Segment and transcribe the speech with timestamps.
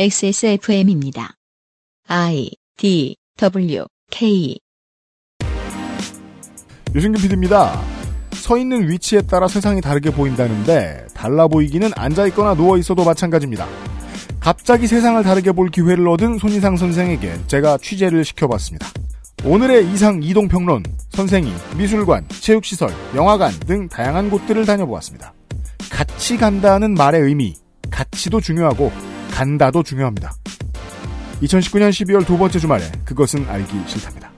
[0.00, 1.34] XSFM입니다.
[2.06, 4.56] I D W K
[6.94, 7.82] 유승균 PD입니다.
[8.30, 13.66] 서 있는 위치에 따라 세상이 다르게 보인다는데 달라 보이기는 앉아 있거나 누워 있어도 마찬가지입니다.
[14.38, 18.86] 갑자기 세상을 다르게 볼 기회를 얻은 손희상 선생에게 제가 취재를 시켜봤습니다.
[19.44, 25.34] 오늘의 이상 이동 평론 선생이 미술관, 체육시설, 영화관 등 다양한 곳들을 다녀보았습니다.
[25.90, 27.56] 같이 간다는 말의 의미,
[27.90, 28.92] 가치도 중요하고
[29.38, 30.32] 간다도 중요합니다.
[31.42, 34.32] 2019년 12월 두 번째 주말에 그것은 알기 싫답니다.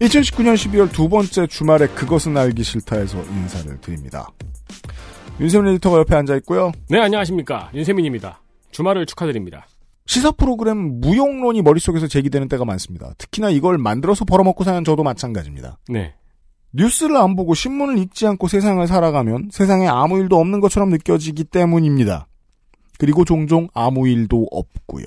[0.00, 4.30] (2019년 12월) 두 번째 주말에 그것은 알기 싫다에서 인사를 드립니다.
[5.38, 6.72] 윤세민 에디터가 옆에 앉아 있고요.
[6.88, 7.70] 네, 안녕하십니까.
[7.74, 8.40] 윤세민입니다.
[8.70, 9.66] 주말을 축하드립니다.
[10.06, 13.12] 시사 프로그램 무용론이 머릿속에서 제기되는 때가 많습니다.
[13.18, 15.78] 특히나 이걸 만들어서 벌어먹고 사는 저도 마찬가지입니다.
[15.88, 16.14] 네.
[16.72, 22.26] 뉴스를 안 보고 신문을 읽지 않고 세상을 살아가면 세상에 아무 일도 없는 것처럼 느껴지기 때문입니다.
[22.98, 25.06] 그리고 종종 아무 일도 없고요.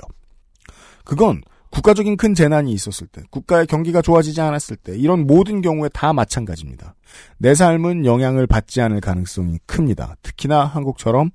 [1.06, 6.14] 그건 국가적인 큰 재난이 있었을 때, 국가의 경기가 좋아지지 않았을 때, 이런 모든 경우에 다
[6.14, 6.94] 마찬가지입니다.
[7.40, 10.16] 내 삶은 영향을 받지 않을 가능성이 큽니다.
[10.22, 11.32] 특히나 한국처럼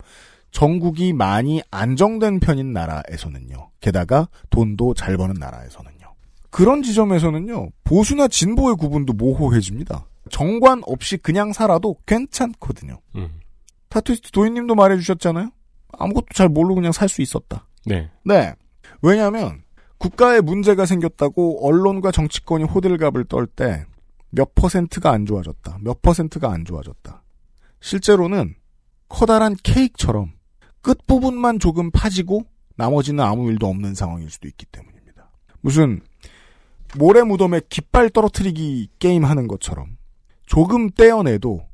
[0.50, 3.70] 전국이 많이 안정된 편인 나라에서는요.
[3.80, 5.98] 게다가 돈도 잘 버는 나라에서는요.
[6.50, 7.68] 그런 지점에서는요.
[7.84, 10.06] 보수나 진보의 구분도 모호해집니다.
[10.30, 13.00] 정관 없이 그냥 살아도 괜찮거든요.
[13.16, 13.40] 음.
[13.88, 15.50] 타투이스트 도인님도 말해주셨잖아요.
[15.98, 17.66] 아무것도 잘 모르고 그냥 살 수 있었다.
[17.86, 18.10] 네.
[18.24, 18.54] 네.
[19.02, 19.62] 왜냐하면
[19.98, 23.84] 국가에 문제가 생겼다고 언론과 정치권이 호들갑을 떨 때
[24.30, 25.78] 몇 퍼센트가 안 좋아졌다.
[25.80, 27.22] 몇 퍼센트가 안 좋아졌다.
[27.80, 28.54] 실제로는
[29.08, 30.32] 커다란 케이크처럼
[30.82, 32.44] 끝부분만 조금 파지고
[32.76, 35.30] 나머지는 아무 일도 없는 상황일 수도 있기 때문입니다.
[35.60, 36.00] 무슨
[36.96, 39.96] 모래 무덤에 깃발 떨어뜨리기 게임 하는 것처럼
[40.46, 41.66] 조금 떼어내도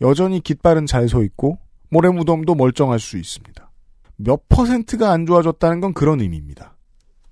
[0.00, 1.58] 여전히 깃발은 잘 서 있고
[1.88, 3.70] 모래 무덤도 멀쩡할 수 있습니다.
[4.16, 6.76] 몇 퍼센트가 안 좋아졌다는 건 그런 의미입니다.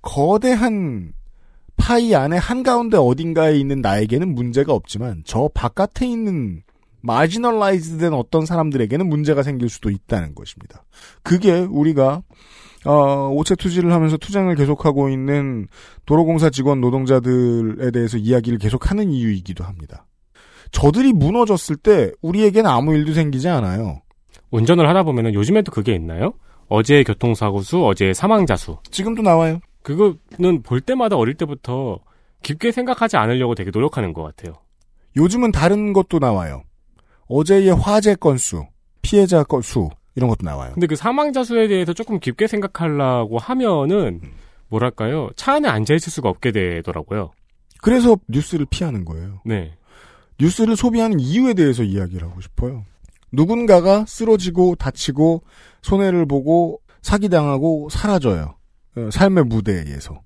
[0.02, 1.12] 거대한
[1.76, 6.62] 파이 안에 한가운데 어딘가에 있는 나에게는 문제가 없지만 저 바깥에 있는
[7.04, 10.84] marginalize 된 어떤 사람들에게는 문제가 생길 수도 있다는 것입니다.
[11.22, 12.22] 그게 우리가
[12.86, 15.68] 어, 오체 투지를 하면서 투쟁을 계속하고 있는
[16.06, 20.06] 도로공사 직원 노동자들에 대해서 이야기를 계속하는 이유이기도 합니다.
[20.70, 24.00] 저들이 무너졌을 때 우리에게는 아무 일도 생기지 않아요.
[24.50, 26.32] 운전을 하다 보면은 요즘에도 그게 있나요?
[26.68, 28.78] 어제의 교통사고 수, 어제의 사망자 수.
[28.90, 29.60] 지금도 나와요.
[29.82, 31.98] 그거는 볼 때마다 어릴 때부터
[32.42, 34.54] 깊게 생각하지 않으려고 되게 노력하는 것 같아요.
[35.16, 36.62] 요즘은 다른 것도 나와요.
[37.26, 38.66] 어제의 화재 건수,
[39.02, 40.72] 피해자 건수 이런 것도 나와요.
[40.74, 44.20] 근데 그 사망자 수에 대해서 조금 깊게 생각하려고 하면은
[44.68, 45.30] 뭐랄까요?
[45.36, 47.32] 차 안에 앉아 있을 수가 없게 되더라고요.
[47.80, 49.40] 그래서 뉴스를 피하는 거예요.
[49.44, 49.72] 네.
[50.40, 52.84] 뉴스를 소비하는 이유에 대해서 이야기를 하고 싶어요.
[53.30, 55.42] 누군가가 쓰러지고 다치고
[55.82, 58.56] 손해를 보고 사기당하고 사라져요.
[58.96, 60.20] 어, 삶의 무대에서.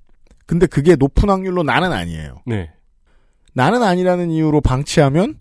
[0.47, 2.37] 근데 그게 높은 확률로 나는 아니에요.
[2.47, 2.71] 네.
[3.55, 5.41] 나는 아니라는 이유로 방치하면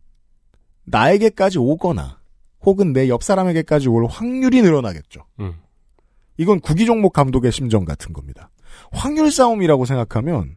[0.87, 2.19] 나에게까지 오거나
[2.61, 5.21] 혹은 내 옆 사람에게까지 올 확률이 늘어나겠죠.
[5.39, 5.53] 음.
[6.37, 8.49] 이건 구기 종목 감독의 심정 같은 겁니다.
[8.91, 10.55] 확률 싸움이라고 생각하면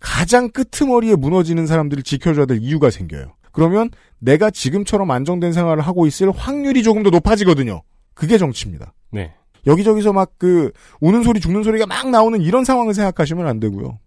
[0.00, 3.34] 가장 끄트머리에 무너지는 사람들을 지켜줘야 될 이유가 생겨요.
[3.52, 7.82] 그러면 내가 지금처럼 안정된 생활을 하고 있을 확률이 조금 더 높아지거든요.
[8.14, 8.94] 그게 정치입니다.
[9.10, 9.34] 네.
[9.66, 13.98] 여기저기서 막 그 우는 소리 죽는 소리가 막 나오는 이런 상황을 생각하시면 안 되고요.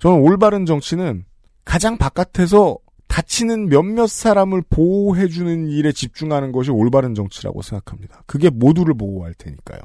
[0.00, 1.24] 저는 올바른 정치는
[1.64, 2.76] 가장 바깥에서
[3.14, 8.24] 다치는 몇몇 사람을 보호해주는 일에 집중하는 것이 올바른 정치라고 생각합니다.
[8.26, 9.78] 그게 모두를 보호할 테니까요.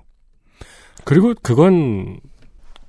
[1.05, 2.19] 그리고 그건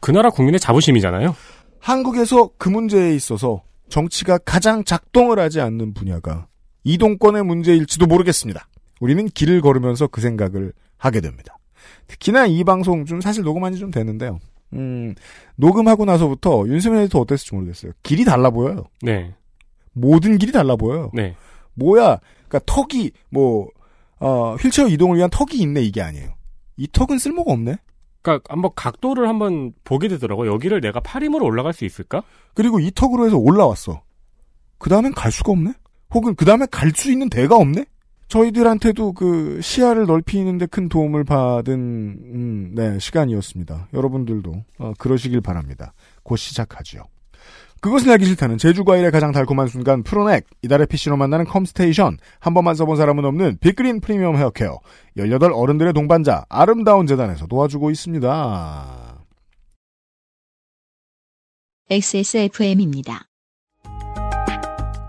[0.00, 1.36] 그 나라 국민의 자부심이잖아요.
[1.78, 6.46] 한국에서 그 문제에 있어서 정치가 가장 작동을 하지 않는 분야가
[6.84, 8.66] 이동권의 문제일지도 모르겠습니다.
[8.98, 11.58] 우리는 길을 걸으면서 그 생각을 하게 됩니다.
[12.06, 14.38] 특히나 이 방송 좀 사실 녹음한 지 좀 됐는데요.
[14.72, 15.14] 음,
[15.56, 17.93] 녹음하고 나서부터 윤세민 에디터 어땠을지 모르겠어요.
[18.02, 18.84] 길이 달라 보여요.
[19.02, 19.34] 네.
[19.92, 21.10] 모든 길이 달라 보여요.
[21.14, 21.34] 네.
[21.75, 23.69] 뭐야, 그니까 턱이, 뭐,
[24.19, 26.34] 어, 휠체어 이동을 위한 턱이 있네, 이게 아니에요.
[26.76, 27.76] 이 턱은 쓸모가 없네?
[28.22, 30.52] 그러니까 한번 각도를 한번 보게 되더라고요.
[30.52, 32.22] 여기를 내가 팔 힘으로 올라갈 수 있을까?
[32.54, 34.02] 그리고 이 턱으로 해서 올라왔어.
[34.78, 35.72] 그 다음엔 갈 수가 없네?
[36.12, 37.84] 혹은 그 다음에 갈 수 있는 데가 없네?
[38.28, 43.88] 저희들한테도 그 시야를 넓히는데 큰 도움을 받은 음, 네 시간이었습니다.
[43.93, 45.93] 여러분들도 어, 그러시길 바랍니다.
[46.22, 47.02] 곧 시작하지요.
[47.81, 52.97] 그것은 알기 싫다는 제주과일의 가장 달콤한 순간 프로넥 이달의 PC로 만나는 컴스테이션 한 번만 써본
[52.97, 54.81] 사람은 없는 빅그린 프리미엄 헤어케어
[55.17, 59.25] 18 어른들의 동반자 아름다운 재단에서 도와주고 있습니다.
[61.91, 63.27] XSFM입니다.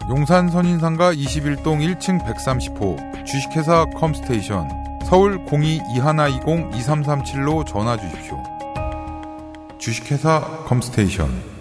[0.09, 4.67] 용산 선인상가 21동 1층 130호 주식회사 컴스테이션
[5.05, 8.41] 서울 02-2120-2337로 전화 주십시오.
[9.77, 11.60] 주식회사 컴스테이션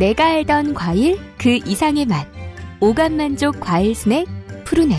[0.00, 2.26] 내가 알던 과일 그 이상의 맛.
[2.80, 4.26] 오감 만족 과일 스낵
[4.64, 4.96] 푸르넥.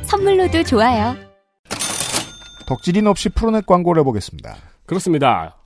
[0.00, 1.14] 선물로도 좋아요.
[2.66, 4.56] 덕질인 없이 푸르넥 광고를 해보겠습니다.
[4.86, 5.58] 그렇습니다.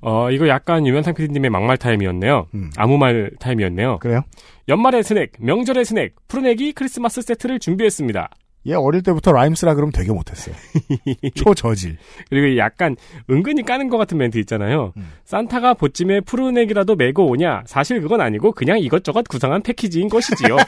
[0.00, 2.46] 어, 이거 약간 유현상 PD님의 막말 타임이었네요.
[2.54, 2.70] 음.
[2.78, 3.98] 아무 말 타임이었네요.
[3.98, 4.22] 그래요?
[4.66, 8.30] 연말의 스낵, 명절의 스낵, 푸르넥이 크리스마스 세트를 준비했습니다.
[8.68, 10.54] 얘 어릴 때부터 라임스라 그러면 되게 못했어요.
[11.34, 11.98] 초저질.
[12.28, 12.96] 그리고 약간
[13.30, 14.92] 은근히 까는 것 같은 멘트 있잖아요.
[14.96, 15.12] 음.
[15.24, 17.62] 산타가 봇짐에 푸르넥이라도 메고 오냐?
[17.66, 20.56] 사실 그건 아니고 그냥 이것저것 구성한 패키지인 것이지요.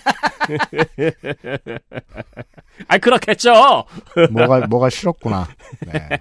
[2.86, 3.84] 아 그렇겠죠.
[4.30, 5.48] 뭐가 뭐가 싫었구나.
[5.86, 6.20] 네.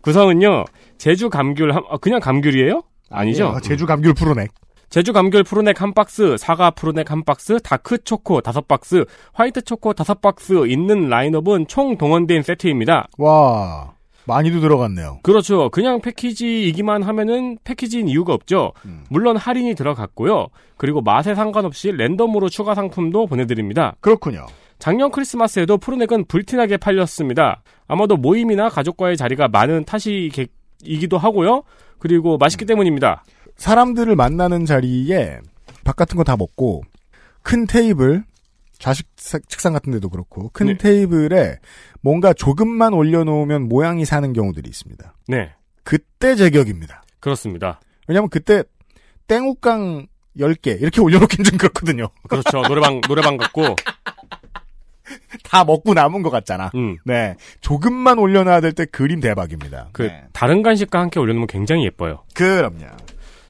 [0.00, 0.64] 구성은요.
[0.98, 2.82] 제주 감귤 한, 어, 그냥 감귤이에요?
[3.10, 3.48] 아니죠.
[3.48, 4.50] 어, 제주 감귤 푸르넥.
[4.94, 9.92] 제주 감귤 푸르넥 한 박스, 사과 푸르넥 한 박스, 다크 초코 다섯 박스, 화이트 초코
[9.92, 13.08] 다섯 박스 있는 라인업은 총 동원된 세트입니다.
[13.18, 13.94] 와
[14.26, 15.18] 많이도 들어갔네요.
[15.24, 15.68] 그렇죠.
[15.70, 18.72] 그냥 패키지이기만 하면은 패키지인 이유가 없죠.
[18.84, 19.02] 음.
[19.08, 20.46] 물론 할인이 들어갔고요.
[20.76, 23.96] 그리고 맛에 상관없이 랜덤으로 추가 상품도 보내드립니다.
[23.98, 24.46] 그렇군요.
[24.78, 27.64] 작년 크리스마스에도 푸르넥은 불티나게 팔렸습니다.
[27.88, 31.64] 아마도 모임이나 가족과의 자리가 많은 탓이기도 하고요.
[31.98, 33.24] 그리고 맛있기 때문입니다.
[33.56, 35.38] 사람들을 만나는 자리에
[35.84, 36.82] 밥 같은 거 다 먹고
[37.42, 38.24] 큰 테이블
[38.78, 40.76] 좌식 사- 책상 같은 데도 그렇고 큰 네.
[40.76, 41.58] 테이블에
[42.00, 45.14] 뭔가 조금만 올려놓으면 모양이 사는 경우들이 있습니다.
[45.28, 45.52] 네.
[45.84, 47.02] 그때 제격입니다.
[47.20, 47.80] 그렇습니다.
[48.08, 48.62] 왜냐하면 그때
[49.28, 50.06] 땡욱강
[50.38, 52.08] 10개 이렇게 올려놓긴 좀 그렇거든요.
[52.28, 52.62] 그렇죠.
[52.62, 53.76] 노래방, 노래방 같고,
[55.44, 56.70] 다 먹고 남은 것 같잖아.
[56.74, 56.96] 음.
[57.04, 57.36] 네.
[57.60, 59.88] 조금만 올려놔야 될 때 그림 대박입니다.
[59.92, 60.24] 그, 네.
[60.32, 62.24] 다른 간식과 함께 올려놓으면 굉장히 예뻐요.
[62.34, 62.86] 그럼요.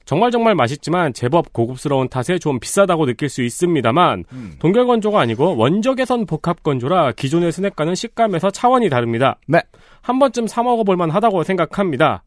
[0.05, 4.55] 정말 정말 맛있지만 제법 고급스러운 탓에 좀 비싸다고 느낄 수 있습니다만 음.
[4.59, 9.37] 동결 건조가 아니고 원적외선 복합 건조라 기존의 스낵과는 식감에서 차원이 다릅니다.
[9.47, 9.61] 네.
[10.01, 12.23] 한 번쯤 사 먹어볼 만하다고 생각합니다.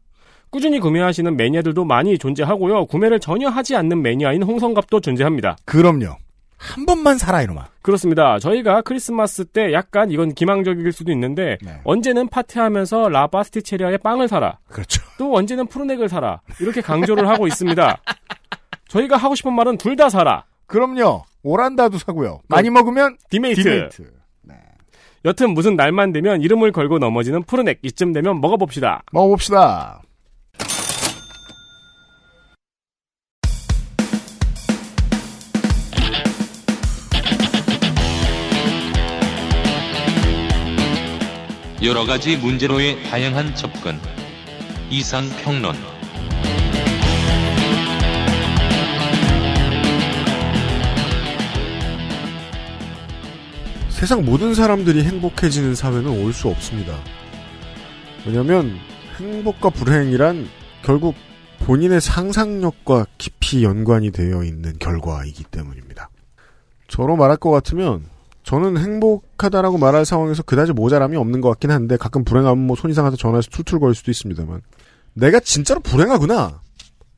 [0.49, 2.87] 꾸준히 구매하시는 매니아들도 많이 존재하고요.
[2.87, 5.57] 구매를 전혀 하지 않는 매니아인 홍성갑도 존재합니다.
[5.65, 6.17] 그럼요.
[6.59, 7.67] 한 번만 살아 이놈아.
[7.81, 8.37] 그렇습니다.
[8.37, 11.79] 저희가 크리스마스 때 약간 이건 기망적일 수도 있는데 네.
[11.85, 14.59] 언제는 파티하면서 라바스티체리아의 빵을 사라.
[14.67, 15.01] 그렇죠.
[15.17, 16.41] 또 언제는 푸르넥을 사라.
[16.59, 18.01] 이렇게 강조를 하고 있습니다.
[18.89, 20.43] 저희가 하고 싶은 말은 둘 다 사라.
[20.67, 21.23] 그럼요.
[21.43, 22.41] 오란다도 사고요.
[22.47, 23.63] 많이 먹으면 디메이트.
[23.63, 24.11] 디메이트.
[24.43, 24.55] 네.
[25.25, 27.79] 여튼 무슨 날만 되면 이름을 걸고 넘어지는 푸르넥.
[27.83, 29.03] 이쯤 되면 먹어봅시다.
[29.11, 30.01] 먹어봅시다.
[41.81, 43.97] 여러 가지 문제로의 다양한 접근.
[44.89, 45.75] 이상 평론.
[53.89, 56.97] 세상 모든 사람들이 행복해지는 사회는 올 수 없습니다.
[58.25, 58.77] 왜냐면
[59.19, 60.47] 행복과 불행이란
[60.83, 61.15] 결국
[61.59, 66.09] 본인의 상상력과 깊이 연관이 되어 있는 결과이기 때문입니다.
[66.87, 68.03] 저로 말할 것 같으면
[68.49, 73.15] 저는 행복하다라고 말할 상황에서 그다지 모자람이 없는 것 같긴 한데 가끔 불행하면 뭐 손 이상해서
[73.15, 74.61] 전화해서 툴툴거릴 수도 있습니다만
[75.13, 76.59] 내가 진짜로 불행하구나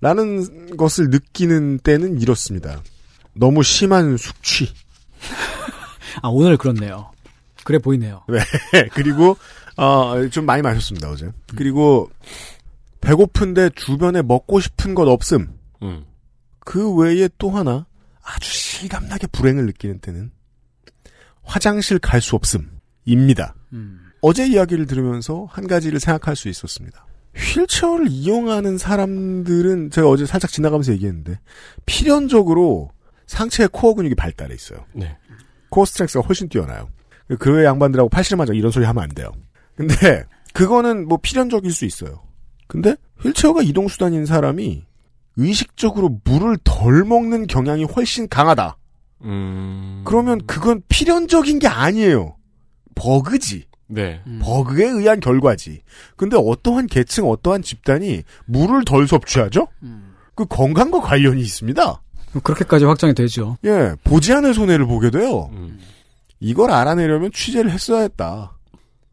[0.02, 2.82] 라는 것을 느끼는 때는 이렇습니다.
[3.34, 4.74] 너무 심한 숙취
[6.22, 7.12] 아, 오늘 그렇네요.
[7.64, 8.24] 그래 보이네요.
[8.28, 9.38] 네, 그리고
[9.78, 11.32] 어, 좀 많이 마셨습니다 어제.
[11.56, 12.10] 그리고
[13.00, 15.48] 배고픈데 주변에 먹고 싶은 것 없음.
[15.82, 16.04] 음.
[16.60, 17.86] 그 외에 또 하나
[18.22, 20.32] 아주 실감나게 불행을 느끼는 때는
[21.52, 23.56] 화장실 갈 수 없음입니다.
[23.74, 24.00] 음.
[24.22, 27.06] 어제 이야기를 들으면서 한 가지를 생각할 수 있었습니다.
[27.36, 31.40] 휠체어를 이용하는 사람들은 제가 어제 살짝 지나가면서 얘기했는데
[31.86, 32.92] 필연적으로
[33.28, 34.86] 상체의 코어 근육이 발달해 있어요.
[34.94, 35.18] 네.
[35.70, 36.90] core strength가 훨씬 뛰어나요.
[37.40, 39.32] 그 외 양반들하고 팔씨름 하자 이런 소리 하면 안 돼요.
[39.76, 42.22] 근데 그거는 뭐 필연적일 수 있어요.
[42.68, 44.86] 근데 휠체어가 이동 수단인 사람이
[45.38, 48.78] 의식적으로 물을 덜 먹는 경향이 훨씬 강하다.
[49.24, 50.02] 음.
[50.06, 52.36] 그러면 그건 필연적인 게 아니에요.
[52.96, 53.66] 버그지.
[53.88, 54.22] 네.
[54.26, 54.40] 음.
[54.42, 55.82] 버그에 의한 결과지.
[56.16, 59.68] 근데 어떠한 계층, 어떠한 집단이 물을 덜 섭취하죠?
[59.84, 60.14] 음.
[60.36, 62.02] 그 건강과 관련이 있습니다.
[62.44, 63.58] 그렇게까지 확정이 되죠.
[63.66, 65.50] 예, 보지 않을 손해를 보게 돼요.
[65.52, 65.80] 음.
[66.40, 68.58] 이걸 알아내려면 취재를 했어야 했다.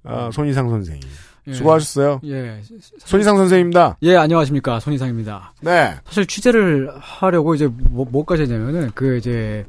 [0.04, 1.02] 아, 손희상 선생님.
[1.48, 1.52] 예.
[1.52, 2.20] 수고하셨어요.
[2.24, 2.60] 예.
[3.00, 3.96] 손희상 선생입니다.
[4.02, 4.80] 예, 안녕하십니까.
[4.80, 5.54] 손희상입니다.
[5.62, 5.96] 네.
[6.04, 9.66] 사실 취재를 하려고 이제 뭐, 뭐까지 했냐면은 그 이제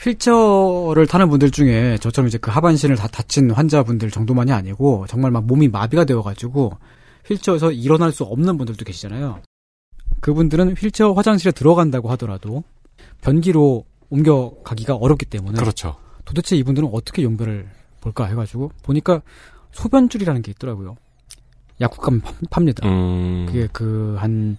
[0.00, 5.44] 휠체어를 타는 분들 중에 저처럼 이제 그 하반신을 다 다친 환자분들 정도만이 아니고 정말 막
[5.46, 6.72] 몸이 마비가 되어가지고
[7.26, 9.40] 휠체어에서 일어날 수 없는 분들도 계시잖아요.
[10.20, 12.64] 그분들은 휠체어 화장실에 들어간다고 하더라도
[13.22, 15.96] 변기로 옮겨가기가 어렵기 때문에 그렇죠.
[16.24, 17.68] 도대체 이분들은 어떻게 용변을
[18.00, 19.22] 볼까 해가지고 보니까
[19.72, 20.96] 소변줄이라는 게 있더라고요.
[21.80, 22.88] 약국가면 팝- 팝니다.
[22.88, 23.46] 음.
[23.46, 24.56] 그게 그 한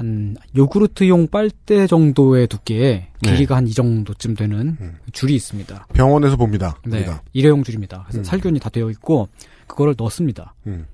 [0.00, 3.32] 한 요구르트용 빨대 정도의 두께에 네.
[3.32, 4.96] 길이가 한이 정도쯤 되는 음.
[5.12, 5.88] 줄이 있습니다.
[5.92, 6.74] 병원에서 봅니다.
[6.86, 7.20] 네, 우리가.
[7.34, 8.04] 일회용 줄입니다.
[8.06, 8.24] 그래서 음.
[8.24, 9.28] 살균이 다 되어 있고
[9.66, 10.54] 그거를 넣습니다.
[10.66, 10.86] 음.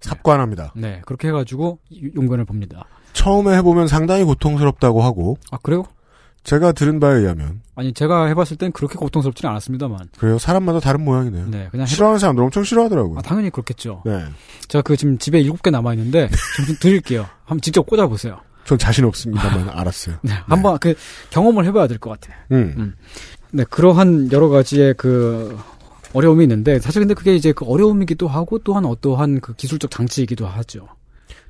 [0.00, 0.72] 삽관합니다.
[0.74, 2.86] 네, 그렇게 해가지고 이- 용변을 봅니다.
[3.12, 5.84] 처음에 해보면 상당히 고통스럽다고 하고 아 그래요?
[6.42, 10.08] 제가 들은 바에 의하면 아니 제가 해봤을 땐 그렇게 고통스럽지는 않았습니다만.
[10.18, 10.38] 그래요.
[10.38, 11.46] 사람마다 다른 모양이네요.
[11.50, 13.18] 네, 그냥 싫어하는 사람들 엄청 싫어하더라고요.
[13.18, 14.02] 아, 당연히 그렇겠죠.
[14.06, 14.24] 네.
[14.68, 16.28] 제가 그 지금 집에 일곱 개 남아 있는데
[16.66, 17.26] 좀 드릴게요.
[17.44, 18.40] 한번 직접 꽂아 보세요.
[18.64, 20.16] 전 자신 없습니다만 알았어요.
[20.22, 20.94] 네, 한번 그
[21.30, 22.34] 경험을 해봐야 될 것 같아.
[22.52, 22.94] 음.
[23.52, 25.58] 네, 그러한 여러 가지의 그
[26.12, 30.88] 어려움이 있는데 사실 근데 그게 이제 그 어려움이기도 하고 또한 어떠한 그 기술적 장치이기도 하죠.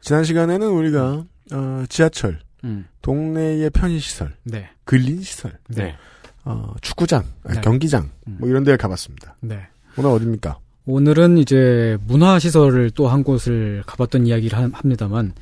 [0.00, 5.96] 지난 시간에는 우리가 어, 지하철, 음, 동네의 편의시설, 네, 근린시설, 네.
[6.44, 7.60] 어, 축구장, 아, 네.
[7.60, 8.36] 경기장 음.
[8.40, 9.36] 뭐 이런 데를 가봤습니다.
[9.40, 9.60] 네.
[9.96, 10.58] 오늘 어딥니까?
[10.86, 15.32] 오늘은 이제 문화시설을 또 한 곳을 가봤던 이야기를 하- 합니다만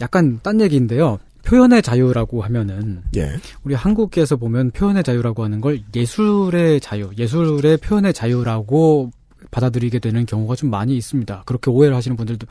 [0.00, 1.18] 약간 딴 얘기인데요.
[1.44, 3.30] 표현의 자유라고 하면은 예.
[3.62, 9.12] 우리 한국에서 보면 표현의 자유라고 하는 걸 예술의 자유, 예술의 표현의 자유라고
[9.52, 11.44] 받아들이게 되는 경우가 좀 많이 있습니다.
[11.46, 12.46] 그렇게 오해를 하시는 분들도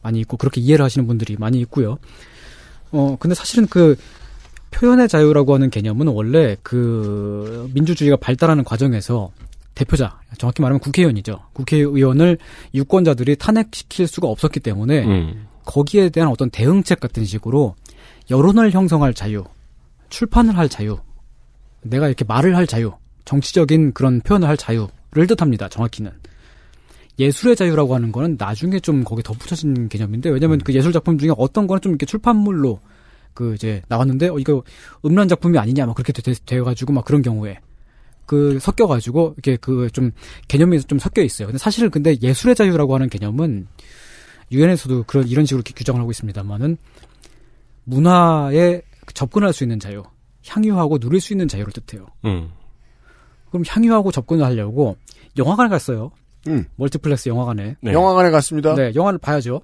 [0.00, 1.98] 많이 있고 그렇게 이해를 하시는 분들이 많이 있고요.
[2.92, 3.96] 어 근데 사실은 그
[4.70, 9.30] 표현의 자유라고 하는 개념은 원래 그 민주주의가 발달하는 과정에서
[9.74, 11.38] 대표자, 정확히 말하면 국회의원이죠.
[11.52, 12.38] 국회의원을
[12.74, 15.46] 유권자들이 탄핵시킬 수가 없었기 때문에 음.
[15.66, 17.74] 거기에 대한 어떤 대응책 같은 식으로
[18.30, 19.44] 여론을 형성할 자유,
[20.08, 20.98] 출판을 할 자유,
[21.82, 22.92] 내가 이렇게 말을 할 자유,
[23.26, 25.68] 정치적인 그런 표현을 할 자유를 뜻합니다.
[25.68, 26.10] 정확히는.
[27.18, 31.66] 예술의 자유라고 하는 거는 나중에 좀 거기 덧붙여진 개념인데 왜냐면 그 예술 작품 중에 어떤
[31.66, 32.80] 거는 좀 이렇게 출판물로
[33.34, 34.62] 그 이제 나왔는데 어, 이거
[35.04, 37.58] 음란 작품이 아니냐 막 그렇게 돼, 돼 가지고 막 그런 경우에
[38.26, 40.10] 그 섞여 가지고 이렇게 그 좀
[40.48, 41.46] 개념이 좀 섞여 있어요.
[41.48, 43.66] 근데 사실은 근데 예술의 자유라고 하는 개념은
[44.52, 46.76] 유엔에서도 그런 이런 식으로 이렇게 규정을 하고 있습니다만은
[47.84, 48.82] 문화에
[49.14, 50.02] 접근할 수 있는 자유,
[50.46, 52.06] 향유하고 누릴 수 있는 자유를 뜻해요.
[52.24, 52.50] 음.
[53.50, 54.96] 그럼 향유하고 접근을 하려고
[55.36, 56.10] 영화관에 갔어요.
[56.48, 56.64] 음.
[56.76, 57.76] 멀티플렉스 영화관에.
[57.80, 57.92] 네.
[57.92, 58.74] 영화관에 갔습니다.
[58.74, 59.60] 네, 영화를 봐야죠.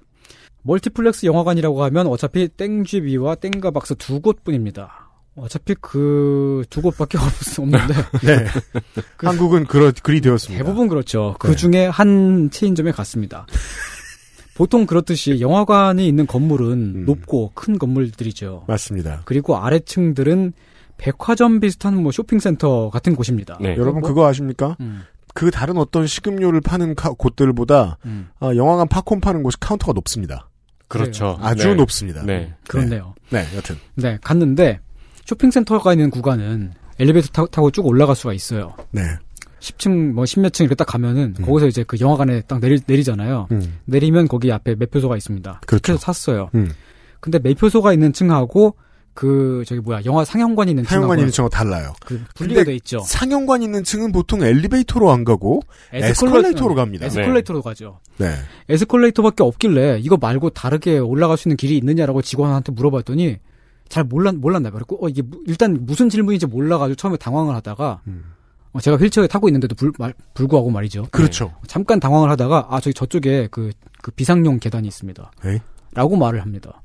[0.63, 5.09] 멀티플렉스 영화관이라고 하면 어차피 땡쥐비와 땡가박스 두 곳뿐입니다.
[5.35, 8.45] 어차피 그 두 곳밖에 없- 없는데 네.
[9.17, 10.63] 한국은 그러, 그리 되었습니다.
[10.63, 11.35] 대부분 그렇죠.
[11.41, 11.47] 네.
[11.49, 13.45] 그 중에 한 체인점에 갔습니다.
[14.55, 17.05] 보통 그렇듯이 영화관이 있는 건물은 음.
[17.05, 18.65] 높고 큰 건물들이죠.
[18.67, 19.23] 맞습니다.
[19.25, 20.53] 그리고 아래층들은
[20.97, 23.57] 백화점 비슷한 뭐 쇼핑센터 같은 곳입니다.
[23.59, 23.71] 네.
[23.75, 24.77] 여러분 뭐- 그거 아십니까?
[24.79, 25.01] 음,
[25.33, 30.49] 그 다른 어떤 식음료를 파는 카- 곳들보다 음, 아, 영화관 팝콘 파는 곳이 카운터가 높습니다.
[30.87, 31.37] 그렇죠.
[31.41, 31.73] 아주 네.
[31.75, 32.21] 높습니다.
[32.23, 32.53] 네.
[32.67, 33.15] 그렇네요.
[33.31, 34.79] 네, 여튼 네, 갔는데
[35.25, 38.75] 쇼핑센터가 있는 구간은 엘리베이터 타- 타고 쭉 올라갈 수가 있어요.
[38.91, 39.01] 네.
[39.59, 41.45] 10층 뭐 10몇 층 이렇게 딱 가면은 음.
[41.45, 43.47] 거기서 이제 그 영화관에 딱 내리, 내리잖아요.
[43.51, 43.79] 음.
[43.85, 45.61] 내리면 거기 앞에 매표소가 있습니다.
[45.65, 45.81] 그렇죠.
[45.83, 46.49] 그래서 샀어요.
[46.53, 46.71] 음.
[47.21, 48.75] 근데 매표소가 있는 층하고
[49.13, 51.93] 그 저기 뭐야 영화 상영관 있는 상영관 있는 층하고 달라요.
[52.03, 52.99] 그 분리가 돼 있죠.
[53.05, 57.05] 상영관 있는 층은 보통 엘리베이터로 안 가고 에스컬레이터로 갑니다.
[57.05, 57.99] 에스컬레이터로 가죠.
[58.17, 58.33] 네.
[58.69, 63.37] 에스컬레이터밖에 없길래 이거 말고 다르게 올라갈 수 있는 길이 있느냐라고 직원한테 물어봤더니
[63.89, 64.81] 잘 몰랐 몰랐나 봐요.
[64.99, 68.23] 어 이게 무- 일단 무슨 질문인지 몰라가지고 처음에 당황을 하다가 음.
[68.71, 71.05] 어, 제가 휠체어에 타고 있는데도 불, 말- 불구하고 말이죠.
[71.11, 71.53] 그렇죠.
[71.67, 73.69] 잠깐 당황을 하다가 아 저기 저쪽에 그,
[74.01, 75.31] 그 비상용 계단이 있습니다.
[75.45, 75.59] 에이?
[75.93, 76.81] 라고 말을 합니다.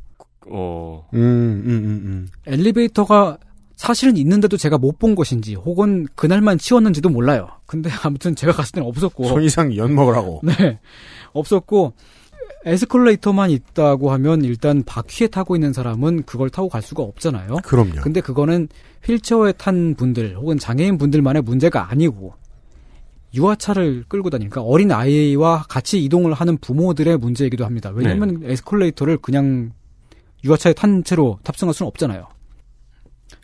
[0.51, 1.07] 어.
[1.15, 2.29] 음, 음, 음, 음.
[2.47, 3.39] 엘리베이터가
[3.77, 7.49] 사실은 있는데도 제가 못 본 것인지 혹은 그날만 치웠는지도 몰라요.
[7.67, 10.41] 근데 아무튼 제가 갔을 때는 없었고 손이상 연 먹으라고.
[10.59, 10.79] 네
[11.33, 11.93] 없었고
[12.65, 17.59] 에스컬레이터만 있다고 하면 일단 바퀴에 타고 있는 사람은 그걸 타고 갈 수가 없잖아요.
[17.65, 18.01] 그럼요.
[18.03, 18.69] 근데 그거는
[19.05, 22.35] 휠체어에 탄 분들 혹은 장애인 분들만의 문제가 아니고
[23.35, 27.91] 유아차를 끌고 다니니까 어린 아이와 같이 이동을 하는 부모들의 문제이기도 합니다.
[27.95, 29.71] 왜냐하면 에스컬레이터를 그냥
[30.45, 32.29] 유아차에 탄 채로 탑승할 수는 없잖아요.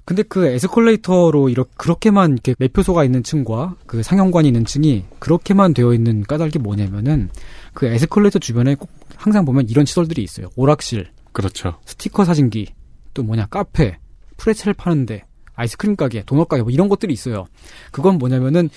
[0.05, 5.95] 근데 그 에스컬레이터로 이렇게 그렇게만 이렇게 매표소가 있는 층과 그 상영관이 있는 층이 그렇게만 되어
[5.95, 7.31] 있는 까닭이 뭐냐면은
[7.73, 10.49] 그 에스컬레이터 주변에 꼭 항상 보면 이런 시설들이 있어요.
[10.57, 11.79] 오락실, 그렇죠.
[11.87, 12.75] 스티커 사진기,
[13.15, 13.97] 또 뭐냐 카페,
[14.37, 15.23] 프레첼 파는데,
[15.55, 17.47] 아이스크림 가게, 도넛 가게 뭐 이런 것들이 있어요.
[17.91, 18.69] 그건 뭐냐면은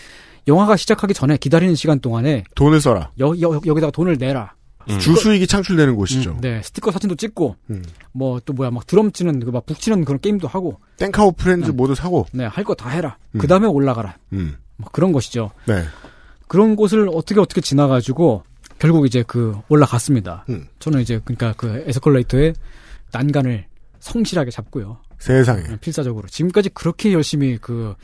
[0.47, 3.11] 영화가 시작하기 전에 기다리는 시간 동안에 돈을 써라.
[3.19, 4.53] 여, 여, 여기다가 돈을 내라.
[4.89, 4.99] 음.
[4.99, 6.31] 주수익이 창출되는 곳이죠.
[6.31, 7.83] 음, 네, 스티커 사진도 찍고 음.
[8.13, 11.75] 뭐또 뭐야 막 드럼 치는 그 막 북치는 그런 게임도 하고 땡카오 프렌즈 음.
[11.75, 12.25] 모두 사고.
[12.31, 13.17] 네 할 거 다 해라.
[13.35, 13.39] 음.
[13.39, 14.15] 그 다음에 올라가라.
[14.33, 14.57] 음.
[14.77, 15.51] 뭐 그런 것이죠.
[15.65, 15.83] 네.
[16.47, 18.43] 그런 곳을 어떻게 어떻게 지나가지고
[18.79, 20.45] 결국 이제 그 올라갔습니다.
[20.49, 20.67] 음.
[20.79, 22.53] 저는 이제 그러니까 그 에스컬레이터의
[23.11, 23.65] 난간을
[23.99, 24.97] 성실하게 잡고요.
[25.19, 25.63] 세상에.
[25.63, 27.95] 네, 필사적으로 지금까지 그렇게 열심히 그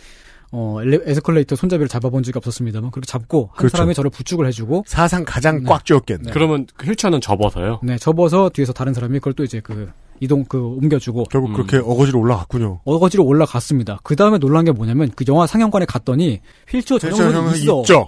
[0.56, 3.76] 어, 에스컬레이터 손잡이를 잡아본 적이 없었습니다만 그렇게 잡고 한 그렇죠.
[3.78, 5.70] 사람이 저를 부축을 해주고 사상 가장 네.
[5.70, 6.32] 꽉 쥐었겠네.
[6.32, 7.80] 그러면 그 휠체어는 접어서요.
[7.82, 11.54] 네 접어서 뒤에서 다른 사람이 그걸 또 이제 그 이동 그 옮겨주고 결국 음.
[11.54, 12.82] 그렇게 어거지로 올라갔군요.
[12.86, 14.00] 어거지로 올라갔습니다.
[14.04, 17.80] 그 다음에 놀란 게 뭐냐면 그 영화 상영관에 갔더니 휠체어 전용석이 있어.
[17.80, 18.08] 있죠.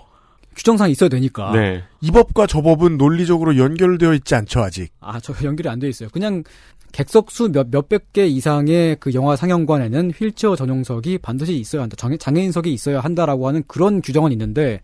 [0.56, 1.52] 규정상 있어야 되니까.
[1.52, 1.84] 네.
[2.02, 4.90] 이 법과 저 법은 논리적으로 연결되어 있지 않죠 아직.
[5.00, 6.10] 아, 저 연결이 안 돼 있어요.
[6.12, 6.44] 그냥
[6.92, 11.96] 객석수 몇, 몇백 개 이상의 그 영화 상영관에는 휠체어 전용석이 반드시 있어야 한다.
[11.98, 14.80] 장애, 장애 인석이 있어야 한다라고 하는 그런 규정은 있는데,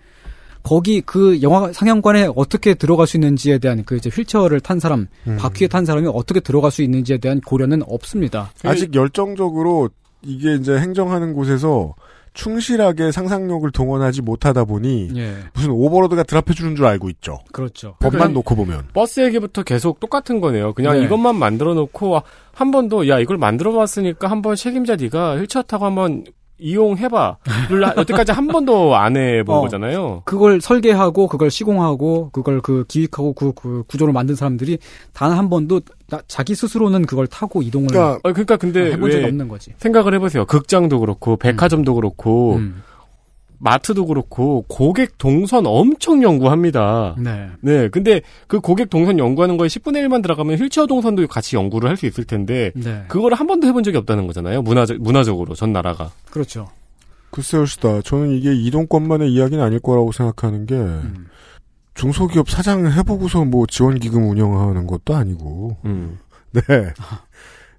[0.64, 5.38] 거기 그 영화 상영관에 어떻게 들어갈 수 있는지에 대한 그 이제 휠체어를 탄 사람, 음.
[5.38, 8.52] 바퀴에 탄 사람이 어떻게 들어갈 수 있는지에 대한 고려는 없습니다.
[8.64, 9.90] 아직 열정적으로
[10.22, 11.96] 이게 이제 행정하는 곳에서
[12.34, 17.40] 충실하게 상상력을 동원하지 못하다 보니 예, 무슨 오버로드가 드랍해 주는 줄 알고 있죠.
[17.52, 17.96] 그렇죠.
[18.00, 18.88] 법만 그러니까 놓고 보면.
[18.94, 20.74] 버스 얘기부터 계속 똑같은 거네요.
[20.74, 21.06] 그냥 네.
[21.06, 22.24] 이것만 만들어 놓고 아,
[22.54, 26.24] 한 번도 야 이걸 만들어 봤으니까 한번 책임자 네가 휠체어 타고 한번
[26.62, 27.38] 이용해봐.
[27.70, 29.62] 를 여태까지 한 번도 안 해본 어.
[29.62, 30.22] 거잖아요.
[30.26, 34.78] 그걸 설계하고 그걸 시공하고 그걸 그 기획하고 그, 그 구조를 만든 사람들이
[35.14, 39.24] 단 한 번도 나- 자기 스스로는 그걸 타고 이동을 그러니까 어, 그러니까 근데 해본 적이
[39.24, 39.74] 왜 없는 거지.
[39.78, 40.46] 생각을 해보세요.
[40.46, 42.84] 극장도 그렇고 백화점도 그렇고 음.
[43.64, 47.16] 마트도 그렇고 고객 동선 엄청 연구합니다.
[47.20, 47.48] 네.
[47.62, 51.96] 네, 근데 그 고객 동선 연구하는 거에 10분의 1만 들어가면 휠체어 동선도 같이 연구를 할
[51.96, 53.04] 수 있을 텐데 네.
[53.08, 54.62] 그거를 한 번도 해본 적이 없다는 거잖아요.
[54.64, 56.10] 문화적 문화적으로 전 나라가.
[56.32, 56.70] 그렇죠.
[57.30, 58.02] 글쎄요 시다.
[58.02, 61.28] 저는 이게 이동권만의 이야기는 아닐 거라고 생각하는 게 음.
[61.94, 65.78] 중소기업 사장 해보고서 뭐 지원기금 운영하는 것도 아니고.
[65.86, 66.18] 음.
[66.52, 66.62] 네.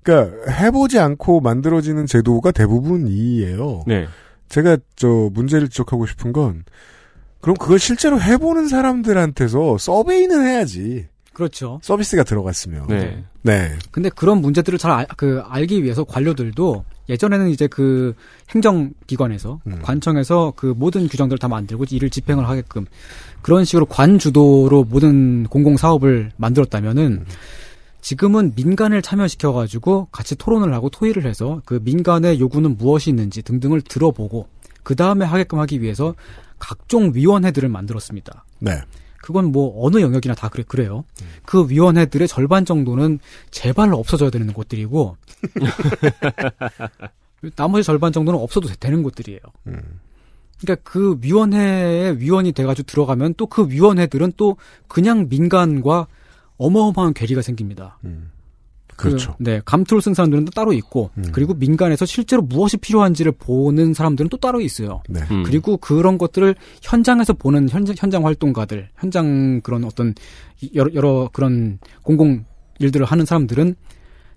[0.02, 3.84] 그러니까 해보지 않고 만들어지는 제도가 대부분이에요.
[3.86, 4.06] 네.
[4.52, 6.64] 제가 저 문제를 지적하고 싶은 건
[7.40, 11.80] 그럼 그걸 실제로 해보는 사람들한테서 서베이는 해야지 그렇죠.
[11.82, 12.88] 서비스가 들어갔으면.
[12.88, 13.24] 네.
[13.40, 13.72] 네.
[13.90, 18.14] 근데 그런 문제들을 잘 알, 그 알기 위해서 관료들도 예전에는 이제 그
[18.54, 19.78] 행정기관에서 음.
[19.80, 22.84] 관청에서 그 모든 규정들을 다 만들고 일을 집행을 하게끔
[23.40, 27.24] 그런 식으로 관주도로 모든 공공 사업을 만들었다면은
[28.02, 34.48] 지금은 민간을 참여시켜가지고 같이 토론을 하고 토의를 해서 그 민간의 요구는 무엇이 있는지 등등을 들어보고
[34.82, 36.14] 그 다음에 하게끔 하기 위해서
[36.58, 38.44] 각종 위원회들을 만들었습니다.
[38.58, 38.80] 네.
[39.22, 41.04] 그건 뭐 어느 영역이나 다 그래 그래요.
[41.44, 43.20] 그 위원회들의 절반 정도는
[43.52, 45.16] 제발 없어져야 되는 곳들이고
[47.56, 49.38] 나머지 절반 정도는 없어도 되- 되는 곳들이에요.
[49.68, 50.00] 음.
[50.60, 54.56] 그러니까 그 위원회에 위원이 돼가지고 들어가면 또 그 위원회들은 또
[54.88, 56.06] 그냥 민간과
[56.58, 57.98] 어마어마한 괴리가 생깁니다.
[58.04, 58.30] 음.
[58.94, 59.34] 그, 그렇죠.
[59.38, 61.24] 네, 감투를 쓴 사람들은 또 따로 있고, 음.
[61.32, 65.02] 그리고 민간에서 실제로 무엇이 필요한지를 보는 사람들은 또 따로 있어요.
[65.08, 65.20] 네.
[65.30, 65.42] 음.
[65.44, 70.14] 그리고 그런 것들을 현장에서 보는 현장, 현장 활동가들, 현장 그런 어떤
[70.74, 72.44] 여러, 여러 그런 공공
[72.78, 73.74] 일들을 하는 사람들은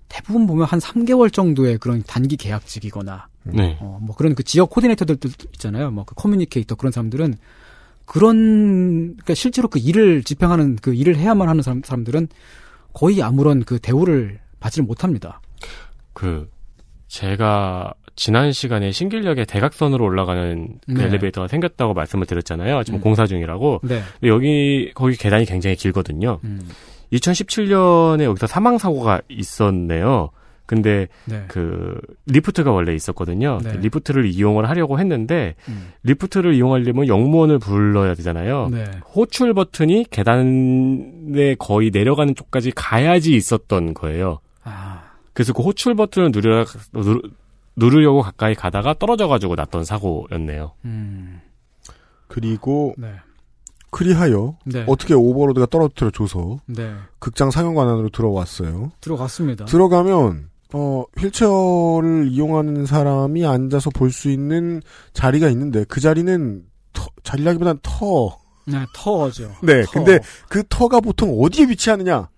[0.08, 3.76] 대부분 보면 한 3개월 정도의 그런 단기 계약직이거나, 네.
[3.80, 5.18] 어, 뭐 그런 그 지역 코디네이터들
[5.54, 5.90] 있잖아요.
[5.90, 7.36] 뭐 그 커뮤니케이터 그런 사람들은
[8.06, 12.28] 그런, 그러니까 실제로 그 일을 집행하는 그 일을 해야만 하는 사람, 사람들은
[12.94, 15.40] 거의 아무런 그 대우를 받지를 못합니다.
[16.12, 16.48] 그
[17.08, 21.04] 제가 지난 시간에 신길역에 대각선으로 올라가는 그 네.
[21.04, 22.82] 엘리베이터가 생겼다고 말씀을 드렸잖아요.
[22.84, 23.02] 지금 음.
[23.02, 23.80] 공사 중이라고.
[23.84, 24.00] 네.
[24.22, 26.40] 여기 거기 계단이 굉장히 길거든요.
[26.44, 26.66] 음,
[27.12, 30.30] 2017년에 여기서 사망 사고가 있었네요.
[30.66, 31.44] 근데 네.
[31.48, 33.58] 그 리프트가 원래 있었거든요.
[33.62, 33.76] 네.
[33.78, 38.68] 리프트를 이용을 하려고 했는데 음, 리프트를 이용하려면 역무원을 불러야 되잖아요.
[38.70, 38.84] 네.
[39.14, 44.40] 호출 버튼이 계단에 거의 내려가는 쪽까지 가야지 있었던 거예요.
[44.64, 45.02] 아,
[45.32, 47.20] 그래서 그 호출 버튼을 누르, 누르,
[47.76, 50.72] 누르려고 가까이 가다가 떨어져가지고 났던 사고였네요.
[50.84, 51.40] 음,
[52.26, 53.12] 그리고 네.
[53.90, 54.84] 그리하여 네.
[54.88, 56.94] 어떻게 overlord가 떨어뜨려 줘서 네.
[57.18, 58.92] 극장 상영관 안으로 들어왔어요.
[59.00, 59.64] 들어갔습니다.
[59.64, 67.78] 들어가면 어 휠체어를 이용하는 사람이 앉아서 볼 수 있는 자리가 있는데 그 자리는 터, 자리라기보단
[67.82, 68.38] 터.
[68.66, 69.52] 네, 터죠.
[69.62, 69.82] 네.
[69.82, 69.90] 터.
[69.92, 72.28] 근데 그 터가 보통 어디에 위치하느냐?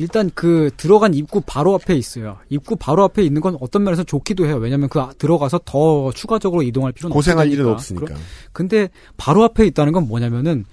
[0.00, 2.36] 일단 그 들어간 입구 바로 앞에 있어요.
[2.50, 4.56] 입구 바로 앞에 있는 건 어떤 면에서 좋기도 해요.
[4.56, 7.62] 왜냐하면 그 아- 들어가서 더 추가적으로 이동할 필요는 고생할 없으니까.
[7.62, 8.04] 일은 없으니까.
[8.06, 8.20] 그럼-
[8.52, 10.66] 근데 바로 앞에 있다는 건 뭐냐면은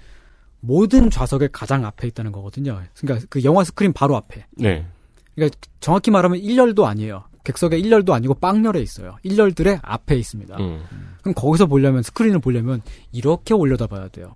[0.60, 2.80] 모든 좌석의 가장 앞에 있다는 거거든요.
[3.00, 4.44] 그러니까 그 영화 스크린 바로 앞에.
[4.58, 4.86] 네.
[5.36, 7.24] 그러니까 정확히 말하면 1열도 아니에요.
[7.44, 9.16] 객석의 1열도 아니고 빵열에 있어요.
[9.24, 10.56] 1열들의 앞에 있습니다.
[10.58, 10.82] 음.
[11.22, 14.34] 그럼 거기서 보려면 스크린을 보려면 이렇게 올려다 봐야 돼요.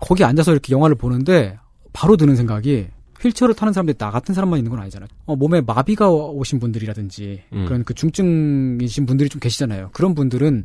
[0.00, 1.58] 거기 앉아서 이렇게 영화를 보는데
[1.92, 2.88] 바로 드는 생각이
[3.20, 5.08] 휠체어를 타는 사람들이 나 같은 사람만 있는 건 아니잖아요.
[5.26, 7.66] 어, 몸에 마비가 오신 분들이라든지 음.
[7.66, 9.90] 그런 그 중증이신 분들이 좀 계시잖아요.
[9.92, 10.64] 그런 분들은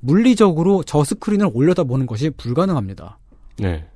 [0.00, 3.18] 물리적으로 저 스크린을 올려다 보는 것이 불가능합니다.
[3.58, 3.86] 네.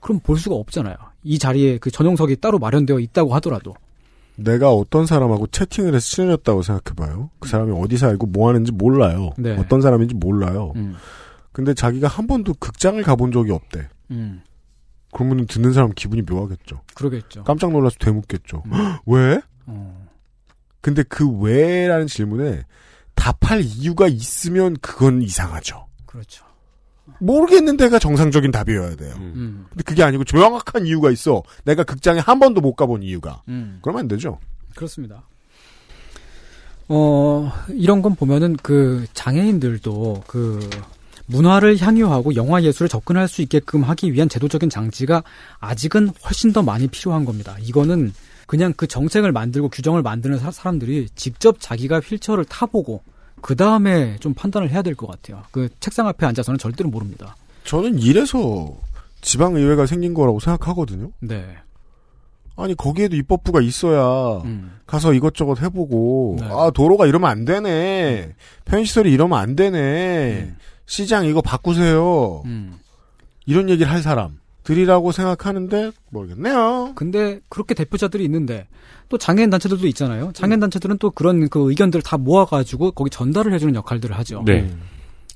[0.00, 0.94] 그럼 볼 수가 없잖아요.
[1.22, 3.74] 이 자리에 그 전용석이 따로 마련되어 있다고 하더라도.
[4.36, 7.30] 내가 어떤 사람하고 채팅을 해서 친해졌다고 생각해봐요.
[7.38, 9.30] 그 사람이 어디 살고 뭐 하는지 몰라요.
[9.36, 9.56] 네.
[9.58, 10.72] 어떤 사람인지 몰라요.
[10.76, 10.94] 음.
[11.52, 13.88] 근데 자기가 한 번도 극장을 가본 적이 없대.
[14.10, 14.42] 음.
[15.12, 16.80] 그러면 듣는 사람 기분이 묘하겠죠.
[16.94, 17.44] 그러겠죠.
[17.44, 18.62] 깜짝 놀라서 되묻겠죠.
[18.66, 18.72] 음.
[18.72, 19.40] 헉, 왜?
[19.66, 20.08] 어.
[20.80, 22.64] 근데 그 왜라는 질문에
[23.14, 25.86] 답할 이유가 있으면 그건 이상하죠.
[26.06, 26.44] 그렇죠.
[27.18, 29.14] 모르겠는데가 정상적인 답이어야 돼요.
[29.18, 29.32] 음.
[29.34, 29.66] 음.
[29.70, 31.42] 근데 그게 아니고 명확한 이유가 있어.
[31.64, 33.42] 내가 극장에 한 번도 못 가본 이유가.
[33.48, 33.78] 음.
[33.82, 34.38] 그러면 안 되죠.
[34.74, 35.22] 그렇습니다.
[36.88, 40.68] 어, 이런 건 보면은 그 장애인들도 그
[41.26, 45.22] 문화를 향유하고 영화 예술에 접근할 수 있게끔 하기 위한 제도적인 장치가
[45.60, 47.56] 아직은 훨씬 더 많이 필요한 겁니다.
[47.60, 48.12] 이거는
[48.46, 53.02] 그냥 그 정책을 만들고 규정을 만드는 사, 사람들이 직접 자기가 휠체어를 타보고
[53.42, 55.42] 그 다음에 좀 판단을 해야 될 것 같아요.
[55.50, 57.36] 그 책상 앞에 앉아서는 절대로 모릅니다.
[57.64, 58.72] 저는 이래서
[59.20, 61.10] 지방의회가 생긴 거라고 생각하거든요.
[61.20, 61.44] 네.
[62.56, 64.78] 아니 거기에도 입법부가 있어야 음.
[64.86, 66.46] 가서 이것저것 해보고 네.
[66.50, 68.34] 아 도로가 이러면 안 되네
[68.66, 70.56] 편의시설이 이러면 안 되네 음.
[70.84, 72.78] 시장 이거 바꾸세요 음.
[73.46, 78.66] 이런 얘기를 할 사람 들이라고 생각하는데 모르겠네요 근데 그렇게 대표자들이 있는데
[79.08, 80.32] 또 장애인 단체들도 있잖아요.
[80.32, 84.42] 장애인 단체들은 또 그런 그 의견들을 다 모아가지고 거기 전달을 해주는 역할들을 하죠.
[84.46, 84.74] 네.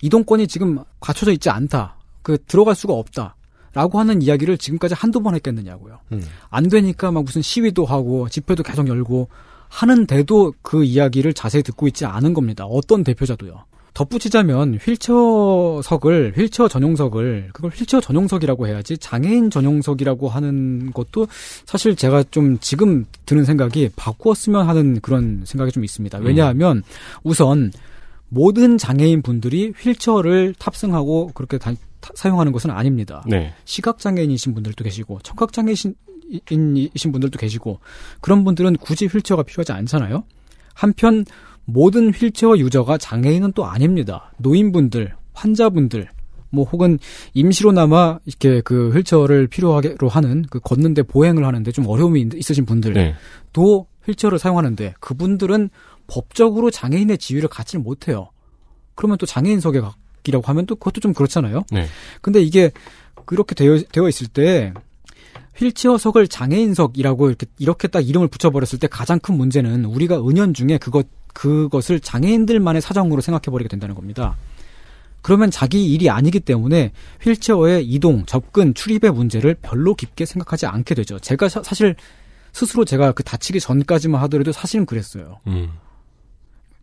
[0.00, 1.96] 이동권이 지금 갖춰져 있지 않다.
[2.22, 3.36] 그 들어갈 수가 없다.
[3.74, 5.98] 라고 하는 이야기를 지금까지 한두 번 했겠느냐고요.
[6.12, 6.24] 음.
[6.48, 9.28] 안 되니까 막 무슨 시위도 하고 집회도 계속 열고
[9.68, 12.64] 하는데도 그 이야기를 자세히 듣고 있지 않은 겁니다.
[12.64, 13.64] 어떤 대표자도요.
[13.96, 21.26] 덧붙이자면 휠체어석을 휠체어 전용석을 그걸 휠체어 전용석이라고 해야지 장애인 전용석이라고 하는 것도
[21.64, 26.18] 사실 제가 좀 지금 드는 생각이 바꾸었으면 하는 그런 생각이 좀 있습니다.
[26.18, 26.82] 왜냐하면
[27.24, 27.72] 우선
[28.28, 33.24] 모든 장애인 분들이 휠체어를 탑승하고 그렇게 다- 타- 사용하는 것은 아닙니다.
[33.26, 33.54] 네.
[33.64, 35.94] 시각 장애인이신 분들도 계시고 청각 장애이신
[36.50, 37.80] 이신 분들도 계시고
[38.20, 40.24] 그런 분들은 굳이 휠체어가 필요하지 않잖아요.
[40.74, 41.24] 한편
[41.66, 44.32] 모든 휠체어 유저가 장애인은 또 아닙니다.
[44.38, 46.08] 노인분들, 환자분들,
[46.50, 46.98] 뭐 혹은
[47.34, 52.98] 임시로나마 이렇게 그 휠체어를 필요하게로 하는 그 걷는데 보행을 하는데 좀 어려움이 있- 있으신 분들도
[52.98, 53.14] 네.
[54.06, 55.68] 휠체어를 사용하는데 그분들은
[56.06, 58.30] 법적으로 장애인의 지위를 갖지를 못해요.
[58.94, 61.64] 그러면 또 장애인석이라고 하면 또 그것도 좀 그렇잖아요.
[61.72, 61.86] 네.
[62.22, 62.70] 근데 이게
[63.24, 64.72] 그렇게 되어, 되어 있을 때
[65.56, 72.00] 휠체어석을 장애인석이라고 이렇게 이렇게 딱 이름을 붙여버렸을 때 가장 큰 문제는 우리가 은연중에 그것 그것을
[72.00, 74.36] 장애인들만의 사정으로 생각해 버리게 된다는 겁니다.
[75.20, 81.18] 그러면 자기 일이 아니기 때문에 휠체어의 이동, 접근, 출입의 문제를 별로 깊게 생각하지 않게 되죠.
[81.18, 81.94] 제가 사, 실
[82.54, 85.40] 스스로 제가 그 다치기 전까지만 하더라도 사실은 그랬어요.
[85.46, 85.72] 음.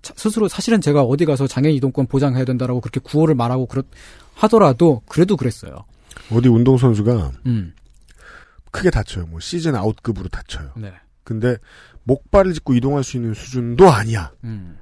[0.04, 3.82] 자- 스스로 사실은 제가 어디 가서 장애인 이동권 보장해야 된다라고 그렇게 구호를 말하고 그렇
[4.36, 5.84] 하더라도 그래도 그랬어요.
[6.32, 7.74] 어디 운동 선수가 음.
[8.70, 10.92] 크게 다쳐요 뭐 시즌 아웃급으로 다쳐요 네.
[11.24, 11.58] 근데
[12.04, 14.78] 목발을 짚고 이동할 수 있는 수준도 아니야 음.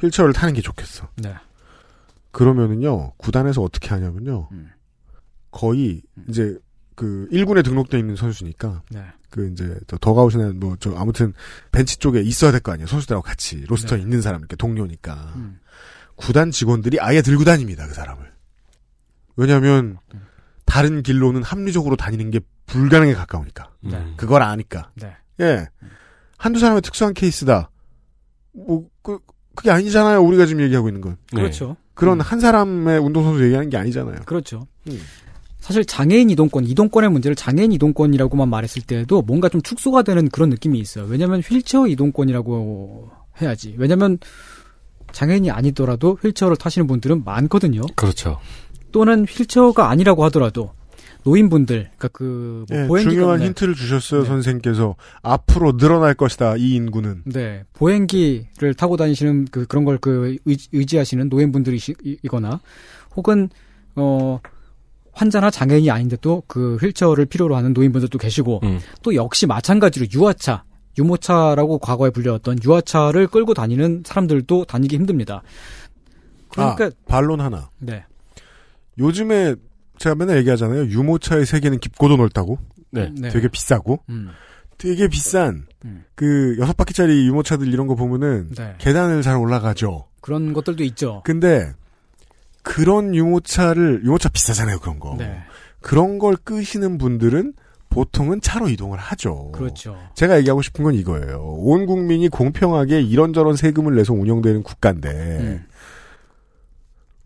[0.00, 1.34] 휠체어를 타는 게 좋겠어 네.
[2.30, 4.70] 그러면은요 구단에서 어떻게 하냐면요 음.
[5.50, 6.58] 거의 이제
[6.96, 9.04] 그 1군에 등록돼 있는 선수니까 네.
[9.30, 11.32] 그 이제 저 더가웃이나 뭐 저 아무튼
[11.72, 14.02] 벤치 쪽에 있어야 될 거 아니에요 선수들하고 같이 로스터에 네.
[14.02, 15.58] 있는 사람 이렇게 동료니까 음.
[16.16, 18.32] 구단 직원들이 아예 들고 다닙니다 그 사람을
[19.36, 20.26] 왜냐하면 음.
[20.64, 23.96] 다른 길로는 합리적으로 다니는 게 불가능에 가까우니까 네.
[23.96, 24.14] 음.
[24.16, 25.16] 그걸 아니까 네.
[25.40, 25.68] 예
[26.44, 27.70] 한두 사람의 특수한 케이스다
[28.52, 29.18] 뭐 그
[29.54, 31.40] 그게 아니잖아요 우리가 지금 얘기하고 있는 건 네.
[31.42, 31.76] 그렇죠.
[31.94, 32.20] 그런 음.
[32.20, 34.66] 한 사람의 운동선수 얘기하는 게 아니잖아요 그렇죠.
[34.88, 35.00] 음.
[35.60, 40.78] 사실 장애인 이동권, 이동권의 문제를 장애인 이동권이라고만 말했을 때도 뭔가 좀 축소가 되는 그런 느낌이
[40.78, 41.06] 있어요.
[41.06, 43.74] 왜냐하면 휠체어 이동권이라고 해야지.
[43.78, 44.18] 왜냐하면
[45.12, 47.80] 장애인이 아니더라도 휠체어를 타시는 분들은 많거든요.
[47.96, 48.38] 그렇죠.
[48.92, 50.72] 또는 휠체어가 아니라고 하더라도
[51.24, 53.46] 노인분들, 그러니까 그뭐 예, 보행기가 중요한 네.
[53.46, 54.28] 힌트를 주셨어요 네.
[54.28, 60.36] 선생께서 앞으로 늘어날 것이다 이 인구는 네, 보행기를 타고 다니시는 그 그런 걸 그
[60.72, 62.60] 의지하시는 노인분들이거나
[63.16, 63.48] 혹은
[63.96, 64.40] 어
[65.12, 68.80] 환자나 장애인이 아닌데도 그 휠체어를 필요로 하는 노인분들도 계시고 음.
[69.02, 70.64] 또 역시 마찬가지로 유아차
[70.98, 75.42] 유모차라고 과거에 불렸던 유아차를 끌고 다니는 사람들도 다니기 힘듭니다.
[76.50, 77.70] 그러니까 아, 반론 하나.
[77.78, 78.04] 네.
[78.98, 79.54] 요즘에
[80.04, 80.84] 제가 맨날 얘기하잖아요.
[80.88, 82.58] 유모차의 세계는 깊고도 넓다고.
[82.90, 83.10] 네.
[83.18, 83.30] 네.
[83.30, 84.00] 되게 비싸고.
[84.10, 84.28] 음.
[84.76, 86.04] 되게 비싼 음.
[86.14, 88.74] 그 여섯 바퀴짜리 유모차들 이런 거 보면은 네.
[88.76, 90.04] 계단을 잘 올라가죠.
[90.20, 91.22] 그런 것들도 있죠.
[91.24, 91.72] 근데
[92.62, 95.16] 그런 유모차를 유모차 비싸잖아요 그런 거.
[95.18, 95.42] 네.
[95.80, 97.54] 그런 걸 끄시는 분들은
[97.88, 99.52] 보통은 차로 이동을 하죠.
[99.52, 99.96] 그렇죠.
[100.14, 101.54] 제가 얘기하고 싶은 건 이거예요.
[101.60, 105.64] 온 국민이 공평하게 이런저런 세금을 내서 운영되는 국가인데 음.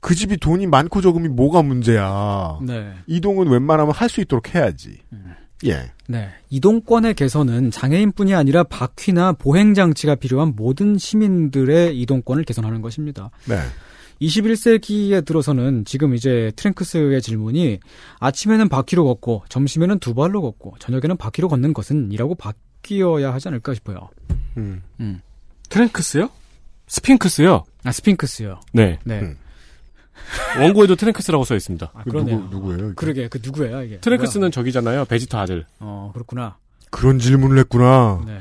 [0.00, 2.58] 그 집이 돈이 많고 적음이 뭐가 문제야.
[2.62, 2.92] 네.
[3.06, 4.98] 이동은 웬만하면 할 수 있도록 해야지.
[5.12, 5.34] 음.
[5.66, 5.90] 예.
[6.06, 6.28] 네.
[6.50, 13.30] 이동권의 개선은 장애인뿐이 아니라 바퀴나 보행 장치가 필요한 모든 시민들의 이동권을 개선하는 것입니다.
[13.46, 13.56] 네.
[14.22, 17.78] 21세기에 들어서는 지금 이제 트랭크스의 질문이
[18.20, 23.74] 아침에는 바퀴로 걷고 점심에는 두 발로 걷고 저녁에는 바퀴로 걷는 것은 이라고 바뀌어야 하지 않을까
[23.74, 24.08] 싶어요.
[24.56, 24.82] 음.
[25.00, 25.20] 음.
[25.68, 26.30] 트랭크스요?
[26.88, 27.64] 스핑크스요?
[27.84, 28.60] 아 스핑크스요.
[28.72, 28.98] 네.
[29.04, 29.20] 네.
[29.20, 29.36] 음.
[30.60, 31.90] 원고에도 트랭크스라고 써 있습니다.
[31.94, 32.36] 아그 그러네요.
[32.50, 32.86] 누구 누구예요?
[32.86, 32.94] 이게?
[32.96, 33.98] 그러게 그 누구예요 이게?
[34.00, 35.04] 트랭크스는 저기잖아요.
[35.06, 35.66] 베지터 아들.
[35.80, 36.56] 어 그렇구나.
[36.90, 38.22] 그런 질문을 했구나.
[38.26, 38.38] 네.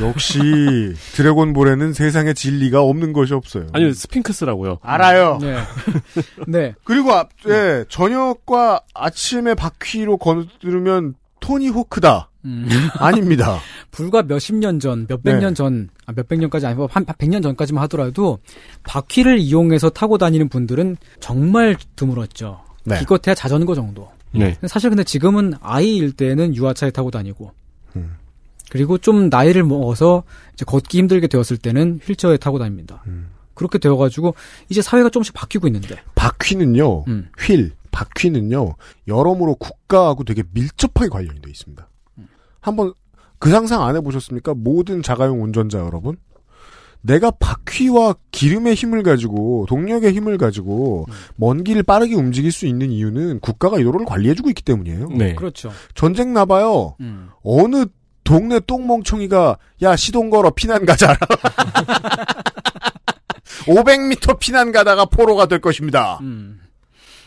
[0.00, 0.38] 역시
[1.14, 3.66] 드래곤볼에는 세상에 진리가 없는 것이 없어요.
[3.72, 4.78] 아니 스핑크스라고요.
[4.82, 5.38] 알아요.
[5.40, 5.56] 네.
[6.46, 6.74] 네.
[6.84, 11.14] 그리고 앞, 예, 저녁과 아침에 바퀴로 걸으면
[11.46, 12.30] 토니 호크다.
[12.44, 12.68] 음.
[12.98, 13.58] 아닙니다.
[13.90, 15.40] 불과 몇십 년 전, 몇백 네.
[15.40, 18.38] 년 전, 아, 몇백 년까지 아니고 한 백 년 전까지만 하더라도
[18.82, 22.60] 바퀴를 이용해서 타고 다니는 분들은 정말 드물었죠.
[22.84, 22.98] 네.
[22.98, 24.08] 기껏해야 자전거 정도.
[24.32, 24.56] 네.
[24.66, 27.52] 사실 근데 지금은 아이일 때는 유아차에 타고 다니고,
[27.96, 28.16] 음.
[28.70, 33.02] 그리고 좀 나이를 먹어서 이제 걷기 힘들게 되었을 때는 휠체어에 타고 다닙니다.
[33.06, 33.28] 음.
[33.54, 34.34] 그렇게 되어가지고
[34.68, 35.96] 이제 사회가 조금씩 바뀌고 있는데.
[36.16, 37.28] 바퀴는요, 음.
[37.38, 38.74] 휠, 바퀴는요,
[39.08, 41.88] 여러모로 국가하고 되게 밀접하게 관련이 돼 있습니다.
[42.60, 42.92] 한번
[43.38, 44.52] 그 상상 안 해보셨습니까?
[44.54, 46.18] 모든 자가용 운전자 여러분.
[47.00, 51.06] 내가 바퀴와 기름의 힘을 가지고 동력의 힘을 가지고
[51.36, 55.08] 먼 길을 빠르게 움직일 수 있는 이유는 국가가 이 도로를 관리해주고 있기 때문이에요.
[55.16, 55.34] 네.
[55.34, 55.70] 그렇죠.
[55.94, 56.96] 전쟁 나봐요.
[57.00, 57.30] 음.
[57.42, 57.86] 어느
[58.24, 61.16] 동네 똥멍청이가 야 시동 걸어 피난 가자.
[63.66, 66.18] 500m 피난 가다가 포로가 될 것입니다.
[66.20, 66.60] 음.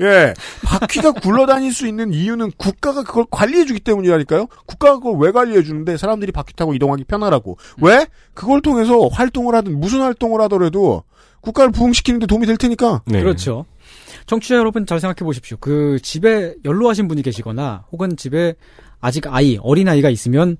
[0.01, 0.33] 예,
[0.63, 4.47] 바퀴가 굴러다닐 수 있는 이유는 국가가 그걸 관리해주기 때문이라니까요.
[4.65, 7.57] 국가가 그걸 왜 관리해주는데 사람들이 바퀴 타고 이동하기 편하라고.
[7.81, 8.07] 왜?
[8.33, 11.03] 그걸 통해서 활동을 하든 무슨 활동을 하더라도
[11.41, 13.01] 국가를 부흥시키는데 도움이 될 테니까.
[13.05, 13.19] 네.
[13.19, 13.65] 그렇죠.
[14.25, 15.57] 청취자 여러분 잘 생각해 보십시오.
[15.59, 18.53] 그 집에 연로하신 분이 계시거나 혹은 집에
[19.01, 20.57] 아직 아이, 어린아이가 있으면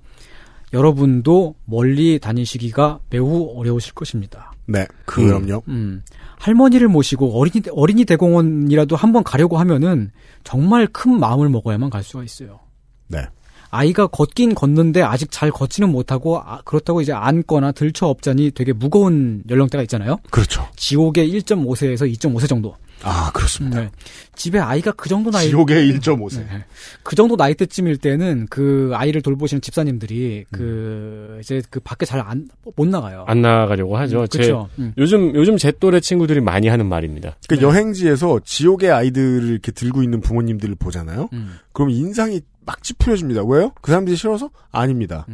[0.74, 4.52] 여러분도 멀리 다니시기가 매우 어려우실 것입니다.
[4.70, 5.64] 네, 그럼요.
[5.68, 6.04] 음.
[6.38, 10.12] 할머니를 모시고 어린이, 어린이 대공원이라도 한번 가려고 하면은
[10.44, 12.60] 정말 큰 마음을 먹어야만 갈 수가 있어요.
[13.08, 13.26] 네.
[13.72, 19.44] 아이가 걷긴 걷는데 아직 잘 걷지는 못하고 아, 그렇다고 이제 앉거나 들쳐 업자니 되게 무거운
[19.50, 20.18] 연령대가 있잖아요.
[20.32, 20.68] 그렇죠.
[20.76, 22.76] 지옥의 1.5세에서 2.5세 정도.
[23.04, 23.82] 아, 그렇습니다.
[23.82, 23.90] 네.
[24.36, 26.40] 집에 아이가 그 정도 나이 지옥의 1.5세.
[26.40, 26.66] 네.
[27.04, 32.48] 그 정도 나이 때쯤일 때는 그 아이를 돌보시는 집사님들이 그 이제 그 밖에 잘 안
[32.76, 33.26] 못 나가요.
[33.28, 34.28] 안 나가려고 하죠.
[34.28, 34.70] 제 그렇죠.
[34.80, 34.94] 음.
[34.98, 37.36] 요즘 요즘 제 또래 친구들이 많이 하는 말입니다.
[37.48, 37.62] 그 네.
[37.62, 41.30] 여행지에서 지옥의 아이들을 이렇게 들고 있는 부모님들을 보잖아요.
[41.34, 41.58] 음.
[41.72, 43.44] 그럼 인상이 막 찌푸려집니다.
[43.46, 43.72] 왜요?
[43.82, 44.50] 그 사람들이 싫어서?
[44.72, 45.26] 아닙니다.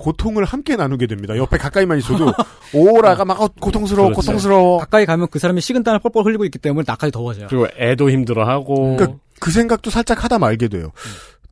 [0.00, 0.04] 음.
[0.04, 1.36] 고통을 함께 나누게 됩니다.
[1.36, 2.32] 옆에 가까이만 있어도
[2.72, 4.20] 오라가 막 어, 고통스러워, 그렇죠.
[4.20, 4.78] 고통스러워.
[4.78, 7.48] 가까이 가면 그 사람이 식은 땀을 뻘뻘 흘리고 있기 때문에 나까지 더워져요.
[7.48, 10.90] 그리고 애도 힘들어하고 그러니까 그 생각도 살짝 하다 말게 돼요.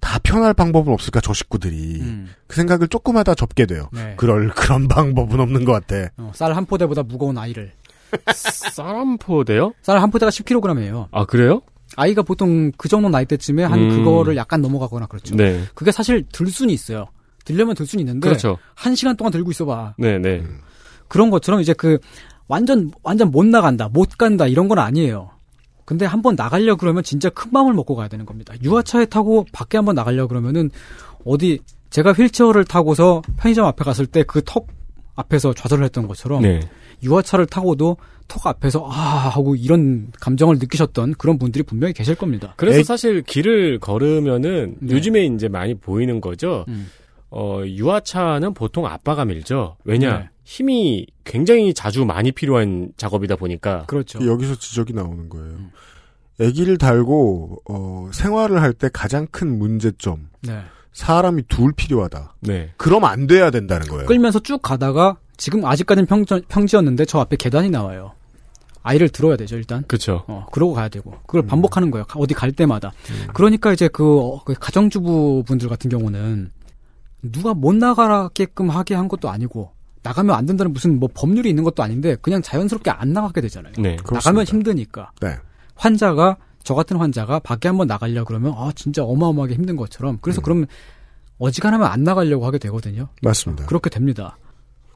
[0.01, 2.29] 다 편할 방법은 없을까 저 식구들이 음.
[2.47, 3.89] 그 생각을 조금 하다 접게 돼요.
[3.93, 4.15] 네.
[4.17, 6.11] 그럴 그런 방법은 없는 것 같아.
[6.19, 7.73] 어, 쌀한 포대보다 무거운 아이를.
[8.35, 9.73] 쌀 한 포대요?
[9.83, 11.09] 쌀 한 포대가 10kg이에요.
[11.11, 11.61] 아 그래요?
[11.97, 13.89] 아이가 보통 그 정도 나이 때쯤에 한 음.
[13.91, 15.35] 그거를 약간 넘어가거나 그렇죠.
[15.35, 15.63] 네.
[15.75, 17.07] 그게 사실 들 수는 있어요.
[17.49, 18.59] 들려면 들 수는 있는데 그렇죠.
[18.75, 19.95] 한 시간 동안 들고 있어봐.
[19.99, 20.45] 네, 네.
[21.09, 21.99] 그런 것처럼 이제 그
[22.47, 25.31] 완전 완전 못 나간다, 못 간다 이런 건 아니에요.
[25.85, 28.53] 근데 한번 나가려 그러면 진짜 큰 마음을 먹고 가야 되는 겁니다.
[28.63, 30.71] 유아차에 타고 밖에 한번 나가려 그러면은
[31.25, 34.67] 어디 제가 휠체어를 타고서 편의점 앞에 갔을 때 그 턱
[35.17, 36.61] 앞에서 좌절을 했던 것처럼 네.
[37.03, 37.97] 유아차를 타고도
[38.29, 42.53] 턱 앞에서 아 하고 이런 감정을 느끼셨던 그런 분들이 분명히 계실 겁니다.
[42.57, 44.95] 그래서 애- 사실 길을 걸으면은 네.
[44.95, 46.65] 요즘에 이제 많이 보이는 거죠.
[46.69, 46.89] 음.
[47.31, 49.77] 어, 유아차는 보통 아빠가 밀죠.
[49.85, 50.19] 왜냐?
[50.19, 50.29] 네.
[50.45, 53.85] 힘이 굉장히 자주 많이 필요한 작업이다 보니까.
[53.87, 54.25] 그렇죠.
[54.27, 55.57] 여기서 지적이 나오는 거예요.
[56.41, 60.61] 아기를 달고 어, 생활을 할 때 가장 큰 문제점 네.
[60.93, 62.35] 사람이 둘 필요하다.
[62.41, 62.73] 네.
[62.77, 64.07] 그럼 안 돼야 된다는 거예요.
[64.07, 68.13] 끌면서 쭉 가다가 지금 아직까지는 평지, 평지였는데 저 앞에 계단이 나와요.
[68.83, 69.85] 아이를 들어야 되죠 일단.
[69.87, 70.25] 그렇죠.
[70.29, 71.13] 어, 그러고 가야 되고.
[71.27, 72.07] 그걸 반복하는 거예요.
[72.07, 72.93] 가- 어디 갈 때마다.
[73.35, 76.53] 그러니까 이제 그, 어, 그 가정주부 분들 같은 경우는
[77.23, 81.83] 누가 못 나가게끔 하게 한 것도 아니고 나가면 안 된다는 무슨 뭐 법률이 있는 것도
[81.83, 83.75] 아닌데 그냥 자연스럽게 안 나가게 되잖아요.
[83.79, 83.97] 네.
[84.11, 85.11] 나가면 힘드니까.
[85.21, 85.37] 네.
[85.75, 90.67] 환자가 저 같은 환자가 밖에 한번 나가려 그러면 아 진짜 어마어마하게 힘든 것처럼 그래서 그러면
[91.39, 93.09] 어지간하면 안 나가려고 하게 되거든요.
[93.23, 93.67] 맞습니다.
[93.67, 94.37] 그렇게 됩니다.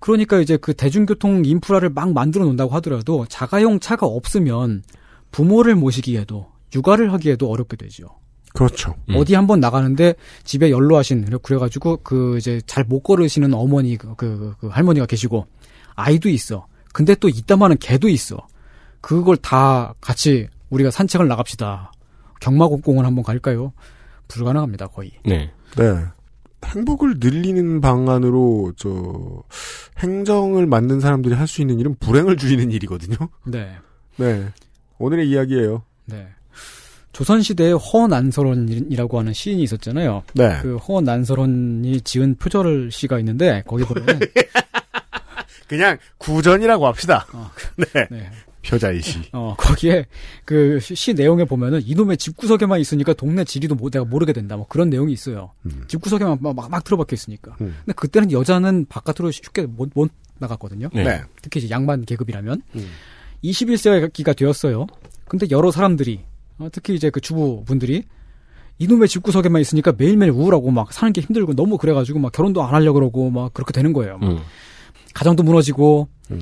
[0.01, 4.83] 그러니까 이제 그 대중교통 인프라를 막 만들어 놓는다고 하더라도 자가용 차가 없으면
[5.31, 8.09] 부모를 모시기에도 육아를 하기에도 어렵게 되죠.
[8.55, 8.95] 그렇죠.
[9.09, 9.15] 음.
[9.17, 14.69] 어디 한번 나가는데 집에 연로하신 그래가지고 그 이제 잘 못 걸으시는 어머니 그, 그, 그
[14.69, 15.47] 할머니가 계시고
[15.95, 16.67] 아이도 있어.
[16.93, 18.47] 근데 또 이따만한 개도 있어.
[19.01, 21.93] 그걸 다 같이 우리가 산책을 나갑시다.
[22.41, 23.73] 경마공공원 한번 갈까요?
[24.29, 25.13] 불가능합니다 거의.
[25.25, 25.51] 네.
[25.77, 26.05] 네.
[26.65, 29.43] 행복을 늘리는 방안으로 저
[29.99, 33.17] 행정을 만든 사람들이 할 수 있는 일은 불행을 줄이는 일이거든요.
[33.45, 33.77] 네.
[34.17, 34.49] 네.
[34.99, 35.83] 오늘의 이야기예요.
[36.07, 36.29] 네.
[37.13, 40.23] 조선시대에 허난설원이라고 하는 시인이 있었잖아요.
[40.35, 40.59] 네.
[40.63, 44.07] 그 허난설원이 지은 표절 시가 있는데 거기 보면
[45.69, 47.27] 그냥 구전이라고 합시다.
[47.33, 48.07] 어, 네.
[48.11, 48.31] 네.
[48.65, 49.31] 표자이시.
[49.33, 50.07] 어, 거기에
[50.45, 54.57] 그 시 내용에 보면은 이놈의 집구석에만 있으니까 동네 지리도 뭐 내가 모르게 된다.
[54.57, 55.53] 뭐 그런 내용이 있어요.
[55.67, 55.85] 음.
[55.89, 57.57] 집구석에만 막, 막, 막 틀어박혀 있으니까.
[57.61, 57.75] 음.
[57.85, 60.89] 근데 그때는 여자는 바깥으로 쉽게 못, 못 나갔거든요.
[60.95, 61.03] 네.
[61.03, 61.23] 네.
[61.43, 62.63] 특히 이제 양반 계급이라면.
[62.77, 62.89] 음.
[63.43, 64.87] 21세기가 되었어요.
[65.27, 66.21] 근데 여러 사람들이,
[66.63, 68.05] 어, 특히 이제 그 주부분들이
[68.79, 72.95] 이놈의 집구석에만 있으니까 매일매일 우울하고 막 사는 게 힘들고 너무 그래가지고 막 결혼도 안 하려고
[72.95, 74.19] 그러고 막 그렇게 되는 거예요.
[74.19, 74.39] 막 음.
[75.15, 76.41] 가정도 무너지고 음.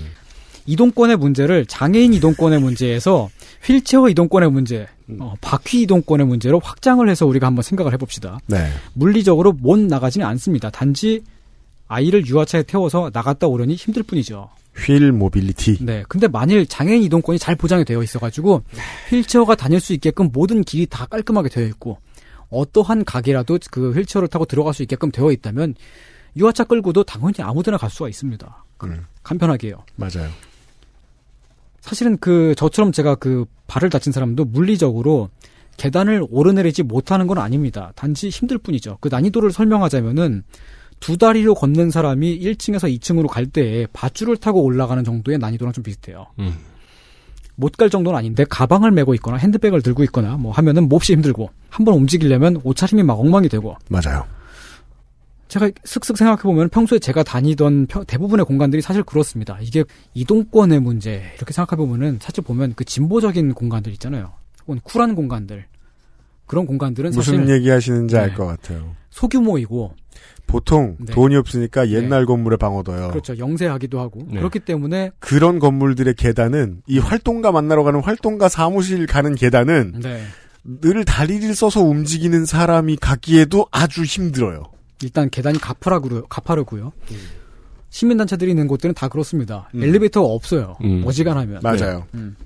[0.67, 3.29] 이동권의 문제를 장애인 이동권의 문제에서
[3.65, 4.87] 휠체어 이동권의 문제,
[5.19, 8.39] 어, 바퀴 이동권의 문제로 확장을 해서 우리가 한번 생각을 해봅시다.
[8.47, 8.69] 네.
[8.93, 10.71] 물리적으로 못 나가지는 않습니다.
[10.71, 11.23] 단지
[11.89, 14.49] 아이를 유아차에 태워서 나갔다 오려니 힘들 뿐이죠.
[14.77, 15.85] wheel mobility.
[15.85, 16.05] 네.
[16.09, 18.63] 근데 만일 장애인 이동권이 잘 보장이 되어 있어가지고
[19.11, 21.99] 휠체어가 다닐 수 있게끔 모든 길이 다 깔끔하게 되어 있고
[22.51, 25.75] 어떠한 가게라도 그 휠체어를 타고 들어갈 수 있게끔 되어 있다면
[26.37, 28.65] 유아차 끌고도 당연히 아무데나 갈 수가 있습니다.
[28.85, 29.05] 음.
[29.23, 29.85] 간편하게요.
[29.97, 30.31] 맞아요.
[31.81, 35.31] 사실은 그 저처럼 제가 그 발을 다친 사람도 물리적으로
[35.77, 37.93] 계단을 오르내리지 못하는 건 아닙니다.
[37.97, 38.99] 단지 힘들 뿐이죠.
[39.01, 40.43] 그 난이도를 설명하자면은
[41.01, 46.27] 두 다리로 걷는 사람이 1층에서 2층으로 갈 때에 밧줄을 타고 올라가는 정도의 난이도랑 좀 비슷해요.
[46.39, 46.55] 음.
[47.57, 51.95] 못갈 정도는 아닌데 가방을 메고 있거나 핸드백을 들고 있거나 뭐 하면은 몹시 힘들고 한 번
[51.95, 54.25] 움직이려면 옷차림이 막 엉망이 되고 맞아요.
[55.49, 59.59] 제가 슥슥 생각해 보면 평소에 제가 다니던 평- 대부분의 공간들이 사실 그렇습니다.
[59.61, 59.85] 이게
[60.15, 64.33] 이동권의 문제 이렇게 생각해 보면은 사실 보면 그 진보적인 공간들 있잖아요.
[64.67, 65.65] 혹은 쿨한 공간들
[66.47, 68.35] 그런 공간들은 무슨 사실 얘기 하시는지 알 네.
[68.35, 68.95] 것 같아요.
[69.11, 69.95] 소규모이고
[70.47, 71.13] 보통 네.
[71.13, 73.09] 돈이 없으니까 옛날 건물에 방 얻어요.
[73.09, 74.39] 그렇죠 영세하기도 하고 네.
[74.39, 80.01] 그렇기 때문에 그런 건물들의 계단은 이 활동가 만나러 가는 활동가 사무실 가는 계단은
[80.63, 84.65] 네늘 다리를 써서 움직이는 사람이 가기에도 아주 힘들어요.
[85.03, 86.27] 일단 계단이 가파르고요.
[86.27, 86.93] 가파르고요.
[87.91, 89.69] 시민단체들이 있는 곳들은 다 그렇습니다.
[89.75, 89.83] 음.
[89.83, 90.77] 엘리베이터가 없어요.
[90.83, 91.03] 음.
[91.05, 91.61] 어지간하면.
[91.63, 92.07] 맞아요.
[92.15, 92.37] 음.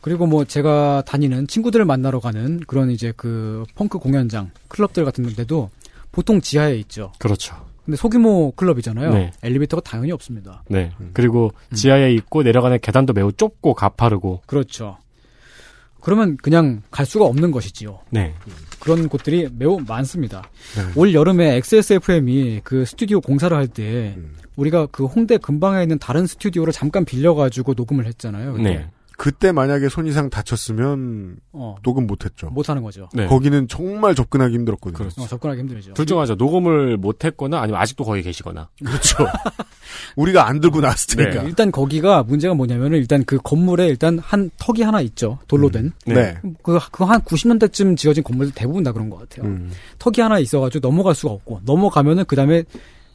[0.00, 5.70] 그리고 뭐 제가 다니는 친구들을 만나러 가는 그런 이제 그 펑크 공연장, 클럽들 같은 데도
[6.12, 7.12] 보통 지하에 있죠.
[7.18, 7.56] 그렇죠.
[7.84, 9.12] 근데 소규모 클럽이잖아요.
[9.12, 9.32] 네.
[9.42, 10.62] 엘리베이터가 당연히 없습니다.
[10.68, 10.92] 네.
[11.00, 11.10] 음.
[11.12, 14.42] 그리고 지하에 있고 내려가는 계단도 매우 좁고 가파르고.
[14.46, 14.98] 그렇죠.
[16.00, 17.98] 그러면 그냥 갈 수가 없는 것이지요.
[18.10, 18.34] 네.
[18.80, 20.42] 그런 곳들이 매우 많습니다.
[20.76, 20.92] 네.
[20.96, 24.34] 올 여름에 XSFM이 그 스튜디오 공사를 할때 음.
[24.56, 28.54] 우리가 그 홍대 근방에 있는 다른 스튜디오를 잠깐 빌려가지고 녹음을 했잖아요.
[28.54, 28.62] 그때.
[28.62, 28.90] 네.
[29.20, 32.48] 그때 만약에 손 이상 다쳤으면 어, 녹음 못했죠.
[32.48, 33.06] 못하는 거죠.
[33.12, 33.26] 네.
[33.26, 34.96] 거기는 정말 접근하기 힘들었거든요.
[34.96, 35.20] 그렇죠.
[35.20, 35.92] 어, 접근하기 힘들죠.
[35.92, 36.36] 둘 중 하나죠.
[36.36, 38.70] 녹음을 못했거나 아니면 아직도 거기 계시거나.
[38.82, 39.18] 그렇죠.
[40.16, 41.42] 우리가 안 들고 나왔을 테니까.
[41.42, 45.38] 네, 일단 거기가 문제가 뭐냐면은 일단 그 건물에 일단 한 턱이 하나 있죠.
[45.48, 45.92] 돌로 된.
[46.06, 46.38] 네.
[46.62, 49.44] 그, 그거 한 90년대쯤 지어진 건물들 대부분 다 그런 것 같아요.
[49.46, 49.70] 음.
[49.98, 52.64] 턱이 하나 있어가지고 넘어갈 수가 없고, 넘어가면은 그 다음에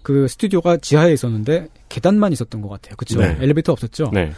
[0.04, 2.96] 그 스튜디오가 지하에 있었는데 계단만 있었던 것 같아요.
[2.96, 3.20] 그쵸?
[3.20, 3.38] 네.
[3.42, 4.12] 엘리베이터 없었죠?
[4.14, 4.34] 네.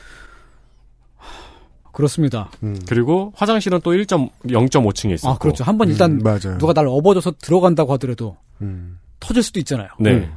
[1.98, 2.52] 그렇습니다.
[2.62, 2.80] 음.
[2.88, 4.06] 그리고 화장실은 또 1.
[4.06, 5.34] 0.5층에 있었고.
[5.34, 5.64] 아, 그렇죠.
[5.64, 6.60] 한번 일단 음, 맞아요.
[6.60, 9.00] 누가 날 업어줘서 들어간다고 하더라도 음.
[9.20, 9.88] 터질 수도 있잖아요.
[10.00, 10.12] 네.
[10.12, 10.32] 음.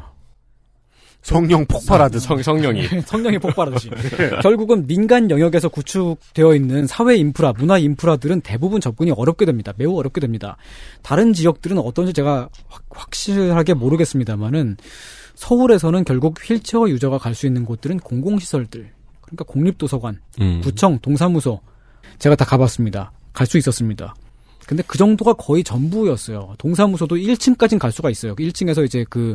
[1.21, 2.23] 성령 폭발하듯.
[2.23, 2.89] 성, 성령이.
[3.05, 3.91] 성령이 폭발하듯이.
[4.41, 9.75] 결국은 민간 영역에서 구축되어 있는 사회 인프라, 문화 인프라들은 대부분 접근이 어렵게 됩니다.
[9.77, 10.57] 매우 어렵게 됩니다.
[11.03, 14.79] 다른 지역들은 어떤지 제가 확, 확실하게 모르겠습니다만은
[15.35, 18.93] 서울에서는 결국 휠체어 유저가 갈 수 있는 곳들은 공공시설들,
[19.31, 20.61] 그러니까 공립도서관, 음.
[20.63, 21.61] 구청, 동사무소
[22.19, 23.13] 제가 다 가봤습니다.
[23.33, 24.15] 갈 수 있었습니다.
[24.67, 26.55] 근데 그 정도가 거의 전부였어요.
[26.59, 28.35] 동사무소도 1층까지는 갈 수가 있어요.
[28.37, 29.35] 1층에서 이제 그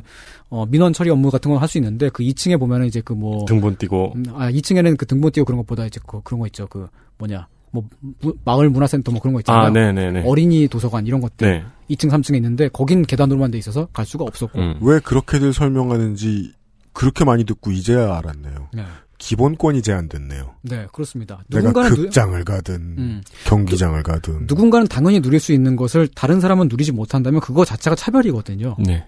[0.50, 4.14] 어, 민원 처리 업무 같은 걸할수 있는데 그 2층에 보면은 이제 그 뭐 등본 띄고.
[4.34, 6.68] 아 2층에는 그 등본 띄고 그런 것보다 이제 그 그런 거 있죠.
[6.68, 6.88] 그
[7.18, 7.84] 뭐냐 뭐
[8.22, 9.64] 무- 마을 문화센터 뭐 그런 거 있잖아요.
[9.66, 10.24] 아, 네네네.
[10.26, 11.64] 어린이 도서관 이런 것들 네.
[11.96, 14.58] 2층 3층에 있는데 거긴 계단으로만 돼 있어서 갈 수가 없었고.
[14.60, 14.78] 음.
[14.82, 16.54] 왜 그렇게들 설명하는지
[16.94, 18.70] 그렇게 많이 듣고 이제야 알았네요.
[18.74, 18.84] 네.
[19.18, 20.56] 기본권이 제한됐네요.
[20.64, 21.44] 네, 그렇습니다.
[21.48, 26.40] 내가 누군가는 누, 극장을 가든 음, 경기장을 가든 누군가는 당연히 누릴 수 있는 것을 다른
[26.40, 28.76] 사람은 누리지 못한다면 그거 자체가 차별이거든요.
[28.80, 29.06] 네.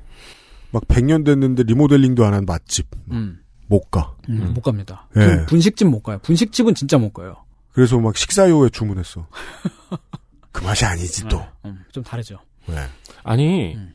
[0.71, 4.15] 막 100년 됐는데 리모델링도 안 한 맛집 음, 못 가.
[4.29, 4.53] 음, 음.
[4.53, 5.07] 못 갑니다.
[5.17, 5.25] 예.
[5.25, 6.19] 분- 분식집 못 가요.
[6.23, 7.35] 분식집은 진짜 못 가요.
[7.73, 9.27] 그래서 막 식사요에 주문했어.
[10.51, 11.37] 그 맛이 아니지 또.
[11.37, 12.39] 네, 음, 좀 다르죠.
[12.65, 12.75] 네.
[13.23, 13.93] 아니, 음.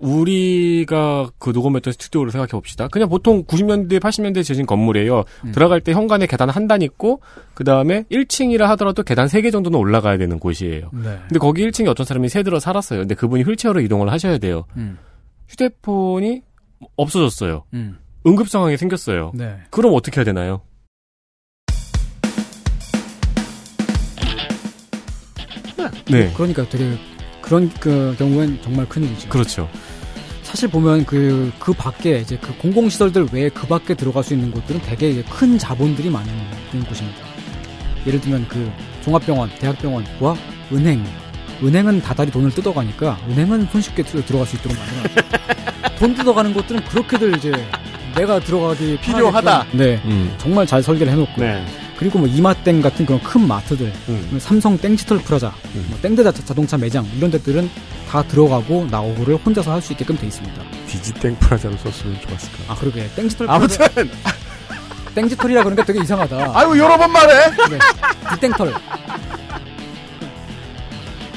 [0.00, 2.88] 우리가 그 녹음했던 스튜디오를 생각해 봅시다.
[2.88, 5.24] 그냥 보통 90년대, 80년대 지어진 건물이에요.
[5.44, 5.52] 음.
[5.52, 7.20] 들어갈 때 현관에 계단 한 단 있고,
[7.54, 10.90] 그 다음에 1층이라 하더라도 계단 3개 정도는 올라가야 되는 곳이에요.
[10.92, 11.18] 네.
[11.28, 13.00] 근데 거기 1층에 어떤 사람이 새 들어 살았어요.
[13.00, 14.64] 근데 그분이 휠체어로 이동을 하셔야 돼요.
[14.76, 14.98] 음,
[15.48, 16.42] 휴대폰이
[16.96, 17.64] 없어졌어요.
[17.74, 19.32] 음, 응급 상황이 생겼어요.
[19.34, 19.56] 네.
[19.70, 20.60] 그럼 어떻게 해야 되나요?
[26.10, 26.32] 네.
[26.36, 26.96] 그러니까 되게
[27.42, 29.28] 그런 그 경우엔 정말 큰일이죠.
[29.28, 29.68] 그렇죠.
[30.50, 34.80] 사실 보면 그, 그 밖에 이제 그 공공시설들 외에 그 밖에 들어갈 수 있는 곳들은
[34.82, 36.28] 되게 이제 큰 자본들이 많은
[36.88, 37.20] 곳입니다.
[38.04, 38.70] 예를 들면 그
[39.04, 40.36] 종합병원, 대학병원과
[40.72, 41.04] 은행.
[41.62, 45.94] 은행은 다달이 돈을 뜯어가니까 은행은 손쉽게 들- 들어갈 수 있도록 만들어놨죠.
[46.00, 47.52] 돈 뜯어가는 곳들은 그렇게들 이제
[48.16, 49.66] 내가 들어가기 필요하다.
[49.72, 50.00] 네.
[50.06, 50.34] 음.
[50.38, 51.40] 정말 잘 설계를 해놓고.
[51.40, 51.64] 네.
[52.00, 54.38] 그리고 뭐 이마땡 같은 그런 큰 마트들, 음.
[54.40, 55.86] 삼성 땡지털 프라자, 음.
[55.90, 57.70] 뭐 땡대자 자동차 매장 이런 데들은
[58.08, 60.62] 다 들어가고 나오고를 혼자서 할 수 있게끔 돼 있습니다.
[60.88, 62.66] 디지땡 프라자로 썼으면 좋았을 거야.
[62.68, 64.10] 아 그러게 땡지털 아무튼 프라자,
[65.14, 66.52] 땡지털이라 그러니까 되게 이상하다.
[66.58, 67.34] 아유 여러 번 말해.
[67.68, 67.78] 네,
[68.30, 68.72] 뒷땡털.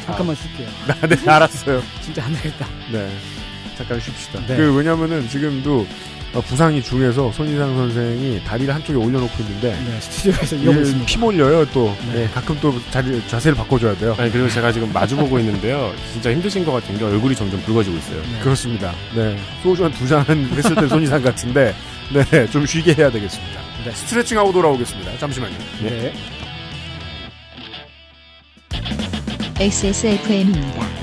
[0.06, 0.68] 잠깐만 쉴게요.
[0.88, 1.82] 아, 네 알았어요.
[2.02, 2.66] 진짜 안 되겠다.
[2.92, 3.10] 네.
[3.78, 4.40] 잠깐 쉽시다.
[4.48, 4.56] 네.
[4.58, 5.88] 그 왜냐면은 지금도 어,
[6.42, 11.06] 부상이 중해서 손희상 선생이 다리를 한쪽에 올려놓고 있는데 네, 스튜디오에서 이러고 이 있습니다.
[11.06, 11.96] 피 몰려요 또.
[12.08, 12.22] 네.
[12.24, 14.16] 네, 가끔 또 자리 자세를 바꿔줘야 돼요.
[14.18, 15.94] 아니, 그리고 제가 지금 마주보고 있는데요.
[16.12, 18.22] 진짜 힘드신 것 같은 게 얼굴이 점점 붉어지고 있어요.
[18.22, 18.40] 네.
[18.42, 18.94] 그렇습니다.
[19.16, 19.38] 네.
[19.62, 20.24] 소주 한 두 잔
[20.56, 21.76] 했을 때 손희상 같은데,
[22.32, 23.60] 네, 좀 쉬게 해야 되겠습니다.
[23.86, 23.92] 네.
[23.92, 25.18] 스트레칭하고 돌아오겠습니다.
[25.20, 25.56] 잠시만요.
[25.82, 26.14] 네.
[29.60, 31.03] XSFM입니다.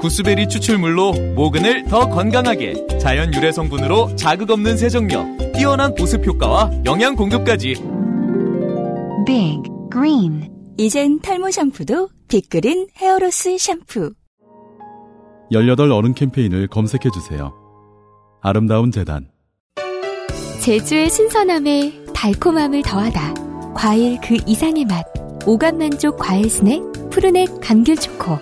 [0.00, 7.16] 구스베리 추출물로 모근을 더 건강하게 자연 유래 성분으로 자극 없는 세정력 뛰어난 보습 효과와 영양
[7.16, 7.74] 공급까지
[9.26, 14.12] Big Green 이젠 탈모 샴푸도 빅그린 헤어로스 샴푸
[15.50, 17.54] 18 어른 캠페인을 검색해 주세요.
[18.42, 19.28] 아름다운 재단.
[20.60, 23.72] 제주의 신선함에 달콤함을 더하다.
[23.74, 25.04] 과일 그 이상의 맛.
[25.46, 28.38] 오감 만족 과일 스낵 푸르넥 감귤 초코.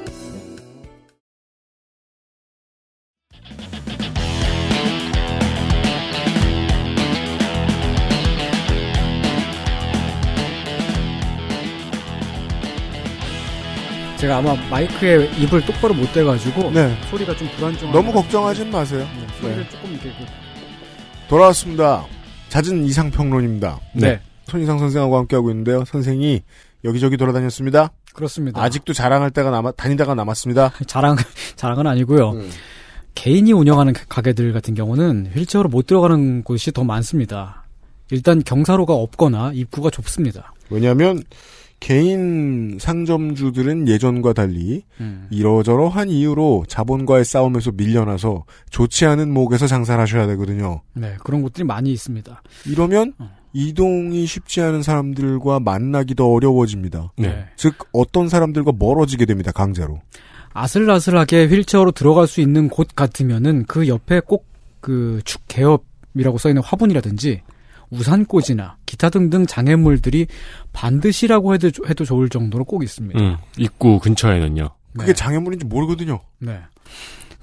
[14.27, 16.97] 제가 아마 마이크에 입을 똑바로 못 대가지고 네.
[17.11, 17.93] 소리가 좀 불안정.
[17.93, 19.07] 너무 걱정하진 마세요.
[19.21, 19.71] 네, 소리를 네.
[19.71, 22.05] 조금 이렇게 그- 돌아왔습니다.
[22.49, 23.79] 잦은 이상 평론입니다.
[23.95, 24.21] 네.
[24.47, 25.85] 손희상 선생하고 함께하고 있는데요.
[25.85, 26.43] 선생이
[26.83, 27.93] 여기저기 돌아다녔습니다.
[28.15, 28.61] 그렇습니다.
[28.61, 30.73] 아직도 자랑할 때가 남아, 다니다가 남았습니다.
[30.89, 31.17] 자랑
[31.55, 32.31] 자랑은 아니고요.
[32.33, 32.51] 음.
[33.15, 37.65] 개인이 운영하는 가게들 같은 경우는 휠체어로 못 들어가는 곳이 더 많습니다.
[38.11, 40.53] 일단 경사로가 없거나 입구가 좁습니다.
[40.69, 41.23] 왜냐하면
[41.81, 45.27] 개인 상점주들은 예전과 달리 음.
[45.31, 50.83] 이러저러한 이유로 자본과의 싸움에서 밀려나서 좋지 않은 목에서 장사를 하셔야 되거든요.
[50.95, 52.43] 네, 그런 곳들이 많이 있습니다.
[52.67, 53.31] 이러면 어.
[53.53, 57.13] 이동이 쉽지 않은 사람들과 만나기 더 어려워집니다.
[57.17, 57.47] 네.
[57.57, 59.53] 즉 어떤 사람들과 멀어지게 됩니다.
[59.53, 60.01] 강제로.
[60.53, 66.63] 아슬아슬하게 휠체어로 들어갈 수 있는 곳 같으면은 그 옆에 꼭 그 축 개업이라고 써 있는
[66.63, 67.43] 화분이라든지
[67.91, 70.27] 우산꽂이나 기타 등등 장애물들이
[70.73, 73.19] 반드시라고 해도 해도 좋을 정도로 꼭 있습니다.
[73.19, 74.71] 음, 입구 근처에는요.
[74.99, 76.21] 그게 장애물인지 모르거든요.
[76.39, 76.59] 네.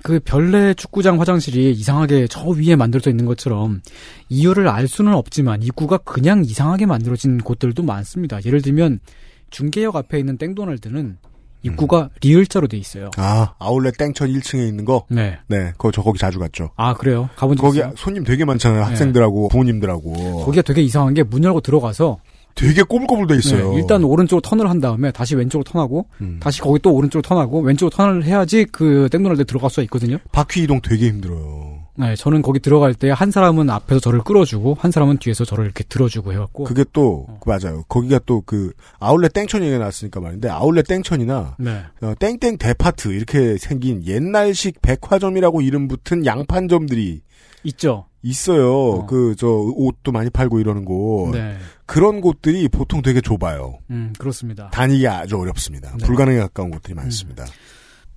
[0.03, 3.81] 그 별내 축구장 화장실이 이상하게 저 위에 만들어져 있는 것처럼
[4.27, 8.43] 이유를 알 수는 없지만 입구가 그냥 이상하게 만들어진 곳들도 많습니다.
[8.43, 8.99] 예를 들면
[9.49, 11.17] 중계역 앞에 있는 땡도널드는
[11.63, 13.09] 입구가 리을자로 돼 있어요.
[13.17, 15.05] 아, 아울렛 땡천 1층에 있는 거?
[15.09, 15.37] 네.
[15.47, 16.69] 네, 거, 저 거기 자주 갔죠.
[16.75, 17.29] 아 그래요?
[17.35, 17.93] 가본 적 거기 있어요?
[17.97, 18.83] 손님 되게 많잖아요.
[18.83, 20.43] 학생들하고 부모님들하고.
[20.45, 22.19] 거기가 되게 이상한 게 문 열고 들어가서
[22.55, 23.71] 되게 꼬불꼬불 돼 있어요.
[23.71, 26.37] 네, 일단 오른쪽으로 턴을 한 다음에 다시 왼쪽으로 턴하고 음.
[26.39, 30.17] 다시 거기 또 오른쪽으로 턴하고 왼쪽으로 턴을 해야지 그 맥도날드 들어갈 수가 있거든요.
[30.31, 31.62] 바퀴 이동 되게 힘들어요.
[31.95, 35.83] 네, 저는 거기 들어갈 때 한 사람은 앞에서 저를 끌어주고 한 사람은 뒤에서 저를 이렇게
[35.83, 37.83] 들어주고 해갖고 그게 또그 맞아요.
[37.87, 41.83] 거기가 또 그 아울렛 땡천 얘기가 나왔으니까 말인데 아울렛 땡천이나 네.
[42.01, 47.21] 어, 땡땡 데파트 이렇게 생긴 옛날식 백화점이라고 이름 붙은 양판점들이
[47.65, 48.07] 있죠.
[48.23, 49.05] 있어요.
[49.05, 51.31] 그저 옷도 많이 팔고 이러는 곳.
[51.33, 51.57] 네.
[51.85, 53.79] 그런 곳들이 보통 되게 좁아요.
[53.91, 54.69] 음 그렇습니다.
[54.71, 55.95] 다니기 아주 어렵습니다.
[55.97, 56.05] 네.
[56.05, 57.45] 불가능에 가까운 곳들이 많습니다.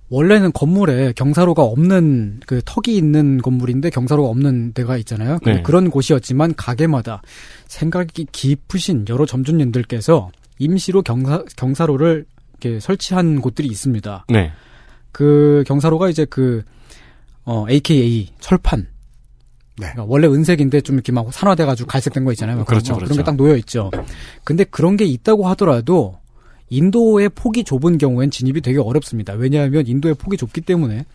[0.09, 5.39] 원래는 건물에 경사로가 없는 그 턱이 있는 건물인데 경사로가 없는 데가 있잖아요.
[5.45, 5.61] 네.
[5.63, 7.21] 그런 곳이었지만 가게마다
[7.67, 10.29] 생각이 깊으신 여러 점주님들께서
[10.59, 12.25] 임시로 경사 경사로를
[12.61, 14.25] 이렇게 설치한 곳들이 있습니다.
[14.29, 14.51] 네.
[15.11, 16.63] 그 경사로가 이제 그
[17.43, 18.81] 어, AKA 철판.
[19.79, 19.87] 네.
[19.91, 22.63] 그러니까 원래 은색인데 좀 이렇게 막 산화돼가지고 갈색된 거 있잖아요.
[22.65, 23.05] 그렇죠, 그런 거.
[23.05, 23.13] 그렇죠.
[23.13, 23.91] 그런 게 딱 놓여 있죠.
[24.43, 26.17] 근데 그런 게 있다고 하더라도
[26.69, 29.33] 인도의 폭이 좁은 경우엔 진입이 되게 어렵습니다.
[29.33, 31.05] 왜냐하면 인도의 폭이 좁기 때문에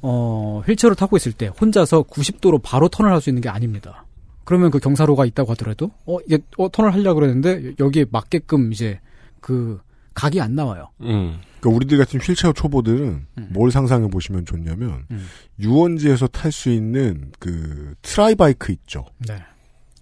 [0.00, 4.04] 어, 휠체어를 타고 있을 때 혼자서 90도로 바로 턴을 할 수 있는 게 아닙니다.
[4.44, 8.98] 그러면 그 경사로가 있다고 하더라도 어 이게 어 턴을 하려고 그랬는데 여기에 맞게끔 이제
[9.40, 9.78] 그
[10.14, 10.88] 각이 안 나와요.
[11.02, 11.38] 음.
[11.60, 15.26] 그러니까 우리들 같은 휠체어 초보들은 뭘 상상해 보시면 좋냐면 음.
[15.60, 19.04] 유원지에서 탈 수 있는 그 tri bike 있죠.
[19.26, 19.36] 네.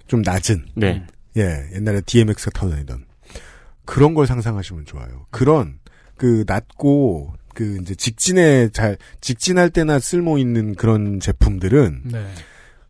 [0.07, 0.67] 좀 낮은.
[0.75, 1.05] 네.
[1.39, 3.06] 예, 옛날에 DMX가 타고 다니던
[3.87, 5.27] 그런 걸 상상하시면 좋아요.
[5.31, 5.79] 그런
[6.17, 12.27] 그 낮고 그 이제 직진에 잘 직진할 때나 쓸모 있는 그런 제품들은 네.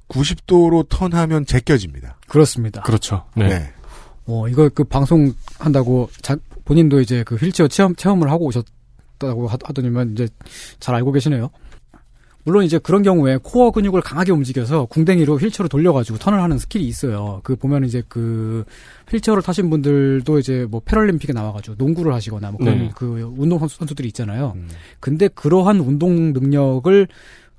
[0.09, 2.19] 90도로 턴하면 제껴집니다.
[2.29, 2.83] 그렇습니다.
[2.83, 3.25] 그렇죠.
[3.37, 3.49] 네.
[3.49, 3.73] 네.
[4.27, 9.57] 어, 이거 그 방송 한다고 자, 본인도 이제 그 휠체어 체험, 체험을 하고 오셨다고 하,
[9.63, 10.29] 하더니만 이제
[10.81, 11.51] 잘 알고 계시네요.
[12.47, 17.41] 물론 이제 그런 경우에 코어 근육을 강하게 움직여서 궁뎅이로 휠체어를 돌려가지고 턴을 하는 skill이 있어요.
[17.43, 18.65] 그 보면 이제 그
[19.11, 22.91] 휠체어를 타신 분들도 이제 뭐 패럴림픽에 나와가지고 농구를 하시거나 뭐 그런 네.
[22.95, 24.55] 그 운동 선수, 선수들이 있잖아요.
[25.01, 27.09] 근데 그러한 운동 능력을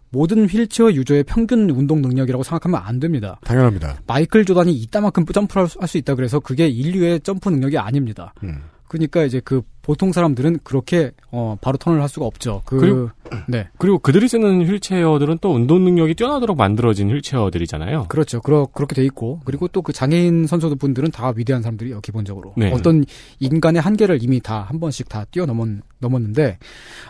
[0.10, 3.42] 모든 휠체어 user의 평균 운동 능력이라고 생각하면 안 됩니다.
[3.44, 4.00] 당연합니다.
[4.08, 8.34] 마이클 조단이 이따만큼 점프를 할 수 있다 그래서 그게 인류의 점프 능력이 아닙니다.
[8.44, 8.62] 음.
[8.88, 12.62] 그러니까 이제 그 보통 사람들은 그렇게 어 바로 턴을 할 수가 없죠.
[12.66, 13.10] 그 그리고-
[13.48, 13.68] 네.
[13.78, 18.06] 그리고 그들이 쓰는 휠체어들은 또 운동 능력이 뛰어나도록 만들어진 휠체어들이잖아요.
[18.10, 18.42] 그렇죠.
[18.42, 22.72] 그러, 그렇게 돼 있고 그리고 또 그 장애인 선수분들은 다 위대한 사람들이요 기본적으로 네.
[22.74, 23.06] 어떤
[23.40, 26.58] 인간의 한계를 이미 다 한 번씩 다 뛰어넘은 넘었는데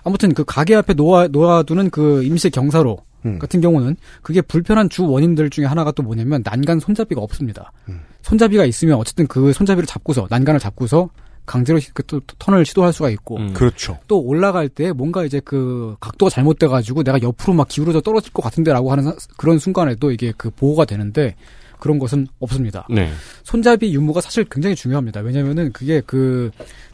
[0.03, 3.39] 아무튼 그 가게 앞에 놓아 놓아두는 그 임시 경사로 음.
[3.39, 7.71] 같은 경우는 그게 불편한 주 원인들 중에 하나가 또 뭐냐면 난간 손잡이가 없습니다.
[7.89, 8.01] 음.
[8.21, 11.09] 손잡이가 있으면 어쨌든 그 손잡이를 잡고서 난간을 잡고서
[11.47, 13.53] 강제로 시- 그 또- 또 턴을 시도할 수가 있고 음.
[13.53, 13.97] 그렇죠.
[14.07, 18.43] 또 올라갈 때 뭔가 이제 그 각도가 잘못돼 가지고 내가 옆으로 막 기울어져 떨어질 것
[18.43, 21.35] 같은데라고 하는 사- 그런 순간에도 이게 그 보호가 되는데
[21.79, 22.85] 그런 것은 없습니다.
[22.89, 23.09] 네.
[23.43, 25.21] 손잡이 유무가 사실 굉장히 중요합니다.
[25.21, 26.51] 왜냐면은 그게 그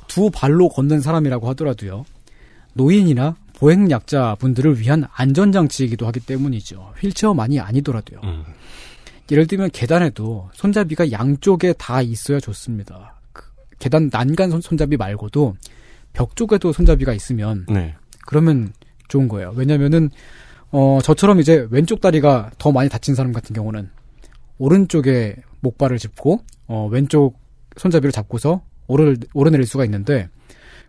[0.08, 2.06] 두 발로 걷는 사람이라고 하더라도요.
[2.74, 6.93] 노인이나 보행약자 분들을 위한 안전장치이기도 하기 때문이죠.
[6.99, 8.20] 휠체어만이 아니더라도요.
[8.24, 8.43] 음.
[9.32, 13.12] 예를 들면 계단에도 손잡이가 양쪽에 다 있어야 좋습니다.
[13.84, 15.56] 그 계단 난간 손, 손잡이 말고도
[16.14, 17.96] 벽 쪽에도 손잡이가 있으면 네.
[18.26, 18.72] 그러면
[19.10, 19.54] 좋은 거예요.
[19.56, 20.10] 왜냐면은
[20.72, 23.90] 어 저처럼 이제 왼쪽 다리가 더 많이 다친 사람 같은 경우는
[24.58, 27.38] 오른쪽에 목발을 짚고 어 왼쪽
[27.78, 30.30] 손잡이를 잡고서 오를 오르내릴 수가 있는데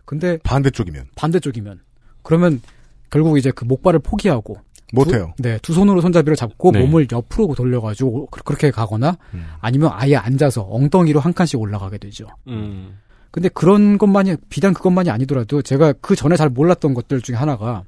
[0.05, 1.81] 근데 반대쪽이면 반대쪽이면
[2.23, 2.61] 그러면
[3.09, 4.57] 결국 이제 그 목발을 포기하고
[4.93, 5.33] 못해요.
[5.37, 6.79] 두, 네, 두 손으로 손잡이를 잡고 네.
[6.79, 9.45] 몸을 옆으로 돌려가지고 그- 그렇게 가거나 음.
[9.59, 12.27] 아니면 아예 앉아서 엉덩이로 한 칸씩 올라가게 되죠.
[12.47, 12.97] 음.
[13.31, 17.83] 근데 그런 것만이 비단 그것만이 아니더라도 제가 그 전에 잘 몰랐던 것들 중에 하나가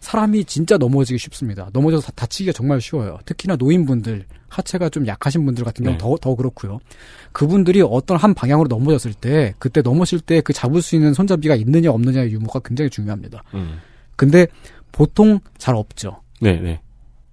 [0.00, 1.70] 사람이 진짜 넘어지기 쉽습니다.
[1.72, 3.18] 넘어져서 다- 다치기가 정말 쉬워요.
[3.24, 6.02] 특히나 노인분들, 하체가 좀 약하신 분들 같은 경우는 네.
[6.02, 6.78] 더, 더 그렇고요.
[7.32, 11.90] 그분들이 어떤 한 방향으로 넘어졌을 때, 그때 넘어질 때 그 잡을 수 있는 손잡이가 있느냐
[11.90, 13.42] 없느냐의 유무가 굉장히 중요합니다.
[13.54, 13.78] 음.
[14.16, 14.46] 근데
[14.92, 16.20] 보통 잘 없죠.
[16.42, 16.80] 네, 네.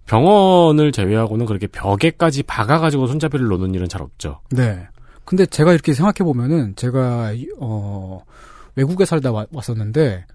[0.05, 4.39] 병원을 제외하고는 그렇게 벽에까지 박아가지고 손잡이를 놓는 일은 잘 없죠.
[4.51, 4.88] 네.
[5.26, 8.22] 근데 제가 이렇게 생각해 보면은 제가 이- 어
[8.76, 10.26] 외국에 살다 와- 왔었는데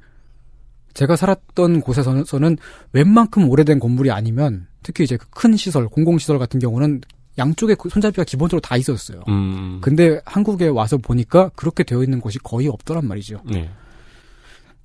[0.92, 2.56] 제가 살았던 곳에서는
[2.92, 7.00] 웬만큼 오래된 건물이 아니면 특히 이제 그큰 시설, 공공 시설 같은 경우는
[7.36, 9.22] 양쪽에 그 손잡이가 기본적으로 다 있었어요.
[9.28, 9.80] 음.
[9.80, 13.40] 근데 한국에 와서 보니까 그렇게 되어 있는 곳이 거의 없더란 말이죠.
[13.50, 13.68] 네.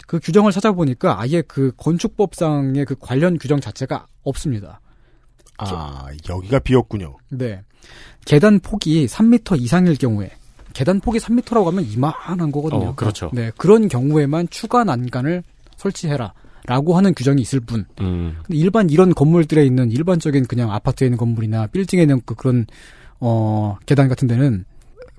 [0.10, 4.82] 그 규정을 찾아보니까 아예 그 건축법상의 그 관련 규정 자체가 없습니다.
[5.60, 7.16] 아 여기가 비었군요.
[7.30, 7.62] 네.
[8.26, 10.32] 계단 폭이 3m 이상일 경우에
[10.74, 12.88] 계단 폭이 3m라고 하면 이만한 거거든요.
[12.88, 13.30] 어, 그렇죠.
[13.34, 15.44] 네, 그런 경우에만 추가 난간을
[15.78, 16.34] 설치해라.
[16.66, 17.86] 라고 하는 규정이 있을 뿐.
[18.02, 18.36] 음.
[18.42, 22.66] 근데 일반 이런 건물들에 있는 일반적인 그냥 아파트에 있는 건물이나 빌딩에 있는 그 그런
[23.20, 24.66] 어 계단 같은 데는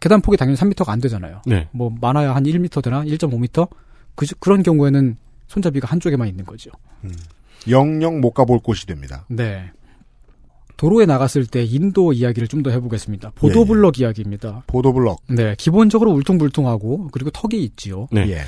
[0.01, 1.43] 계단 폭이 당연히 3m가 안 되잖아요.
[1.47, 1.69] 네.
[1.71, 3.69] 뭐 많아야 한 1m 되나 1.5m
[4.21, 5.17] 그 그런 경우에는
[5.47, 6.71] 손잡이가 한쪽에만 있는 거죠.
[7.69, 9.25] 영영 못 가볼 곳이 됩니다.
[9.29, 9.71] 네.
[10.77, 13.33] 도로에 나갔을 때 인도 이야기를 좀 더 해보겠습니다.
[13.35, 14.65] 보도블럭 이야기입니다.
[14.67, 15.21] 보도블럭.
[15.29, 18.09] 네, 기본적으로 울퉁불퉁하고 그리고 턱이 있지요.
[18.13, 18.29] 네.
[18.29, 18.41] 예.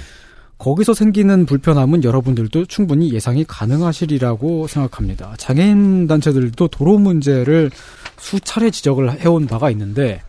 [0.59, 5.35] 거기서 생기는 불편함은 여러분들도 충분히 예상이 가능하시리라고 생각합니다.
[5.39, 7.71] 장애인 단체들도 도로 문제를
[8.19, 10.21] 수차례 지적을 해온 바가 있는데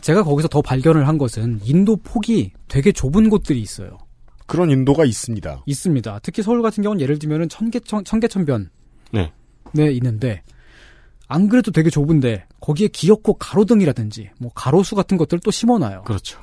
[0.00, 3.98] 제가 거기서 더 발견을 한 것은 인도 폭이 되게 좁은 곳들이 있어요.
[4.46, 5.64] 그런 인도가 있습니다.
[5.66, 6.20] 있습니다.
[6.22, 8.70] 특히 서울 같은 경우는 예를 들면은 청계천, 청계천변.
[9.12, 9.32] 네.
[9.72, 10.42] 네, 있는데,
[11.28, 16.02] 안 그래도 되게 좁은데, 거기에 기어코 가로등이라든지, 뭐, 가로수 같은 것들을 또 심어놔요.
[16.02, 16.40] 그렇죠.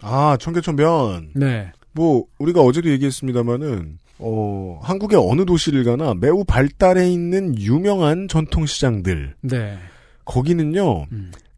[0.00, 1.30] 아, 청계천변.
[1.34, 1.72] 네.
[1.92, 9.34] 뭐, 우리가 어제도 얘기했습니다마는, 어, 한국의 어느 도시를 가나 매우 발달해 있는 유명한 전통 시장들.
[9.42, 9.78] 네.
[10.24, 11.06] 거기는요,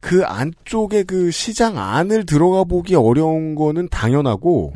[0.01, 4.73] 그 안쪽에 그 시장 안을 들어가 보기 어려운 거는 당연하고,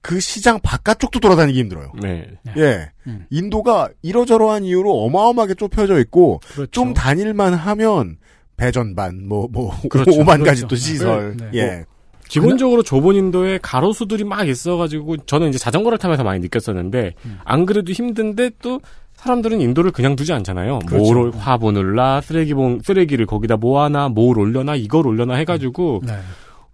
[0.00, 1.92] 그 시장 바깥쪽도 돌아다니기 힘들어요.
[2.02, 2.28] 네.
[2.56, 2.90] 예.
[3.30, 6.70] 인도가 이러저러한 이유로 어마어마하게 좁혀져 있고, 그렇죠.
[6.70, 8.18] 좀 다닐만 하면,
[8.56, 10.12] 배전반, 뭐, 뭐, 그렇죠.
[10.12, 10.68] 오만 가지 그렇죠.
[10.68, 11.36] 또 시설.
[11.36, 11.58] 네, 네.
[11.58, 11.84] 예.
[12.28, 17.38] 기본적으로 좁은 인도에 가로수들이 막 있어가지고 저는 이제 자전거를 타면서 많이 느꼈었는데 음.
[17.44, 18.80] 안 그래도 힘든데 또
[19.24, 20.80] 사람들은 인도를 그냥 두지 않잖아요.
[20.80, 21.02] 그렇죠.
[21.02, 26.18] 뭐를 화분을 놔 쓰레기봉 쓰레기를 거기다 모아놔 뭘 올려놔 이걸 올려놔 해가지고 네.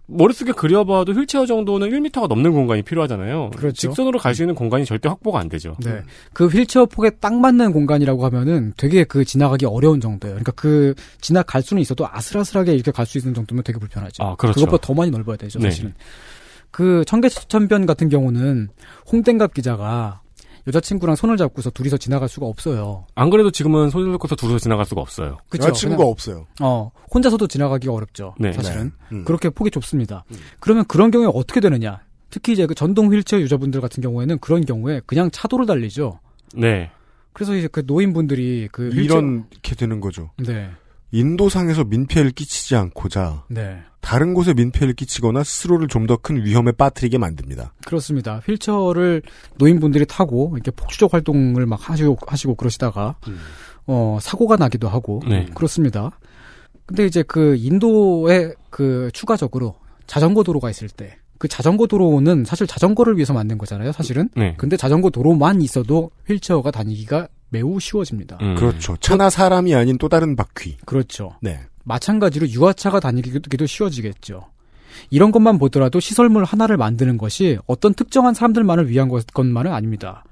[0.07, 3.51] 머릿속에 그려봐도 휠체어 정도는 1m가 넘는 공간이 필요하잖아요.
[3.55, 3.73] 그렇죠.
[3.73, 5.77] 직선으로 갈 수 있는 공간이 절대 확보가 안 되죠.
[5.79, 6.01] 네.
[6.33, 10.35] 그 휠체어 폭에 딱 맞는 공간이라고 하면은 되게 그 지나가기 어려운 정도예요.
[10.35, 14.23] 그러니까 그 지나갈 수는 있어도 아슬아슬하게 이렇게 갈 수 있는 정도면 되게 불편하죠.
[14.23, 14.59] 아, 그렇죠.
[14.59, 15.69] 그것보다 더 많이 넓어야 되죠, 네.
[15.69, 15.93] 사실은.
[16.69, 18.67] 그 청계천변 같은 경우는
[19.09, 20.21] 홍땡갑 기자가
[20.67, 23.05] 여자친구랑 손을 잡고서 둘이서 지나갈 수가 없어요.
[23.15, 25.37] 안 그래도 지금은 손을 놓고서 둘이서 지나갈 수가 없어요.
[25.49, 25.63] 그쵸?
[25.67, 26.47] 여자친구가 그냥- 없어요.
[26.61, 28.35] 어, 혼자서도 지나가기가 어렵죠.
[28.39, 28.51] 네.
[28.53, 28.91] 사실은.
[29.09, 29.17] 네.
[29.17, 29.25] 음.
[29.25, 30.23] 그렇게 폭이 좁습니다.
[30.59, 31.99] 그러면 그런 경우에 어떻게 되느냐?
[32.29, 36.19] 특히 이제 그 전동 휠체어 유저분들 같은 경우에는 그런 경우에 그냥 차도를 달리죠.
[36.55, 36.89] 네.
[37.33, 40.31] 그래서 이제 그 노인분들이 그 휠체어- 이렇게 되는 거죠.
[40.37, 40.69] 네.
[41.11, 43.79] 인도상에서 민폐를 끼치지 않고자 네.
[43.99, 47.73] 다른 곳에 민폐를 끼치거나 스스로를 좀 더 큰 위험에 빠뜨리게 만듭니다.
[47.85, 48.41] 그렇습니다.
[48.47, 49.21] 휠체어를
[49.57, 53.17] 노인분들이 타고 이렇게 폭주적 활동을 막 하시고 하시고 그러시다가
[53.85, 55.45] 어 사고가 나기도 하고 네.
[55.53, 56.17] 그렇습니다.
[56.85, 59.75] 근데 이제 그 인도에 그 추가적으로
[60.07, 64.29] 자전거 도로가 있을 때 그 자전거 도로는 사실 자전거를 위해서 만든 거잖아요, 사실은.
[64.35, 64.53] 네.
[64.59, 68.37] 근데 자전거 도로만 있어도 휠체어가 다니기가 매우 쉬워집니다.
[68.41, 68.55] 음.
[68.55, 68.95] 그렇죠.
[68.97, 70.77] 차나 사람이 아닌 또 다른 바퀴.
[70.85, 71.35] 그렇죠.
[71.41, 71.59] 네.
[71.83, 74.47] 마찬가지로 유아차가 다니기도 쉬워지겠죠.
[75.09, 80.23] 이런 것만 보더라도 시설물 하나를 만드는 것이 어떤 특정한 사람들만을 위한 것- 것만은 아닙니다.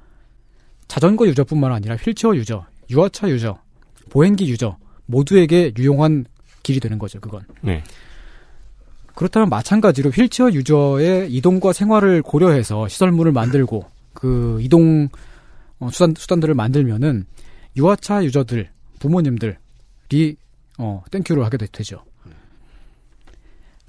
[0.88, 3.58] 자전거 user뿐만 아니라 휠체어 유저, 유아차 유저,
[4.10, 6.26] 보행기 유저 모두에게 유용한
[6.64, 7.20] 길이 되는 거죠.
[7.20, 7.42] 그건.
[7.62, 7.84] 네.
[9.16, 15.10] 그렇다면 마찬가지로 휠체어 user의 이동과 생활을 고려해서 시설물을 만들고 그 이동
[15.80, 17.26] 어, 수단 수단들을 만들면은
[17.78, 19.56] 유아차 user들 부모님들이
[20.78, 22.04] 어 thank you를 하게 되- 되죠.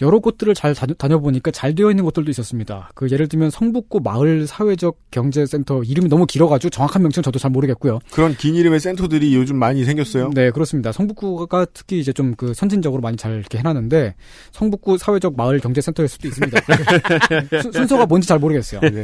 [0.02, 2.90] 여러 곳들을 잘 다녀, 다녀보니까 잘 되어 있는 곳들도 있었습니다.
[2.94, 7.98] 그 예를 들면 성북구 마을 사회적 경제센터 이름이 너무 길어가지고 정확한 명칭은 저도 잘 모르겠고요.
[8.12, 10.30] 그런 긴 이름의 센터들이 요즘 많이 생겼어요.
[10.34, 10.92] 네, 그렇습니다.
[10.92, 14.14] 성북구가 특히 이제 좀 그 선진적으로 많이 잘 이렇게 해놨는데
[14.52, 16.58] 성북구 사회적 마을 경제센터일 수도 있습니다.
[17.62, 18.80] 순- 순서가 뭔지 잘 모르겠어요.
[18.80, 19.02] 네.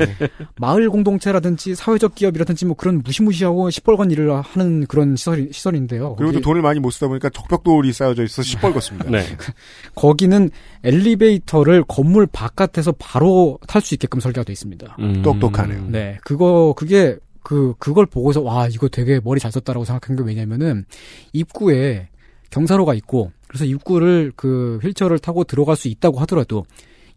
[0.59, 6.15] 마을 공동체라든지 사회적 기업이라든지 뭐 그런 무시무시하고 시뻘건 일을 하는 그런 시설 시설인데요.
[6.17, 9.11] 그리고 또 돈을 많이 못 쓰다 보니까 적벽돌이 쌓여져 있어서 시뻘겋습니다.
[9.11, 9.25] 네.
[9.95, 10.51] 거기는
[10.87, 14.97] 엘리베이터를 건물 바깥에서 바로 탈 수 있게끔 설계가 되어 있습니다.
[15.01, 15.23] 음.
[15.23, 15.87] 똑똑하네요.
[15.89, 20.85] 네, 그거 그게 그 그걸 보고서 와 이거 되게 머리 잘 썼다라고 생각한 게 왜냐면은
[21.33, 22.09] 입구에
[22.51, 26.65] 경사로가 있고 그래서 입구를 그 휠체어를 타고 들어갈 수 있다고 하더라도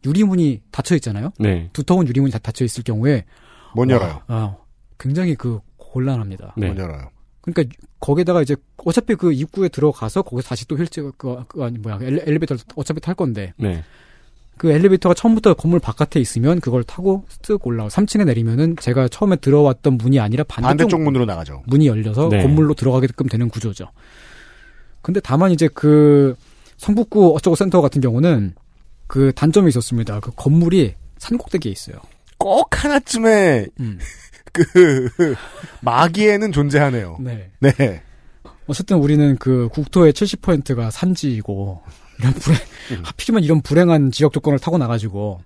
[0.06, 1.32] 유리문이 닫혀 있잖아요.
[1.40, 1.70] 네.
[1.74, 3.26] 두터운 유리문이 다 닫혀 있을 경우에
[3.76, 4.22] 못 열어요.
[4.28, 4.56] 아,
[4.98, 6.54] 굉장히 그 곤란합니다.
[6.58, 6.70] 네.
[6.70, 7.10] 못 열어요.
[7.54, 12.00] 그러니까 거기다가 이제 어차피 그 입구에 들어가서 거기서 다시 또 휠체어 그, 그 아니 뭐야
[12.02, 13.84] 엘리, 엘리베이터를 어차피 탈 건데 네.
[14.58, 19.98] 그 엘리베이터가 처음부터 건물 바깥에 있으면 그걸 타고 쓱 올라가 3층에 내리면은 제가 처음에 들어왔던
[19.98, 21.64] 문이 아니라 반대쪽, 반대쪽 문으로 나가죠.
[21.68, 22.42] 문이 열려서 네.
[22.42, 23.90] 건물로 들어가게끔 되는 구조죠.
[25.02, 26.36] 근데 다만 이제 그
[26.76, 28.54] 성북구 어쩌고 센터 같은 경우는
[29.08, 30.20] 그 단점이 있었습니다.
[30.20, 31.98] 그 건물이 산꼭대기에 있어요.
[32.38, 34.00] 꼭 하나쯤에 음.
[34.54, 35.10] 그
[35.82, 37.18] 마기에는 존재하네요.
[37.20, 37.52] 네.
[37.60, 38.02] 네.
[38.68, 41.82] 어쨌든 우리는 그 국토의 70%가 산지이고
[42.20, 42.60] 이런 불행,
[43.04, 45.42] 하필이면 이런 불행한 지역 조건을 타고 나가지고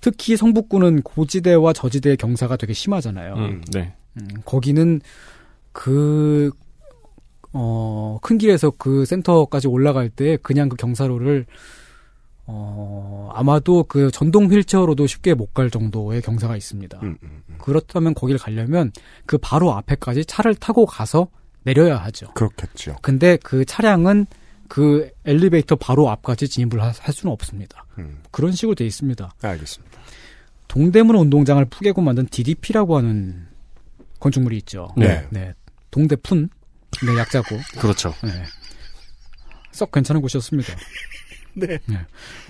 [0.00, 3.34] 특히 성북구는 고지대와 저지대의 경사가 되게 심하잖아요.
[3.34, 3.94] 음, 네.
[4.16, 5.00] 음, 거기는
[5.72, 6.50] 그,
[7.52, 11.46] 어, 큰 길에서 그 센터까지 올라갈 때 그냥 그 경사로를,
[12.50, 16.98] 어, 아마도 그 전동 휠체어로도 쉽게 못 갈 정도의 경사가 있습니다.
[17.02, 17.54] 음, 음, 음.
[17.58, 18.90] 그렇다면 거기를 가려면
[19.26, 21.28] 그 바로 앞에까지 차를 타고 가서
[21.64, 22.28] 내려야 하죠.
[22.34, 22.96] 그렇겠죠.
[23.02, 24.26] 근데 그 차량은
[24.68, 27.84] 그 엘리베이터 바로 앞까지 진입을 하- 할 수는 없습니다.
[27.98, 29.30] 음, 그런 식으로 돼 있습니다.
[29.42, 29.98] 알겠습니다.
[30.68, 33.46] 동대문 운동장을 푸개고 만든 DDP라고 하는
[34.20, 34.88] 건축물이 있죠.
[34.96, 35.26] 네.
[35.30, 35.52] 네.
[35.90, 36.48] 동대푼.
[37.06, 37.58] 네, 약자고.
[37.78, 38.14] 그렇죠.
[38.22, 38.30] 네.
[39.72, 40.72] 썩 괜찮은 곳이었습니다.
[41.66, 41.98] 네.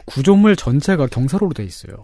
[0.06, 2.02] 구조물 전체가 경사로로 돼 있어요.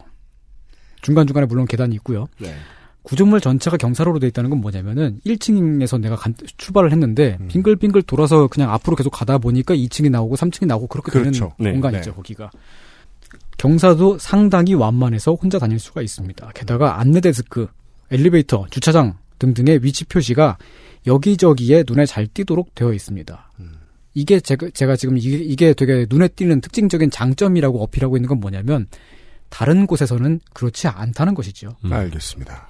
[1.02, 2.26] 중간중간에 물론 계단이 있고요.
[2.38, 2.54] 네.
[3.02, 7.48] 구조물 전체가 경사로로 돼 있다는 건 뭐냐면은 1층에서 내가 간- 출발을 했는데 음.
[7.48, 11.52] 빙글빙글 돌아서 그냥 앞으로 계속 가다 보니까 2층이 나오고 3층이 나오고 그렇게 그렇죠.
[11.58, 11.72] 되는 네.
[11.72, 12.16] 공간이죠, 네.
[12.16, 12.50] 거기가.
[13.58, 16.50] 경사도 상당히 완만해서 혼자 다닐 수가 있습니다.
[16.54, 17.66] 게다가 안내 데스크,
[18.10, 20.56] 엘리베이터, 주차장 등등의 위치 표시가
[21.06, 23.50] 여기저기에 눈에 잘 띄도록 되어 있습니다.
[23.60, 23.72] 음.
[24.14, 28.86] 이게 제가, 제가 지금 이게, 이게 되게 눈에 띄는 특징적인 장점이라고 어필하고 있는 건 뭐냐면
[29.48, 31.76] 다른 곳에서는 그렇지 않다는 것이죠.
[31.84, 31.92] 음.
[31.92, 32.68] 알겠습니다.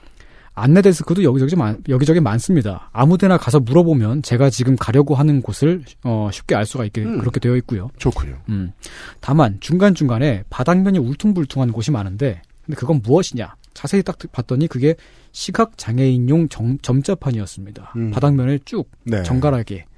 [0.57, 2.89] 안내 데스크도 여기저기 많, 여기저기 많습니다.
[2.93, 7.19] 아무데나 가서 물어보면 제가 지금 가려고 하는 곳을 어, 쉽게 알 수가 있게 음.
[7.19, 7.91] 그렇게 되어 있고요.
[7.99, 8.39] 좋군요.
[8.51, 8.73] 음.
[9.21, 13.57] 다만 중간 중간에 바닥면이 울퉁불퉁한 곳이 많은데 근데 그건 무엇이냐?
[13.75, 14.95] 자세히 딱 봤더니 그게
[15.33, 17.93] 시각 장애인용 정- 점자판이었습니다.
[17.97, 18.11] 음.
[18.13, 19.25] 바닥면에 쭉 네.
[19.25, 19.94] 정갈하게 음.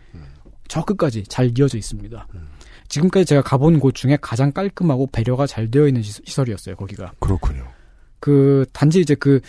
[0.69, 2.27] 저 끝까지 잘 이어져 있습니다.
[2.89, 6.77] 지금까지 제가 가본 곳 중에 가장 깔끔하고 배려가 잘 되어 있는 시- 시설이었어요.
[6.77, 7.13] 거기가.
[7.19, 7.65] 그렇군요.
[8.21, 9.41] 그 단지 이제 그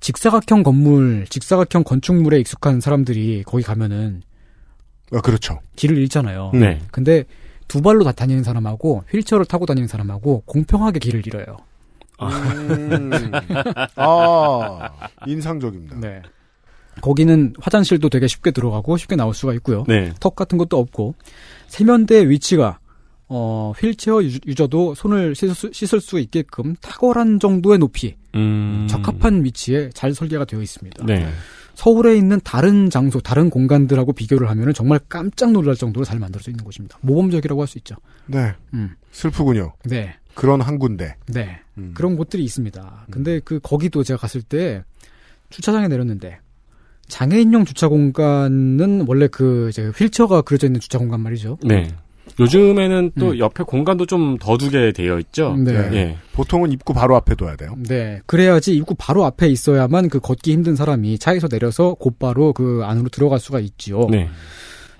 [0.00, 4.22] 직사각형 건물, 직사각형 건축물에 익숙한 사람들이 거기 가면은
[5.12, 5.60] 아, 그렇죠.
[5.76, 6.50] 길을 잃잖아요.
[6.54, 6.80] 네.
[6.90, 7.24] 근데
[7.68, 11.56] 두 발로 다 다니는 사람하고 휠체어를 타고 다니는 사람하고 공평하게 길을 잃어요.
[12.20, 13.10] 음.
[13.96, 14.90] 아,
[15.26, 15.96] 인상적입니다.
[16.00, 16.22] 네.
[17.02, 19.84] 거기는 화장실도 되게 쉽게 들어가고 쉽게 나올 수가 있고요.
[19.86, 20.12] 네.
[20.20, 21.14] 턱 같은 것도 없고
[21.68, 22.78] 세면대 위치가
[23.28, 28.86] 어 휠체어 유- 유저도 손을 씻을 수, 씻을 수 있게끔 탁월한 정도의 높이, 음.
[28.88, 31.04] 적합한 위치에 잘 설계가 되어 있습니다.
[31.06, 31.28] 네.
[31.74, 36.64] 서울에 있는 다른 장소, 다른 공간들하고 비교를 하면 정말 깜짝 놀랄 정도로 잘 만들어져 있는
[36.64, 36.98] 곳입니다.
[37.02, 37.96] 모범적이라고 할 수 있죠.
[38.26, 38.54] 네.
[38.74, 38.94] 음.
[39.10, 39.74] 슬프군요.
[39.84, 40.14] 네.
[40.34, 41.16] 그런 한 군데.
[41.26, 41.58] 네.
[41.78, 41.92] 음.
[41.94, 43.06] 그런 곳들이 있습니다.
[43.10, 44.84] 근데 그 거기도 제가 갔을 때
[45.50, 46.38] 주차장에 내렸는데
[47.08, 51.58] 장애인용 주차 공간은 원래 그 이제 휠체어가 그려져 있는 주차 공간 말이죠.
[51.62, 51.88] 네.
[52.38, 53.38] 요즘에는 또 음.
[53.38, 55.54] 옆에 공간도 좀 더 두게 되어 있죠.
[55.56, 55.72] 네.
[55.92, 56.16] 예.
[56.32, 57.74] 보통은 입구 바로 앞에 둬야 돼요.
[57.88, 58.20] 네.
[58.26, 63.38] 그래야지 입구 바로 앞에 있어야만 그 걷기 힘든 사람이 차에서 내려서 곧바로 그 안으로 들어갈
[63.40, 64.06] 수가 있지요.
[64.10, 64.28] 네.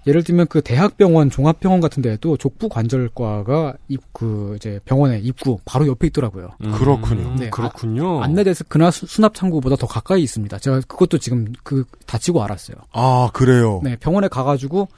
[0.06, 5.86] 예를 들면 그 대학병원, 종합병원 같은 데에도 족부 관절과가 입 그 이제 병원의 입구 바로
[5.88, 6.50] 옆에 있더라고요.
[6.78, 7.34] 그렇군요.
[7.38, 8.22] 네, 그렇군요.
[8.22, 10.58] 안내 데스크나 수- 수납 창구보다 더 가까이 있습니다.
[10.58, 12.76] 제가 그것도 지금 그 다치고 알았어요.
[12.92, 13.80] 아, 그래요.
[13.84, 14.88] 네, 병원에 가가지고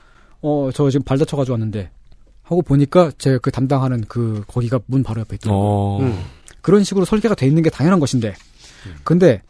[0.42, 1.90] 어 저 지금 발 다쳐가지고 왔는데
[2.44, 5.62] 하고 보니까 제 그 담당하는 그 거기가 문 바로 옆에 있더라고요.
[5.64, 5.98] 어.
[6.00, 6.16] 음.
[6.61, 8.34] 그런 식으로 설계가 돼 있는 게 당연한 것인데,
[9.04, 9.42] 근데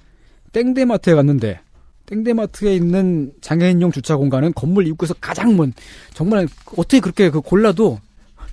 [0.53, 1.61] 땡대마트에 갔는데
[2.09, 5.73] 땡대마트에 있는 장애인용 주차 공간은 건물 입구에서 가장 먼
[6.15, 8.01] 정말 어떻게 그렇게 그 골라도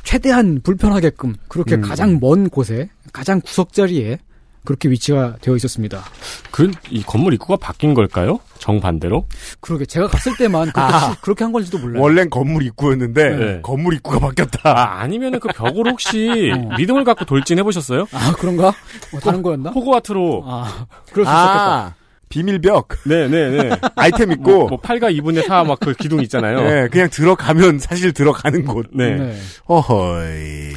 [0.04, 1.82] 최대한 불편하게끔 그렇게 음.
[1.82, 4.20] 가장 먼 곳에 가장 구석 자리에
[4.66, 6.04] 그렇게 위치가 되어 있었습니다.
[6.50, 8.40] 그, 이 건물 입구가 바뀐 걸까요?
[8.58, 9.28] 정반대로?
[9.60, 11.16] 그러게 제가 갔을 때만 그렇게, 아.
[11.22, 12.02] 그렇게 한 건지도 몰라요.
[12.02, 13.60] 원래는 건물 입구였는데 네.
[13.62, 14.60] 건물 입구가 바뀌었다.
[14.64, 16.76] 아, 아니면은 그 벽을 혹시 어.
[16.78, 18.08] 믿음을 갖고 돌진해 보셨어요?
[18.12, 18.70] 아 그런가?
[18.70, 19.70] 어, 다른 거였나?
[19.70, 20.44] 호그와트로.
[20.46, 21.96] 아 그럴 수 있었겠다.
[22.26, 22.90] 아, 비밀벽.
[23.06, 23.70] 네네네.
[23.96, 24.52] 아이템 있고.
[24.52, 26.62] 뭐, 뭐 8과 2분의 4 막 그 기둥 있잖아요.
[26.62, 28.88] 네, 그냥 들어가면 사실 들어가는 곳.
[28.94, 29.16] 네.
[29.16, 29.36] 네.
[29.66, 30.74] 어허이.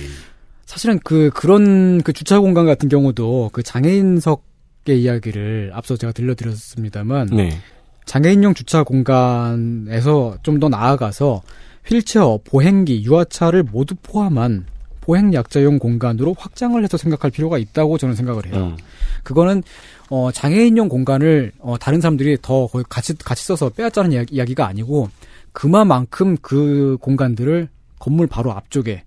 [0.66, 7.58] 사실은 그 그런 그 주차 공간 같은 경우도 그 장애인석의 이야기를 앞서 제가 들려드렸습니다만 네.
[8.04, 11.42] 장애인용 주차 공간에서 좀 더 나아가서
[11.86, 14.66] 휠체어, 보행기, 유아차를 모두 포함한
[15.00, 18.56] 보행 약자용 공간으로 확장을 해서 생각할 필요가 있다고 저는 생각을 해요.
[18.56, 18.76] 음.
[19.22, 19.62] 그거는
[20.10, 25.10] 어 장애인용 공간을 어 다른 사람들이 더 거의 같이 같이 써서 빼앗자는 이야기, 이야기가 아니고
[25.52, 29.04] 그만큼 그 공간들을 건물 바로 앞쪽에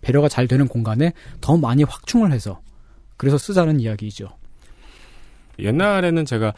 [0.00, 2.60] 배려가 잘 되는 공간에 더 많이 확충을 해서
[3.16, 4.28] 그래서 쓰자는 이야기이죠.
[5.58, 6.54] 옛날에는 제가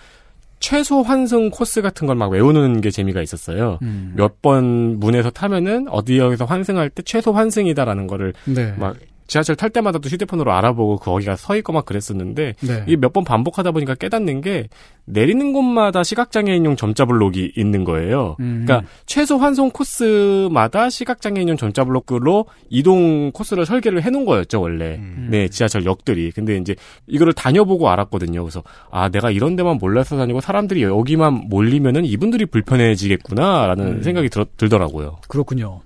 [0.61, 3.81] 최소 환승 코스 같은 걸 막 외우는 게 재미가 있었어요.
[3.83, 4.15] 음.
[4.17, 8.73] 몇번 문에서 타면은 어디에서 환승할 때 최소 환승이다라는 거를 네.
[8.79, 8.97] 막
[9.33, 12.85] 지하철 탈 때마다 또 휴대폰으로 알아보고 거기가 서 있고 막 그랬었는데 네.
[12.87, 14.69] 이게 몇 번 반복하다 보니까 깨닫는 게
[15.07, 18.37] 내리는 곳마다 시각장애인용 점자 블록이 있는 거예요.
[18.41, 18.65] 음.
[18.67, 24.97] 그러니까 최소 환송 코스마다 시각장애인용 점자 블록으로 이동 코스를 설계를 해놓은 거였죠 원래.
[24.97, 25.29] 음.
[25.31, 26.31] 네 지하철 역들이.
[26.33, 26.75] 근데 이제
[27.07, 28.43] 이거를 다녀보고 알았거든요.
[28.43, 34.03] 그래서 아 내가 이런 데만 몰라서 다니고 사람들이 여기만 몰리면은 이분들이 불편해지겠구나라는 음.
[34.03, 35.19] 생각이 들, 들더라고요.
[35.29, 35.81] 그렇군요.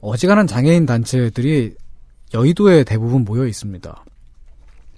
[0.00, 1.74] 어지간한 장애인 단체들이
[2.34, 4.04] 여의도에 대부분 모여 있습니다.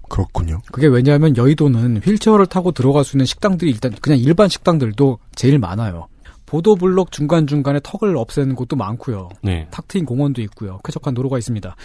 [0.08, 0.60] 그렇군요.
[0.72, 6.08] 그게 왜냐하면 여의도는 휠체어를 타고 들어갈 수 있는 식당들이 일단 그냥 일반 식당들도 제일 많아요.
[6.46, 9.28] 보도블록 중간중간에 턱을 없애는 곳도 많고요.
[9.42, 9.68] 네.
[9.70, 10.78] 탁 트인 공원도 있고요.
[10.82, 11.76] 쾌적한 도로가 있습니다.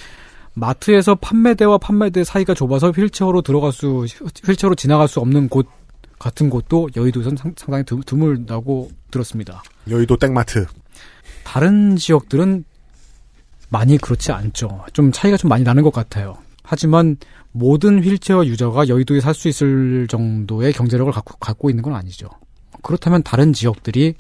[0.56, 4.06] 마트에서 판매대와 판매대 사이가 좁아서 휠체어로 들어갈 수,
[4.46, 5.68] 휠체어로 지나갈 수 없는 곳
[6.20, 9.64] 같은 곳도 여의도에서는 상, 상당히 드, 드물다고 들었습니다.
[9.90, 10.66] 여의도 땡마트.
[11.44, 12.64] 다른 지역들은
[13.74, 14.86] 많이 그렇지 않죠.
[14.94, 16.38] 좀 차이가 좀 많이 나는 것 같아요.
[16.64, 17.18] 하지만
[17.52, 22.30] 모든 휠체어 유저가 여의도에 살 수 있을 정도의 경제력을 갖고, 갖고 있는 건 아니죠.
[22.84, 24.14] 그렇다면 다른 지역들이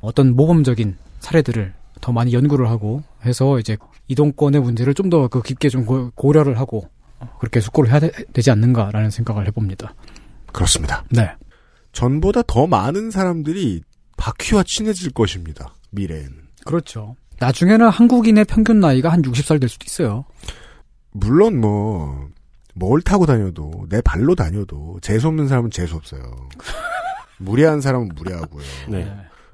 [0.00, 3.76] 어떤 모범적인 사례들을 더 많이 연구를 하고 해서 이제
[4.08, 6.88] 이동권의 문제를 좀 더 그 깊게 좀 고- 고려를 하고
[7.38, 8.10] 그렇게 숙고를 해야 되,
[8.42, 9.94] 지 않는가라는 생각을 해봅니다.
[10.52, 11.04] 그렇습니다.
[11.10, 11.30] 네.
[11.92, 13.82] 전보다 더 많은 사람들이
[14.16, 15.74] 바퀴와 친해질 것입니다.
[15.90, 16.30] 미래엔.
[16.64, 17.16] 그렇죠.
[17.40, 20.24] 나중에는 한국인의 평균 나이가 한 60살 될 수도 있어요.
[21.10, 22.28] 물론 뭐,
[22.74, 26.22] 뭘 타고 다녀도, 내 발로 다녀도, 재수없는 사람은 재수없어요.
[27.38, 28.62] 무례한 사람은 무례하고요.
[28.90, 29.10] 네.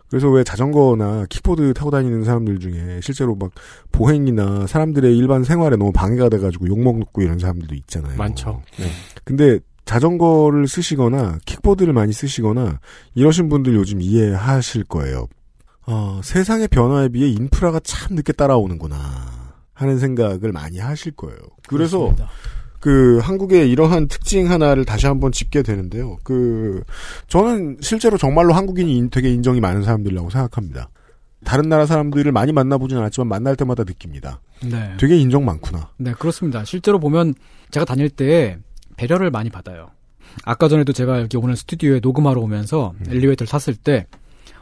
[0.09, 3.51] 그래서 왜 자전거나 킥보드 타고 다니는 사람들 중에 실제로 막
[3.91, 8.17] 보행이나 사람들의 일반 생활에 너무 방해가 돼가지고 욕먹고 이런 사람들도 있잖아요.
[8.17, 8.63] 많죠.
[8.79, 8.87] 네.
[9.25, 12.81] 근데 자전거를 쓰시거나 킥보드를 많이 쓰시거나
[13.15, 15.27] 이러신 분들 요즘 이해하실 거예요.
[15.87, 18.99] 어, 세상의 변화에 비해 인프라가 참 늦게 따라오는구나
[19.73, 21.39] 하는 생각을 많이 하실 거예요.
[21.69, 22.29] 그래서 그렇습니다.
[22.81, 26.17] 그 한국의 이러한 특징 하나를 다시 한번 짚게 되는데요.
[26.25, 26.83] 그
[27.29, 30.89] 저는 실제로 정말로 한국인이 인- 되게 인정이 많은 사람들이라고 생각합니다.
[31.45, 34.41] 다른 나라 사람들을 많이 만나보진 않았지만 만날 때마다 느낍니다.
[34.65, 34.95] 네.
[34.99, 35.91] 되게 인정 많구나.
[35.99, 36.65] 네, 그렇습니다.
[36.65, 37.35] 실제로 보면
[37.71, 38.59] 제가 다닐 때
[38.97, 39.91] 배려를 많이 받아요.
[40.45, 44.07] 아까 전에도 제가 여기 오늘 스튜디오에 녹음하러 오면서 엘리베이터를 탔을 때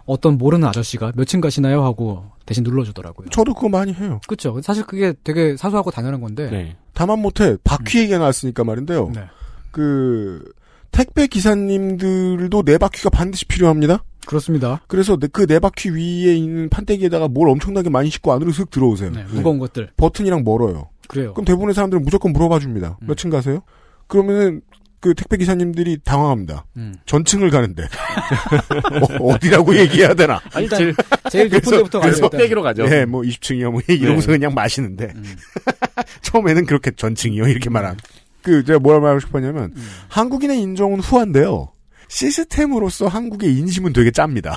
[0.06, 1.82] 어떤 모르는 아저씨가 몇 층 가시나요?
[1.84, 3.28] 하고 대신 눌러주더라고요.
[3.30, 4.20] 저도 그거 많이 해요.
[4.26, 4.60] 그렇죠.
[4.62, 6.50] 사실 그게 되게 사소하고 당연한 건데.
[6.50, 6.76] 네.
[6.92, 9.10] 다만 못해 바퀴 얘기가 나왔으니까 말인데요.
[9.14, 9.22] 네.
[9.70, 10.44] 그
[10.92, 14.04] 택배 기사님들도 네 바퀴가 반드시 필요합니다.
[14.26, 14.80] 그렇습니다.
[14.86, 19.10] 그래서 그 네 바퀴 위에 있는 판때기에다가 뭘 엄청나게 많이 싣고 안으로 슥 들어오세요.
[19.10, 19.90] 네, 무거운 것들.
[19.96, 20.88] 버튼이랑 멀어요.
[21.08, 21.34] 그래요.
[21.34, 22.96] 그럼 대부분의 사람들은 무조건 물어봐 줍니다.
[23.02, 23.60] 몇층 가세요?
[24.06, 24.62] 그러면은
[25.04, 26.64] 그 택배 기사님들이 당황합니다.
[26.78, 26.96] 음.
[27.04, 27.82] 전층을 가는데
[29.20, 30.40] 어, 디라고 얘기해야 되나?
[30.54, 30.94] 아니, 일단 제일,
[31.30, 32.30] 제일 높은 데부터 일단.
[32.30, 32.86] 빼기로 가죠.
[32.86, 34.38] 네, 뭐 20층이요, 뭐 이러고서 네.
[34.38, 35.36] 그냥 마시는데 음.
[36.22, 37.98] 처음에는 그렇게 전층이요 이렇게 말한.
[38.40, 39.88] 그 제가 뭐라 말하고 싶었냐면 음.
[40.08, 41.70] 한국인의 인정은 후한데요.
[42.08, 44.56] 시스템으로서 한국의 인심은 되게 짭니다.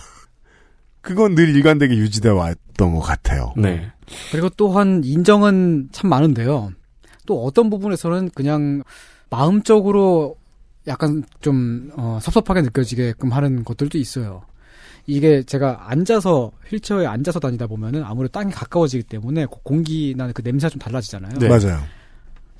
[1.02, 3.54] 그건 늘 일관되게 유지돼 왔던 것 같아요.
[3.58, 3.92] 네.
[4.32, 6.72] 그리고 또한 인정은 참 많은데요.
[7.26, 8.84] 또 어떤 부분에서는 그냥
[9.30, 10.38] 마음적으로
[10.88, 14.44] 약간 좀 어, 섭섭하게 느껴지게끔 하는 것들도 있어요.
[15.06, 20.70] 이게 제가 앉아서 휠체어에 앉아서 다니다 보면은 아무래도 땅이 가까워지기 때문에 고- 공기나 그 냄새가
[20.70, 21.40] 좀 달라지잖아요.
[21.40, 21.48] 네.
[21.48, 21.80] 맞아요.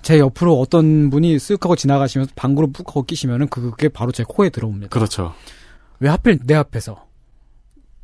[0.02, 4.50] 제 옆으로 어떤 분이 쓱 하고 지나가시면서 방구를 푹 하고 끼시면은 그게 바로 제 코에
[4.50, 4.90] 들어옵니다.
[4.90, 5.34] 그렇죠.
[6.00, 7.06] 왜 하필 내 앞에서?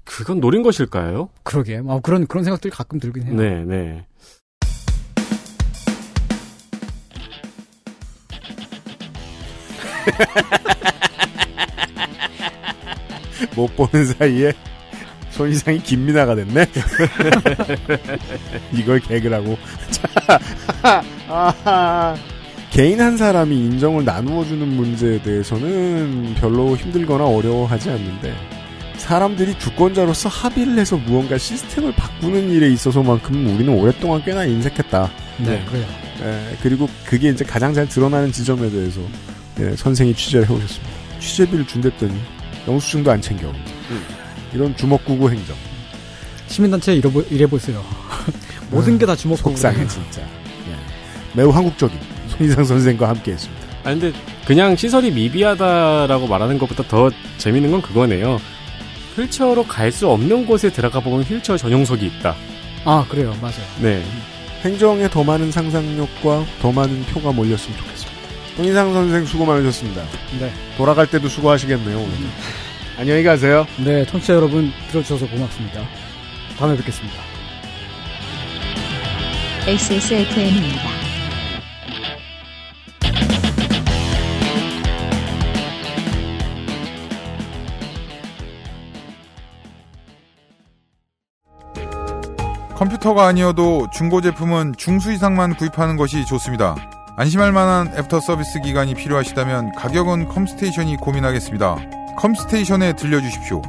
[0.03, 1.30] 그건 노린 것일까요?
[1.43, 1.82] 그러게.
[1.88, 3.36] 아, 그런 그런 생각들이 가끔 들긴 해요.
[3.36, 4.05] 네, 네.
[13.55, 14.53] 못 보는 사이에
[15.31, 16.65] 손이상이 김민아가 됐네.
[18.73, 19.57] 이걸 개그라고.
[21.27, 22.15] 자.
[22.69, 28.33] 개인 한 사람이 인정을 나누어주는 문제에 대해서는 별로 힘들거나 어려워하지 않는데
[28.97, 35.11] 사람들이 주권자로서 합의를 해서 무언가 시스템을 바꾸는 일에 있어서만큼 우리는 오랫동안 꽤나 인색했다.
[35.39, 35.85] 네, 그래요.
[36.21, 39.01] 예, 그리고 그게 이제 가장 잘 드러나는 지점에 대해서
[39.59, 40.93] 예, 선생이 취재를 해오셨습니다.
[41.19, 42.13] 취재비를 준댔더니
[42.67, 43.57] 영수증도 안 챙겨오고
[44.53, 45.55] 이런 주먹구구 행정
[46.47, 47.83] 시민단체 이래, 이래보세요.
[48.69, 50.75] 모든 게 다 주먹 속상해 진짜 예.
[51.33, 51.97] 매우 한국적인
[52.29, 53.63] 손희상 선생과 함께했습니다.
[53.79, 54.11] 아 근데
[54.45, 58.39] 그냥 시설이 미비하다라고 말하는 것보다 더 재밌는 건 그거네요.
[59.15, 62.35] 휠체어로 갈 수 없는 곳에 들어가 보면 휠체어 전용석이 있다.
[62.85, 63.65] 아 그래요, 맞아요.
[63.79, 64.03] 네.
[64.63, 68.02] 행정에 더 많은 상상력과 더 많은 표가 몰렸으면 좋겠습니
[68.57, 70.03] 홍인상 선생 수고 많으셨습니다.
[70.39, 70.51] 네.
[70.77, 72.09] 돌아갈 때도 수고하시겠네요, 오늘.
[72.09, 72.31] 음.
[72.97, 73.65] 안녕히 가세요.
[73.83, 75.81] 네, 청취자 여러분 들어주셔서 고맙습니다.
[76.57, 77.17] 다음에 뵙겠습니다.
[79.65, 81.03] XSFM입니다.
[92.75, 96.75] 컴퓨터가 아니어도 중고 제품은 중수 이상만 구입하는 것이 좋습니다.
[97.16, 101.78] 안심할 만한 애프터 서비스 기간이 필요하시다면 가격은 컴스테이션이 고민하겠습니다.
[102.18, 103.61] 컴스테이션에 들려주십시오.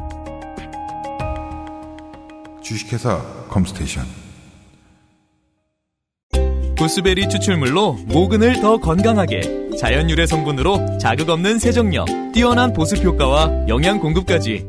[2.62, 3.20] 주식회사
[3.50, 4.04] 컴스테이션.
[6.78, 14.00] 구스베리 추출물로 모근을 더 건강하게 자연 유래 성분으로 자극 없는 세정력, 뛰어난 보습 효과와 영양
[14.00, 14.66] 공급까지.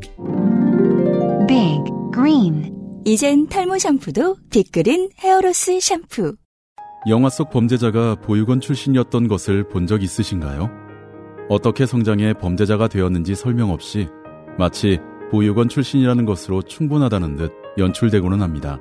[1.48, 1.82] Big
[2.14, 2.74] Green
[3.06, 6.36] 이젠 탈모 샴푸도 빅그린 hair loss 샴푸
[7.08, 10.70] 영화 속 범죄자가 보육원 출신이었던 것을 본 적 있으신가요?
[11.50, 14.08] 어떻게 성장해 범죄자가 되었는지 설명 없이
[14.58, 15.00] 마치
[15.30, 18.80] 보육원 출신이라는 것으로 충분하다는 듯 연출되고는 합니다.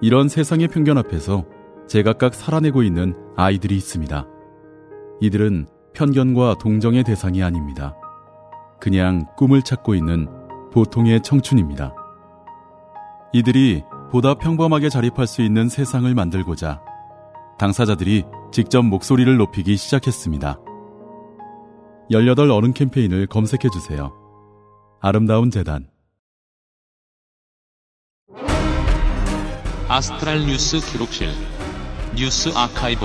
[0.00, 1.44] 이런 세상의 편견 앞에서
[1.88, 4.28] 제각각 살아내고 있는 아이들이 있습니다.
[5.20, 7.96] 이들은 편견과 동정의 대상이 아닙니다.
[8.80, 10.28] 그냥 꿈을 찾고 있는
[10.72, 11.92] 보통의 청춘입니다.
[13.32, 13.82] 이들이
[14.12, 16.80] 보다 평범하게 자립할 수 있는 세상을 만들고자
[17.60, 20.58] 당사자들이 직접 목소리를 높이기 시작했습니다.
[22.10, 24.10] 18 어른 캠페인을 검색해 주세요.
[25.02, 25.86] 아름다운 재단
[29.88, 31.28] 아스트랄 뉴스 기록실
[32.16, 33.04] 뉴스 아카이브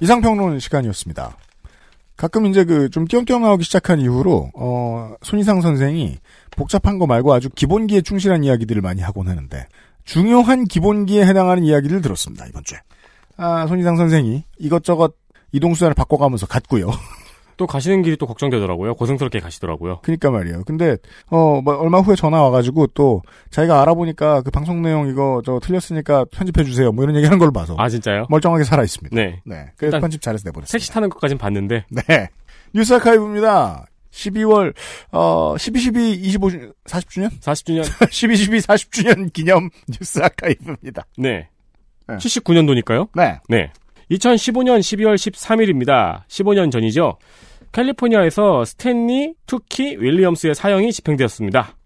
[0.00, 1.36] 이상평론 시간이었습니다.
[2.16, 6.18] 가끔 이제 그 좀 띄엄띄엄 나오기 시작한 이후로 어 손희상 선생이
[6.50, 9.68] 복잡한 거 말고 아주 기본기에 충실한 이야기들을 많이 하곤 하는데
[10.08, 12.78] 중요한 기본기에 해당하는 이야기를 들었습니다 이번 주에.
[13.36, 15.14] 아 손희상 선생이 이것저것
[15.52, 16.90] 이동 수단을 바꿔가면서 갔고요.
[17.58, 18.94] 또 가시는 길이 또 걱정되더라고요.
[18.94, 20.00] 고생스럽게 가시더라고요.
[20.02, 20.62] 그니까 말이에요.
[20.64, 20.96] 근데
[21.26, 26.64] 어뭐 얼마 후에 전화 와가지고 또 자기가 알아보니까 그 방송 내용 이거 저 틀렸으니까 편집해
[26.64, 26.90] 주세요.
[26.90, 28.26] 뭐 이런 얘기하는 걸 봐서 아 진짜요?
[28.30, 29.14] 멀쩡하게 살아 있습니다.
[29.14, 29.42] 네.
[29.44, 29.66] 네.
[29.76, 30.72] 그래서 편집 잘해서 내버렸어요.
[30.72, 32.28] 택시 타는 것까진 봤는데 네.
[32.72, 33.84] 뉴스 아카이브입니다.
[34.18, 34.74] 12월
[35.12, 36.48] 어 12, 12, 25
[36.84, 37.30] 40주년?
[37.40, 41.06] 40주년 12, 12, 40주년 기념 뉴스 archive입니다.
[41.16, 41.48] 네.
[42.08, 42.16] 네.
[42.16, 43.08] 79년도니까요.
[43.14, 43.38] 네.
[43.48, 43.70] 네.
[44.10, 46.26] 2015년 12월 13일입니다.
[46.28, 47.18] 15년 전이죠.
[47.72, 51.76] 캘리포니아에서 스탠리 투키 윌리엄스의 사형이 집행되었습니다.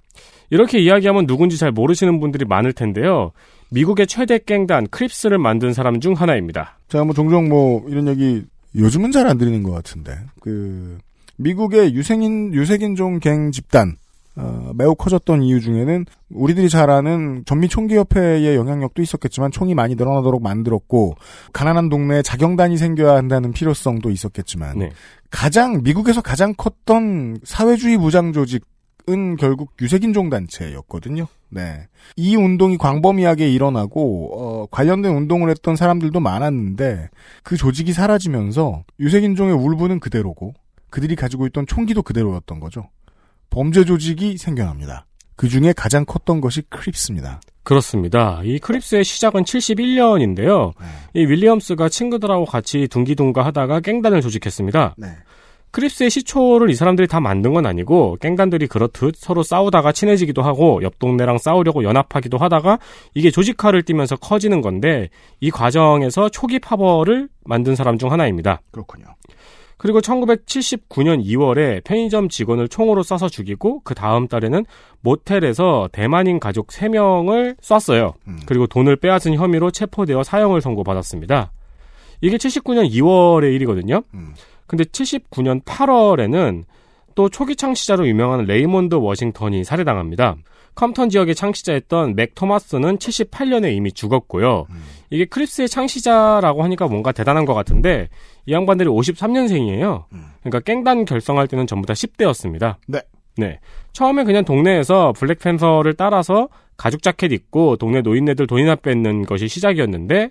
[0.51, 3.33] 이렇게 이야기하면 누군지 잘 모르시는 분들이 많을 텐데요.
[3.71, 6.79] 미국의 최대 갱단 크립스를 만든 사람 중 하나입니다.
[6.89, 8.45] 제가 뭐 종종 뭐 이런 얘기
[8.77, 10.99] 요즘은 잘안 드리는 것 같은데 그
[11.39, 13.97] 미국의 유생인 유색인종 갱 집단
[14.35, 20.43] 어, 매우 커졌던 이유 중에는 우리들이 잘 아는 전미 총기협회의 영향력도 있었겠지만 총이 많이 늘어나도록
[20.43, 21.17] 만들었고
[21.53, 24.91] 가난한 동네에 자경단이 생겨야 한다는 필요성도 있었겠지만 네.
[25.31, 31.27] 가장 미국에서 가장 컸던 사회주의 무장 조직은 결국 유색인종 단체였거든요.
[31.51, 31.87] 네.
[32.17, 37.11] 이 운동이 광범위하게 일어나고 어, 관련된 운동을 했던 사람들도 많았는데
[37.43, 40.55] 그 조직이 사라지면서 유색인종의 울분은 그대로고
[40.93, 42.91] 그들이 가지고 있던 총기도 그대로였던 거죠.
[43.51, 45.07] 범죄 조직이 생겨납니다.
[45.35, 47.41] 그 중에 가장 컸던 것이 크립스입니다.
[47.65, 48.41] 그렇습니다.
[48.45, 50.73] 이 크립스의 시작은 71년인데요.
[51.15, 54.95] 이 윌리엄스가 친구들하고 같이 둥기둥가 하다가 갱단을 조직했습니다.
[54.99, 55.09] 네.
[55.71, 60.99] 크립스의 시초를 이 사람들이 다 만든 건 아니고 갱단들이 그렇듯 서로 싸우다가 친해지기도 하고 옆
[60.99, 62.79] 동네랑 싸우려고 연합하기도 하다가
[63.15, 65.09] 이게 조직화를 띠면서 커지는 건데
[65.41, 68.61] 이 과정에서 초기 파벌을 만든 사람 중 하나입니다.
[68.71, 69.07] 그렇군요.
[69.83, 74.65] 그리고 1979년 2월에 편의점 직원을 총으로 쏴서 죽이고 그 다음 달에는
[75.01, 78.15] 모텔에서 대만인 가족 3명을 쐈어요.
[78.47, 81.51] 그리고 돈을 빼앗은 혐의로 체포되어 사형을 선고받았습니다.
[82.21, 84.03] 이게 79년 2월의 일이거든요.
[84.69, 86.63] 근데 79년 8월에는
[87.17, 90.37] 또 초기 창시자로 유명한 레이몬드 워싱턴이 살해당합니다.
[90.75, 94.67] 컴턴 지역의 창시자였던 맥 토마스는 78년에 이미 죽었고요.
[95.11, 98.09] 이게 크립스의 창시자라고 하니까 뭔가 대단한 것 같은데
[98.47, 100.05] 이 양반들이 53년생이에요.
[100.41, 102.77] 그러니까 깽단 결성할 때는 전부 다 10대였습니다.
[102.87, 103.01] 네.
[103.37, 103.61] 네.
[103.93, 110.31] 처음에 그냥 동네에서 블랙팬서를 따라서 가죽 자켓 입고 동네 노인네들 돈이나 뺏는 것이 시작이었는데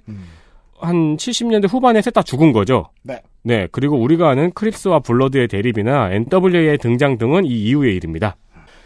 [0.79, 2.89] 한 70년대 후반에 셋 다 죽은 거죠.
[3.03, 3.21] 네.
[3.43, 3.67] 네.
[3.71, 8.35] 그리고 우리가 아는 크립스와 블러드의 대립이나 NWA의 등장 등은 이 이후의 일입니다.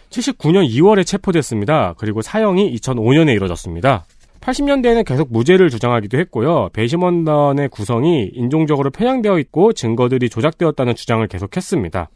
[0.09, 1.93] 79년 2월에 체포됐습니다.
[1.97, 4.05] 그리고 사형이 2005년에 이뤄졌습니다.
[4.41, 6.69] 80년대에는 계속 무죄를 주장하기도 했고요.
[6.73, 12.09] 배심원단의 구성이 인종적으로 편향되어 있고 증거들이 조작되었다는 주장을 계속했습니다.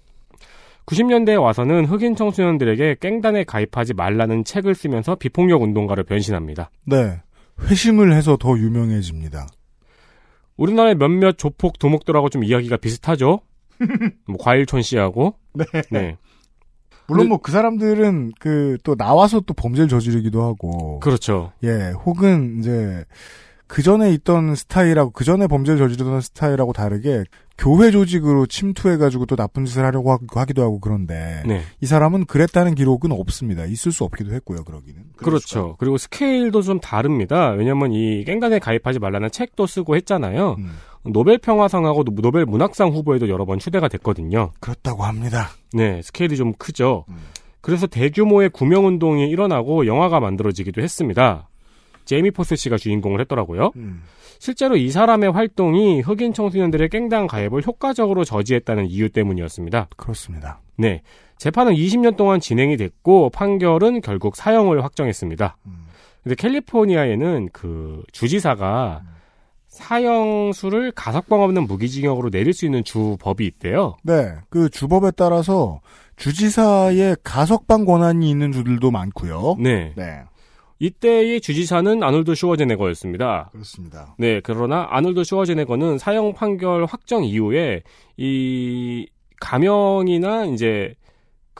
[0.86, 6.72] 90년대에 와서는 흑인 청소년들에게 깽단에 가입하지 말라는 책을 쓰면서 비폭력 운동가로 변신합니다.
[6.86, 7.20] 네.
[7.62, 9.48] 회심을 해서 더 유명해집니다.
[10.58, 13.42] 우리나라의 몇몇 조폭 도목들하고 좀 이야기가 비슷하죠.
[14.28, 15.36] 뭐 과일촌 씨하고.
[15.54, 15.66] 네.
[15.92, 16.18] 네.
[17.10, 21.00] 물론 뭐 그 사람들은 그 또 나와서 또 범죄를 저지르기도 하고.
[21.00, 21.52] 그렇죠.
[21.64, 23.04] 예, 혹은 이제
[23.68, 27.24] 그 전에 있던 스타일하고 그 전에 범죄를 저지르던 스타일하고 다르게
[27.58, 31.62] 교회 조직으로 침투해가지고 또 나쁜 짓을 하려고 하기도 하고 그런데 네.
[31.82, 33.66] 이 사람은 그랬다는 기록은 없습니다.
[33.66, 34.64] 있을 수 없기도 했고요.
[34.64, 35.04] 그러기는.
[35.18, 35.76] 그렇죠.
[35.78, 37.50] 그리고 스케일도 좀 다릅니다.
[37.50, 40.56] 왜냐면 이 깽단에 가입하지 말라는 책도 쓰고 했잖아요.
[40.58, 40.72] 음.
[41.06, 44.52] 노벨 평화상하고 노벨 문학상 후보에도 여러 번 추대가 됐거든요.
[44.60, 45.50] 그렇다고 합니다.
[45.74, 47.06] 네, 스케일이 좀 크죠.
[47.62, 51.50] 그래서 대규모의 구명 운동이 일어나고 영화가 만들어지기도 했습니다.
[52.06, 53.72] 제이미 폭스 씨가 주인공을 했더라고요.
[53.76, 54.02] 음.
[54.40, 59.90] 실제로 이 사람의 활동이 흑인 청소년들의 깽단 가입을 효과적으로 저지했다는 이유 때문이었습니다.
[59.98, 60.62] 그렇습니다.
[60.78, 61.02] 네.
[61.38, 65.58] 재판은 20년 동안 진행이 됐고 판결은 결국 사형을 확정했습니다.
[66.24, 69.04] 근데 캘리포니아에는 그 주지사가
[69.70, 73.96] 사형수를 가석방 없는 무기징역으로 내릴 수 있는 주법이 있대요.
[74.04, 75.80] 네, 그 주법에 따라서
[76.18, 79.56] 주지사의 가석방 권한이 있는 주들도 많고요.
[79.60, 79.94] 네.
[79.96, 80.22] 네.
[80.80, 83.50] 이때의 주지사는 아놀드 슈워제네거였습니다.
[83.52, 84.16] 그렇습니다.
[84.18, 87.84] 네, 그러나 아놀드 슈워제네거는 사형 판결 확정 이후에
[88.18, 89.08] 이
[89.42, 90.96] 가명이나 이제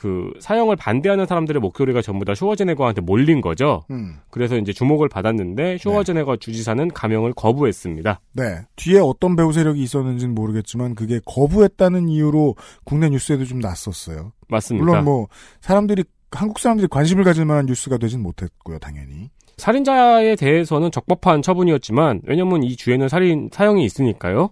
[0.00, 3.82] 그 사형을 반대하는 사람들의 목소리가 전부 다 슈워제네거한테 몰린 거죠.
[3.90, 4.16] 음.
[4.30, 8.18] 그래서 이제 주목을 받았는데 슈워제네거 주지사는 가명을 거부했습니다.
[8.32, 8.62] 네.
[8.76, 14.32] 뒤에 어떤 배우 세력이 있었는지는 모르겠지만 그게 거부했다는 이유로 국내 뉴스에도 좀 났었어요.
[14.48, 14.86] 맞습니다.
[14.86, 15.28] 물론 뭐
[15.60, 19.28] 사람들이 한국 사람들이 관심을 가질 만한 뉴스가 되진 못했고요, 당연히.
[19.58, 24.48] 살인자에 대해서는 적법한 처분이었지만 왜냐면 이 주에는 살인 사형이 있으니까요.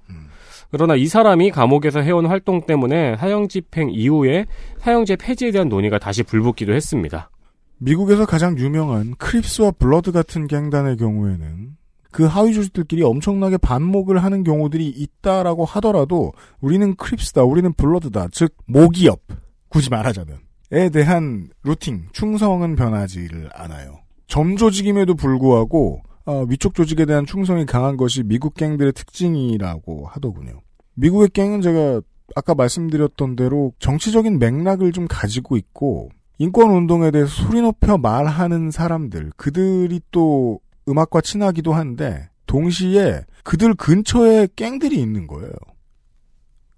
[0.71, 4.47] 그러나 이 사람이 감옥에서 해온 활동 때문에 사형 집행 이후에
[4.79, 7.31] 사형제 폐지에 대한 논의가 다시 불붙기도 했습니다.
[7.79, 11.77] 미국에서 가장 유명한 크립스와 블러드 같은 갱단의 경우에는
[12.11, 19.21] 그 하위 조직들끼리 엄청나게 반목을 하는 경우들이 있다라고 하더라도 우리는 크립스다, 우리는 블러드다, 즉 모기업
[19.69, 20.39] 굳이 말하자면
[20.73, 24.01] 에 대한 rooting, 충성은 변하지를 않아요.
[24.27, 30.61] 점 조직임에도 불구하고 어, 위쪽 조직에 대한 충성이 강한 것이 미국 갱들의 특징이라고 하더군요.
[30.93, 32.03] 미국의 갱은 제가
[32.37, 39.33] 아까 말씀드렸던 대로 정치적인 맥락을 좀 가지고 있고 인권 운동에 대해서 소리 높여 말하는 사람들
[39.39, 45.51] 그들이 또 음악과 친하기도 한데 동시에 그들 근처에 갱들이 있는 거예요.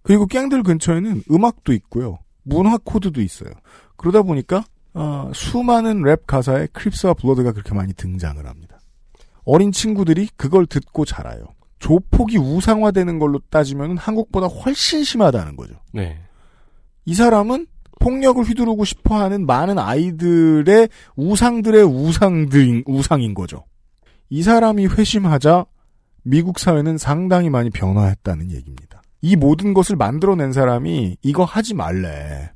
[0.03, 2.21] 그리고 갱들 근처에는 음악도 있고요.
[2.45, 3.51] 문화 코드도 있어요.
[3.97, 4.63] 그러다 보니까
[4.95, 8.70] 어, 수많은 랩 가사에 크립스와 블러드가 그렇게 많이 등장을 합니다.
[9.51, 11.43] 어린 친구들이 그걸 듣고 자라요.
[11.81, 15.75] 조폭이 우상화되는 걸로 따지면 한국보다 훨씬 심하다는 거죠.
[15.93, 16.21] 네.
[17.05, 17.67] 이 사람은
[17.99, 23.65] 폭력을 휘두르고 싶어 하는 많은 아이들의 우상들의 우상들인 우상인 거죠.
[24.29, 25.67] 이 사람이 회심하자
[26.23, 29.03] 미국 사회는 상당히 많이 변화했다는 얘기입니다.
[29.21, 32.53] 이 모든 것을 만들어낸 사람이 이거 하지 말래.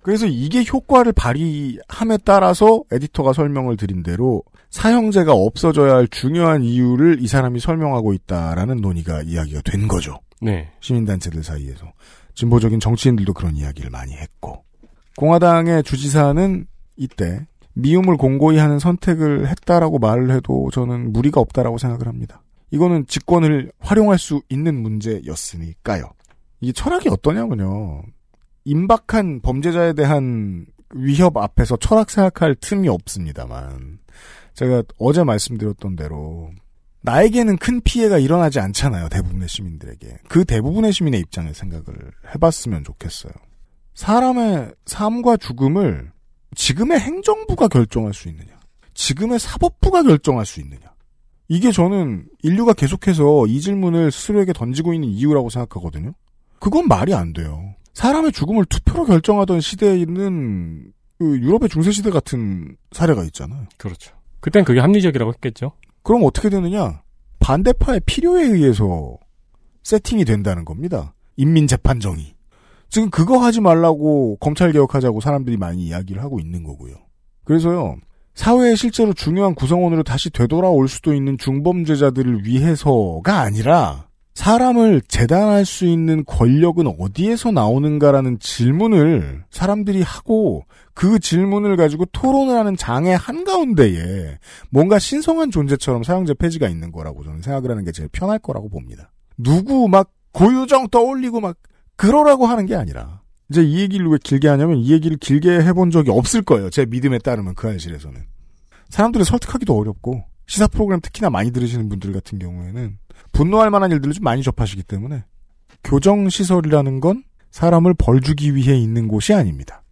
[0.00, 4.44] 그래서 이게 효과를 발휘함에 따라서 에디터가 설명을 드린 대로
[4.74, 10.18] 사형제가 없어져야 할 중요한 이유를 이 사람이 설명하고 있다라는 논의가 이야기가 된 거죠.
[10.42, 10.68] 네.
[10.80, 11.92] 시민단체들 사이에서.
[12.34, 14.64] 진보적인 정치인들도 그런 이야기를 많이 했고.
[15.16, 16.66] 공화당의 주지사는
[16.96, 22.42] 이때 미움을 공고히 하는 선택을 했다라고 말을 해도 저는 무리가 없다라고 생각을 합니다.
[22.72, 26.10] 이거는 직권을 활용할 수 있는 문제였으니까요.
[26.60, 28.02] 이게 철학이 어떠냐면요.
[28.64, 33.98] 임박한 범죄자에 대한 위협 앞에서 철학 생각할 틈이 없습니다만
[34.54, 36.50] 제가 어제 말씀드렸던 대로
[37.02, 39.08] 나에게는 큰 피해가 일어나지 않잖아요.
[39.10, 40.18] 대부분의 시민들에게.
[40.28, 41.84] 그 대부분의 시민의 입장에 생각을
[42.34, 43.32] 해봤으면 좋겠어요.
[43.94, 46.10] 사람의 삶과 죽음을
[46.54, 48.58] 지금의 행정부가 결정할 수 있느냐.
[48.94, 50.94] 지금의 사법부가 결정할 수 있느냐.
[51.48, 56.14] 이게 저는 인류가 계속해서 이 질문을 스스로에게 던지고 있는 이유라고 생각하거든요.
[56.58, 57.74] 그건 말이 안 돼요.
[57.92, 63.66] 사람의 죽음을 투표로 결정하던 시대에는 그 유럽의 중세시대 같은 사례가 있잖아요.
[63.76, 64.14] 그렇죠.
[64.44, 65.72] 그땐 그게 합리적이라고 했겠죠.
[66.02, 67.00] 그럼 어떻게 되느냐?
[67.40, 69.16] 반대파의 필요에 의해서
[69.84, 71.14] 세팅이 된다는 겁니다.
[71.38, 72.34] 인민재판정이.
[72.90, 76.94] 지금 그거 하지 말라고 검찰개혁하자고 사람들이 많이 이야기를 하고 있는 거고요.
[77.44, 77.96] 그래서요,
[78.34, 86.24] 사회에 실제로 중요한 구성원으로 다시 되돌아올 수도 있는 중범죄자들을 위해서가 아니라 사람을 재단할 수 있는
[86.24, 94.38] 권력은 어디에서 나오는가라는 질문을 사람들이 하고 그 질문을 가지고 토론을 하는 장의 한가운데에
[94.70, 99.12] 뭔가 신성한 존재처럼 사형제 폐지가 있는 거라고 저는 생각을 하는 게 제일 편할 거라고 봅니다.
[99.38, 101.56] 누구 막 고유정 떠올리고 막
[101.96, 106.10] 그러라고 하는 게 아니라 이제 이 얘기를 왜 길게 하냐면 이 얘기를 길게 해본 적이
[106.10, 106.70] 없을 거예요.
[106.70, 108.20] 제 믿음에 따르면 그 현실에서는.
[108.88, 112.98] 사람들을 설득하기도 어렵고 시사 프로그램 특히나 많이 들으시는 분들 같은 경우에는
[113.32, 115.24] 분노할 만한 일들을 좀 많이 접하시기 때문에
[115.84, 119.82] 교정시설이라는 건 사람을 벌주기 위해 있는 곳이 아닙니다.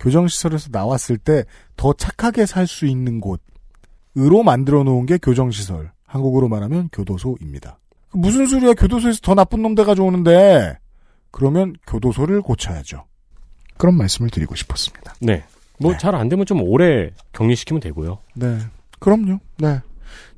[0.00, 1.44] 교정시설에서 나왔을 때
[1.76, 7.78] 더 착하게 살 수 있는 곳으로 만들어 놓은 게 교정시설 한국으로 말하면 교도소입니다.
[8.12, 10.78] 무슨 소리야 교도소에서 더 나쁜 놈 돼가지고 오는데
[11.30, 13.04] 그러면 교도소를 고쳐야죠.
[13.78, 15.14] 그런 말씀을 드리고 싶었습니다.
[15.20, 15.42] 네.
[15.80, 18.18] 뭐 잘안 되면 좀 오래 격리시키면 되고요.
[18.34, 18.58] 네.
[19.00, 19.40] 그럼요.
[19.58, 19.80] 네.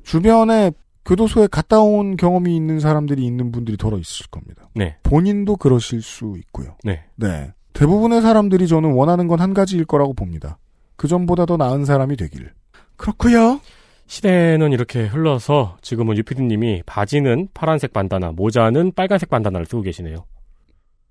[0.03, 0.71] 주변에
[1.05, 4.69] 교도소에 갔다 온 경험이 있는 사람들이 있는 분들이 더러 있을 겁니다.
[4.73, 4.97] 네.
[5.03, 6.75] 본인도 그러실 수 있고요.
[6.83, 7.03] 네.
[7.15, 7.53] 네.
[7.73, 10.57] 대부분의 사람들이 저는 원하는 건 한 가지일 거라고 봅니다.
[10.95, 12.51] 그 전보다 더 나은 사람이 되길.
[12.95, 13.59] 그렇고요.
[14.07, 20.25] 시대는 이렇게 흘러서 지금은 유피디님이 바지는 파란색 반다나, 모자는 빨간색 반다나를 쓰고 계시네요.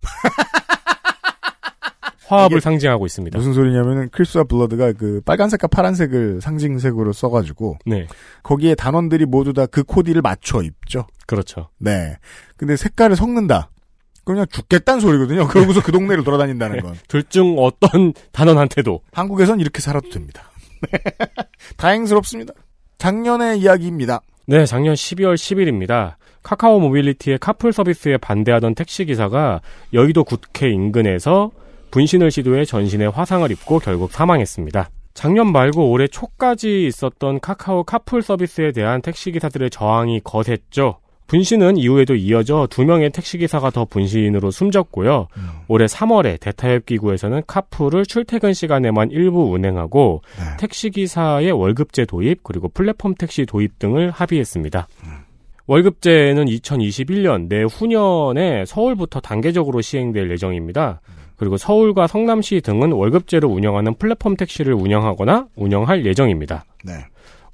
[2.34, 3.36] 화합을 상징하고 있습니다.
[3.38, 8.06] 무슨 소리냐면은 크립스와 블러드가 그 빨간색과 파란색을 상징색으로 써가지고 네.
[8.42, 11.06] 거기에 단원들이 모두 다 그 코디를 맞춰 입죠.
[11.26, 11.68] 그렇죠.
[11.78, 12.16] 네.
[12.56, 13.70] 근데 색깔을 섞는다.
[14.24, 15.48] 그냥 죽겠다는 소리거든요.
[15.48, 16.94] 그러고서 그 동네를 돌아다닌다는 건.
[17.08, 20.50] 둘 중 어떤 단원한테도 한국에선 이렇게 살아도 됩니다.
[20.90, 20.98] 네.
[21.76, 22.54] 다행스럽습니다.
[22.98, 24.20] 작년의 이야기입니다.
[24.46, 26.14] 네, 작년 12월 10일입니다.
[26.42, 29.60] 카카오 모빌리티의 카풀 서비스에 반대하던 택시 기사가
[29.94, 31.50] 여의도 국회 인근에서
[31.94, 34.90] 분신을 시도해 전신에 화상을 입고 결국 사망했습니다.
[35.14, 40.98] 작년 말고 올해 초까지 있었던 카카오 카풀 서비스에 대한 택시기사들의 저항이 거셌죠.
[41.28, 45.28] 분신은 이후에도 이어져 두 명의 택시기사가 더 분신으로 숨졌고요.
[45.36, 45.48] 음.
[45.68, 50.56] 올해 3월에 대타협기구에서는 카풀을 출퇴근 시간에만 일부 운행하고 네.
[50.58, 54.88] 택시기사의 월급제 도입 그리고 플랫폼 택시 도입 등을 합의했습니다.
[55.04, 55.10] 음.
[55.68, 61.00] 월급제는 2021년 내후년에 서울부터 단계적으로 시행될 예정입니다.
[61.36, 66.64] 그리고 서울과 성남시 등은 월급제로 운영하는 플랫폼 택시를 운영하거나 운영할 예정입니다.
[66.84, 66.92] 네.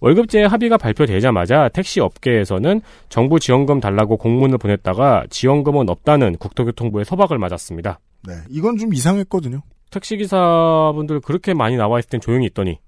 [0.00, 8.00] 월급제 합의가 발표되자마자 택시 업계에서는 정부 지원금 달라고 공문을 보냈다가 지원금은 없다는 국토교통부의 서박을 맞았습니다.
[8.26, 8.34] 네.
[8.48, 9.62] 이건 좀 이상했거든요.
[9.90, 12.78] 택시기사분들 그렇게 많이 나와 있을 땐 조용히 있더니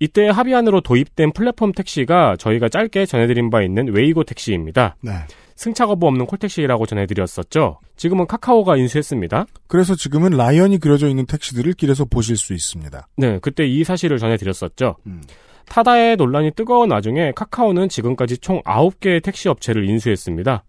[0.00, 4.96] 이때 합의안으로 도입된 플랫폼 택시가 저희가 짧게 전해드린 바 있는 웨이고 택시입니다.
[5.00, 5.12] 네.
[5.58, 7.80] 승차 거부 없는 콜택시라고 전해드렸었죠.
[7.96, 9.46] 지금은 카카오가 인수했습니다.
[9.66, 13.08] 그래서 지금은 라이언이 그려져 있는 택시들을 길에서 보실 수 있습니다.
[13.16, 14.98] 네, 그때 이 사실을 전해드렸었죠.
[15.08, 15.20] 음.
[15.66, 20.64] 타다의 논란이 뜨거운 와중에 카카오는 지금까지 총 9개의 택시 업체를 인수했습니다.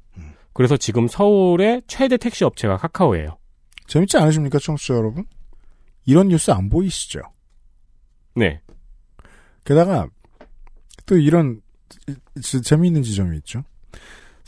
[0.54, 3.38] 그래서 지금 서울의 최대 택시 업체가 카카오예요.
[3.86, 5.24] 재밌지 않으십니까, 청취자 여러분?
[6.06, 7.22] 이런 뉴스 안 보이시죠?
[8.36, 8.60] 네.
[9.64, 10.08] 게다가
[11.06, 11.62] 또 이런
[12.42, 13.64] 지- 재미있는 지점이 있죠.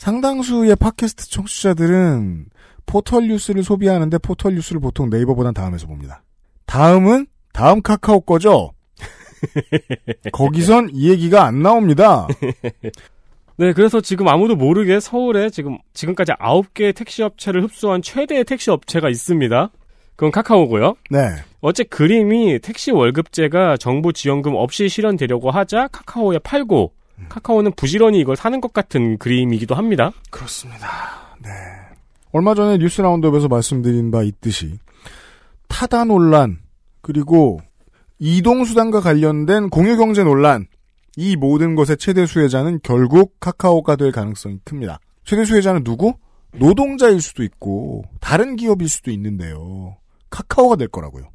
[0.02, 2.46] 상당수의 팟캐스트 청취자들은
[2.86, 6.24] 포털 뉴스를 소비하는데 포털 뉴스를 보통 네이버보단 다음에서 봅니다.
[6.66, 8.72] 다음은 다음 카카오 거죠.
[10.32, 12.26] 거기선 이 얘기가 안 나옵니다.
[13.56, 19.08] 네, 그래서 지금 아무도 모르게 서울에 지금, 지금까지 9개의 택시 업체를 흡수한 최대의 택시 업체가
[19.08, 19.70] 있습니다.
[20.16, 20.96] 그건 카카오고요.
[21.10, 21.28] 네.
[21.60, 26.92] 어째 그림이 택시 월급제가 정부 지원금 없이 실현되려고 하자 카카오에 팔고
[27.28, 30.12] 카카오는 부지런히 이걸 사는 것 같은 그림이기도 합니다.
[30.30, 30.88] 그렇습니다.
[31.42, 31.50] 네.
[32.32, 34.78] 얼마 전에 뉴스 라운드업에서 말씀드린 바 있듯이
[35.68, 36.58] 타다 논란
[37.00, 37.60] 그리고
[38.18, 40.66] 이동 수단과 관련된 공유 경제 논란
[41.16, 44.98] 이 모든 것의 최대 수혜자는 결국 카카오가 될 가능성이 큽니다.
[45.24, 46.14] 최대 수혜자는 누구?
[46.54, 49.96] 노동자일 수도 있고 다른 기업일 수도 있는데요.
[50.30, 51.30] 카카오가 될 거라고요.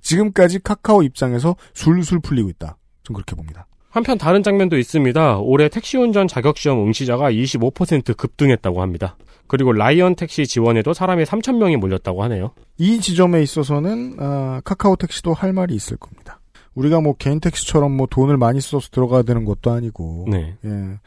[0.00, 2.76] 지금까지 카카오 입장에서 술술 풀리고 있다.
[3.02, 3.66] 좀 그렇게 봅니다.
[3.90, 5.38] 한편 다른 장면도 있습니다.
[5.38, 9.16] 올해 택시운전 자격시험 응시자가 25% 급등했다고 합니다.
[9.48, 12.52] 그리고 라이언 택시 지원에도 사람이 3,000명이 몰렸다고 하네요.
[12.78, 16.40] 이 지점에 있어서는 아, 카카오 택시도 할 말이 있을 겁니다.
[16.74, 20.56] 우리가 뭐 개인 택시처럼 뭐 돈을 많이 써서 들어가야 되는 것도 아니고, 네.
[20.64, 20.98] 예,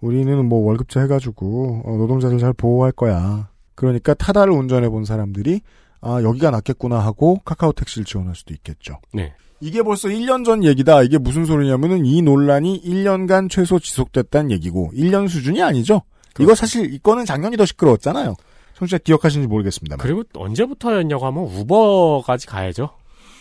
[0.00, 3.48] 우리는 뭐 월급제 해가지고 어, 노동자들 잘 보호할 거야.
[3.76, 5.60] 그러니까 타다를 운전해 본 사람들이
[6.00, 8.98] 아 여기가 낫겠구나 하고 카카오 택시를 지원할 수도 있겠죠.
[9.14, 9.32] 네.
[9.62, 11.04] 이게 벌써 1년 전 얘기다.
[11.04, 16.02] 이게 무슨 소리냐면은 이 논란이 1년간 최소 지속됐다는 얘기고 1년 수준이 아니죠.
[16.40, 18.34] 이거 사실 이거는 작년이 더 시끄러웠잖아요.
[18.74, 19.98] 청취자 기억하시는지 모르겠습니다.
[19.98, 22.90] 그리고 언제부터였냐고 하면 우버까지 가야죠.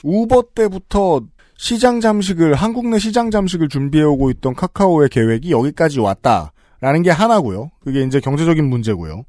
[0.03, 1.21] 우버 때부터
[1.57, 7.71] 시장 잠식을 한국 내 시장 잠식을 준비해 오고 있던 카카오의 계획이 여기까지 왔다라는 게 하나고요.
[7.83, 9.23] 그게 이제 경제적인 문제고요.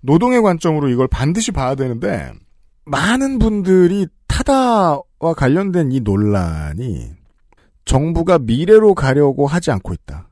[0.00, 2.32] 노동의 관점으로 이걸 반드시 봐야 되는데
[2.86, 7.10] 많은 분들이 타다와 관련된 이 논란이
[7.84, 10.28] 정부가 미래로 가려고 하지 않고 있다.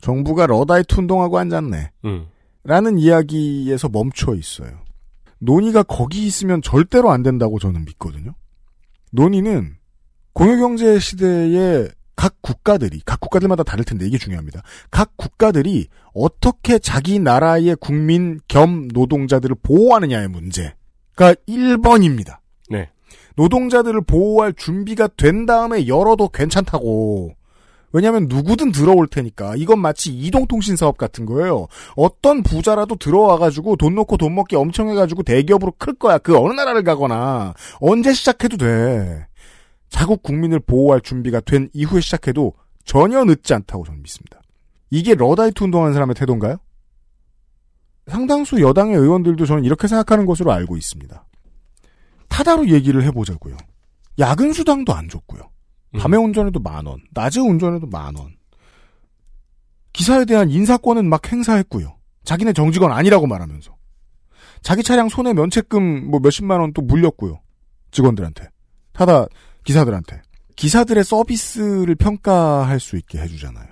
[0.00, 1.90] 정부가 러다이트 운동하고 앉았네.
[2.04, 2.26] 음.
[2.64, 4.80] 라는 이야기에서 멈춰 있어요.
[5.38, 8.34] 논의가 거기 있으면 절대로 안 된다고 저는 믿거든요.
[9.12, 9.76] 논의는
[10.32, 14.62] 공유경제 시대에 각 국가들이, 각 국가들마다 다를 텐데 이게 중요합니다.
[14.90, 22.38] 각 국가들이 어떻게 자기 나라의 국민 겸 노동자들을 보호하느냐의 문제가 1번입니다.
[23.36, 23.42] 네.
[23.42, 27.34] 노동자들을 보호할 준비가 된 다음에 열어도 괜찮다고.
[27.92, 31.66] 왜냐하면 누구든 들어올 테니까 이건 마치 이동통신 사업 같은 거예요.
[31.94, 36.18] 어떤 부자라도 들어와가지고 돈 넣고 돈 먹기 엄청 해가지고 대기업으로 클 거야.
[36.18, 39.26] 그 어느 나라를 가거나 언제 시작해도 돼.
[39.88, 42.54] 자국 국민을 보호할 준비가 된 이후에 시작해도
[42.84, 44.40] 전혀 늦지 않다고 저는 믿습니다.
[44.90, 46.58] 이게 러다이트 운동하는 사람의 태도인가요?
[48.08, 51.24] 상당수 여당의 의원들도 저는 이렇게 생각하는 것으로 알고 있습니다.
[52.28, 53.56] 타다로 얘기를 해보자고요.
[54.18, 55.42] 야근 수당도 안 줬고요.
[55.98, 58.36] 밤에 운전해도 만 원, 낮에 운전해도 만 원.
[59.92, 61.96] 기사에 대한 인사권은 막 행사했고요.
[62.24, 63.74] 자기네 정직원 아니라고 말하면서.
[64.62, 67.40] 자기 차량 손해 면책금 뭐 몇십만 원 또 물렸고요.
[67.92, 68.48] 직원들한테.
[68.92, 69.26] 타다
[69.64, 70.22] 기사들한테.
[70.56, 73.66] 기사들의 서비스를 평가할 수 있게 해주잖아요.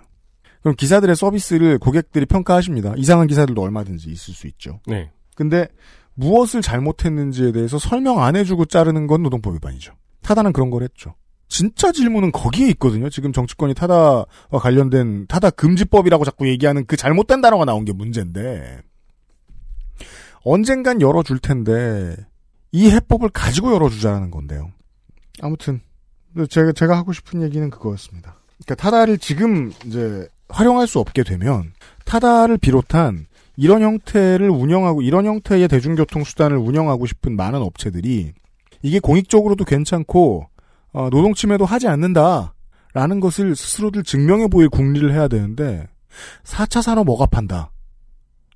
[0.61, 2.95] 그럼 기사들의 서비스를 고객들이 평가하십니다.
[2.97, 4.81] 이상한 기사들도 얼마든지 있을 수 있죠.
[4.87, 5.11] 네.
[5.35, 5.69] 근데
[6.15, 9.95] 무엇을 잘못했는지에 대해서 설명 안 해주고 자르는 건 노동법 위반이죠.
[10.23, 11.15] 타다는 그런 걸 했죠.
[11.49, 13.11] 진짜 질문은 거기에 있거든요.
[13.11, 18.81] 지금 정치권이 타다와 관련된 타다 금지법이라고 자꾸 얘기하는 그 잘못된 단어가 나온 게 문제인데
[20.43, 22.17] 언젠간 열어줄 텐데
[22.73, 24.73] 이 해법을 가지고 열어주자는 건데요.
[25.43, 25.81] 아무튼
[26.49, 28.37] 제가 제가 하고 싶은 얘기는 그거였습니다.
[28.65, 31.73] 그러니까 타다를 지금 이제 활용할 수 없게 되면
[32.05, 38.33] 타다를 비롯한 이런 형태를 운영하고 이런 형태의 대중교통 수단을 운영하고 싶은 많은 업체들이
[38.83, 40.47] 이게 공익적으로도 괜찮고
[40.93, 45.87] 어, 노동 침해도 하지 않는다라는 것을 스스로들 증명해 보일 국리를 해야 되는데
[46.45, 47.71] 4차 산업 억압한다.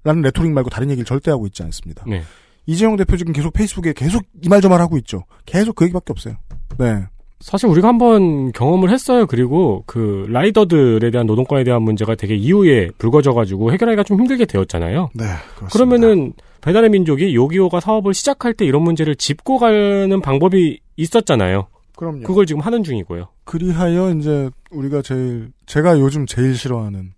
[0.05, 2.05] 라는 레토릭 말고 다른 얘기를 절대 하고 있지 않습니다.
[2.07, 2.23] 네.
[2.67, 5.25] 이재웅 대표 지금 계속 페이스북에 계속 이 말 저 말 하고 있죠.
[5.47, 6.37] 계속 그 얘기밖에 없어요.
[6.79, 7.05] 네.
[7.41, 9.27] 사실 우리가 한번 경험을 했어요.
[9.27, 15.11] 그리고 그 라이더들에 대한 노동권에 대한 문제가 되게 이후에 불거져가지고 해결하기가 좀 힘들게 되었잖아요.
[15.15, 15.25] 네,
[15.57, 15.69] 그렇습니다.
[15.73, 21.69] 그러면은 배달의 민족이나 요기요가 사업을 시작할 때 이런 문제를 짚고 가는 방법이 있었잖아요.
[21.97, 22.23] 그럼요.
[22.23, 23.29] 그걸 지금 하는 중이고요.
[23.45, 27.13] 그리하여 이제 우리가 제일 제가 요즘 제일 싫어하는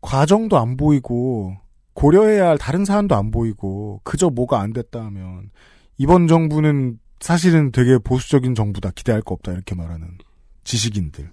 [0.00, 1.56] 과정도 안 보이고
[1.94, 5.50] 고려해야 할 다른 사안도 안 보이고 그저 뭐가 안 됐다 하면
[5.98, 10.18] 이번 정부는 사실은 되게 보수적인 정부다 기대할 거 없다 이렇게 말하는
[10.64, 11.30] 지식인들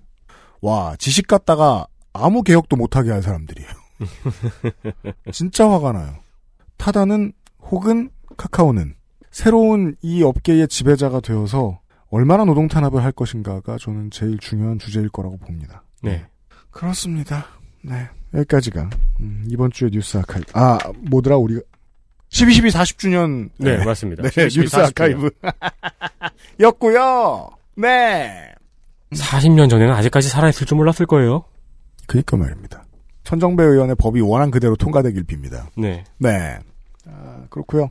[0.62, 3.70] 와 지식 갖다가 아무 개혁도 못하게 할 사람들이에요.
[5.32, 6.16] 진짜 화가 나요.
[6.78, 8.96] 타다는 혹은 카카오는
[9.32, 11.80] 새로운 이 업계의 지배자가 되어서
[12.10, 15.84] 얼마나 노동 탄압을 할 것인가가 저는 제일 중요한 주제일 거라고 봅니다.
[16.04, 16.26] 네.
[16.70, 17.48] 그렇습니다.
[17.82, 18.08] 네.
[18.34, 18.90] 여기까지가
[19.22, 20.52] 음, 이번 주의 뉴스 아카이브.
[20.54, 20.78] 아,
[21.10, 21.62] 뭐더라 우리가
[22.34, 23.50] 12.12 40주년.
[23.58, 24.24] 네, 맞습니다.
[24.24, 25.30] 네, 12.12 뉴스 아카이브.
[26.60, 27.50] 였고요.
[27.76, 28.52] 네.
[29.12, 31.46] 40년 전에는 아직까지 살아있을 줄 몰랐을 거예요.
[32.08, 32.84] 그니까 말입니다.
[33.24, 35.68] 천정배 의원의 법이 원한 그대로 통과되길 빕니다.
[35.78, 36.04] 네.
[36.18, 36.58] 네.
[37.08, 37.90] 아, 그렇고요.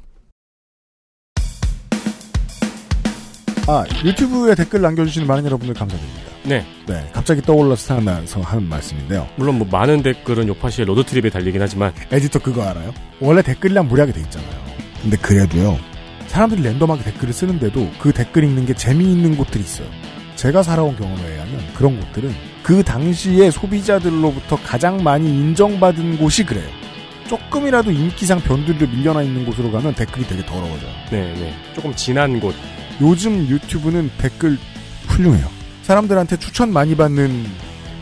[3.69, 6.21] 아, 유튜브에 댓글 남겨주시는 많은 여러분들 감사드립니다.
[6.44, 6.64] 네.
[6.86, 7.10] 네.
[7.12, 9.28] 갑자기 떠올라서 생각나서 하는 말씀인데요.
[9.36, 12.93] 물론 뭐 많은 댓글은 요파시의 로드트립에 달리긴 하지만 에디터 그거 알아요?
[13.20, 14.62] 원래 댓글이랑 무리하게 돼 있잖아요.
[15.02, 15.78] 근데 그래도요.
[16.27, 19.86] 사람들이 랜덤하게 댓글을 쓰는데도 그 댓글 읽는 게 재미있는 곳들이 있어요.
[20.36, 26.69] 제가 살아온 경험에 의하면 그런 곳들은 그 당시에 소비자들로부터 가장 많이 인정받은 곳이 그래요.
[27.28, 30.90] 조금이라도 인기상 변두리로 밀려나 있는 곳으로 가면 댓글이 되게 더러워져요.
[31.10, 31.55] 네, 네.
[31.74, 32.55] 조금 진한 곳.
[33.01, 34.59] 요즘 유튜브는 댓글
[35.06, 35.61] 훌륭해요.
[35.82, 37.44] 사람들한테 추천 많이 받는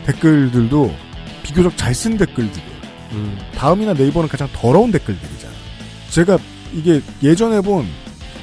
[0.05, 0.93] 댓글들도
[1.43, 2.71] 비교적 잘 쓴 댓글들이에요.
[3.13, 3.37] 음.
[3.55, 5.57] 다음이나 네이버는 가장 더러운 댓글들이잖아요.
[6.09, 6.37] 제가
[6.73, 7.85] 이게 예전에 본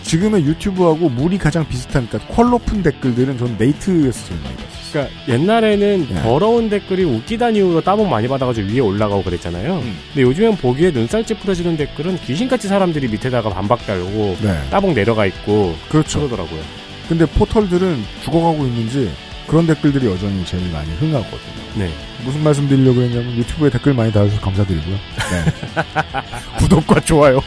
[0.03, 4.79] 지금의 유튜브하고 물이 가장 비슷한 그러니까 퀄 높은 댓글들은 전 네이트에서 제일 많이 봤어요.
[4.93, 6.15] 그러니까 옛날에는 예.
[6.23, 9.77] 더러운 댓글이 웃기다는 이유로 따봉 많이 받아가지고 위에 올라가고 그랬잖아요.
[9.79, 9.99] 음.
[10.09, 14.61] 근데 요즘엔 보기에 눈살 찌푸려지는 댓글은 귀신같이 사람들이 밑에다가 반박 달고 네.
[14.71, 16.21] 따봉 내려가 있고 그렇죠.
[16.21, 16.61] 그러더라고요.
[17.09, 19.11] 근데 포털들은 죽어가고 있는지
[19.49, 21.39] 그런 댓글들이 여전히 제일 많이 흥하거든요.
[21.77, 21.91] 네.
[22.25, 24.95] 무슨 말씀 드리려고 했냐면 유튜브에 댓글 많이 달아주셔서 감사드리고요.
[24.95, 25.83] 네.
[26.59, 27.41] 구독과 좋아요.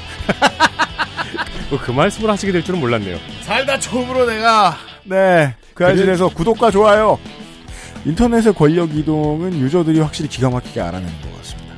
[1.69, 3.17] 뭐그 말씀을 하시게 될 줄은 몰랐네요.
[3.41, 5.53] 살다 처음으로 내가 네.
[5.73, 7.17] 그 알실에서 구독과 좋아요.
[8.05, 11.75] 인터넷의 권력 이동은 유저들이 확실히 기가 막히게 알아내는 것 같습니다.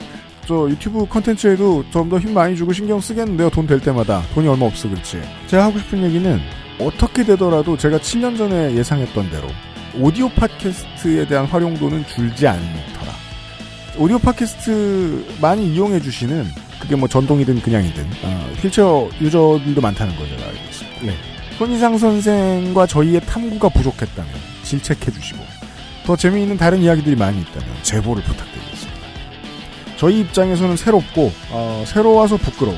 [0.47, 3.49] 저 유튜브 컨텐츠에도 좀 더 힘 많이 주고 신경 쓰겠는데요.
[3.49, 4.23] 돈 될 때마다.
[4.33, 5.21] 돈이 얼마 없어 그렇지.
[5.47, 6.39] 제가 하고 싶은 얘기는
[6.79, 9.47] 어떻게 되더라도 제가 7년 전에 예상했던 대로
[9.99, 13.13] 오디오 팟캐스트에 대한 활용도는 줄지 않더라.
[13.97, 16.47] 오디오 팟캐스트 많이 이용해 주시는
[16.79, 21.01] 그게 뭐 전동이든 그냥이든 어, 휠체어 유저들도 많다는 걸 제가 알고 있습니다.
[21.03, 21.15] 네.
[21.57, 24.33] 손희상 선생과 저희의 탐구가 부족했다면
[24.63, 25.45] 질책해 주시고
[26.05, 28.99] 더 재미있는 다른 이야기들이 많이 있다면 제보를 부탁드리겠습니다.
[29.97, 32.77] 저희 입장에서는 새롭고 어, 새로워서 부끄러운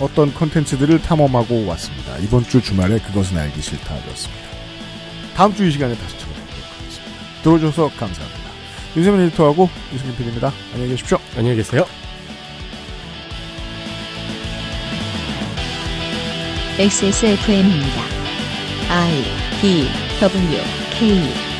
[0.00, 2.16] 어떤 컨텐츠들을 탐험하고 왔습니다.
[2.18, 4.43] 이번 주 주말에 그것은 알기 싫다였습니다.
[5.36, 7.42] 다음 주 이 시간에 다시 찾아뵙도록 하겠습니다.
[7.42, 8.44] 들어줘서 감사합니다.
[8.96, 10.52] 윤세민 에디터하고 유승균 PD입니다.
[10.72, 11.18] 안녕히 계십시오.
[11.36, 11.84] 안녕히 계세요.
[16.78, 18.02] XSFM입니다.
[18.90, 19.24] I
[19.60, 19.88] D
[20.20, 20.58] W
[20.98, 21.53] K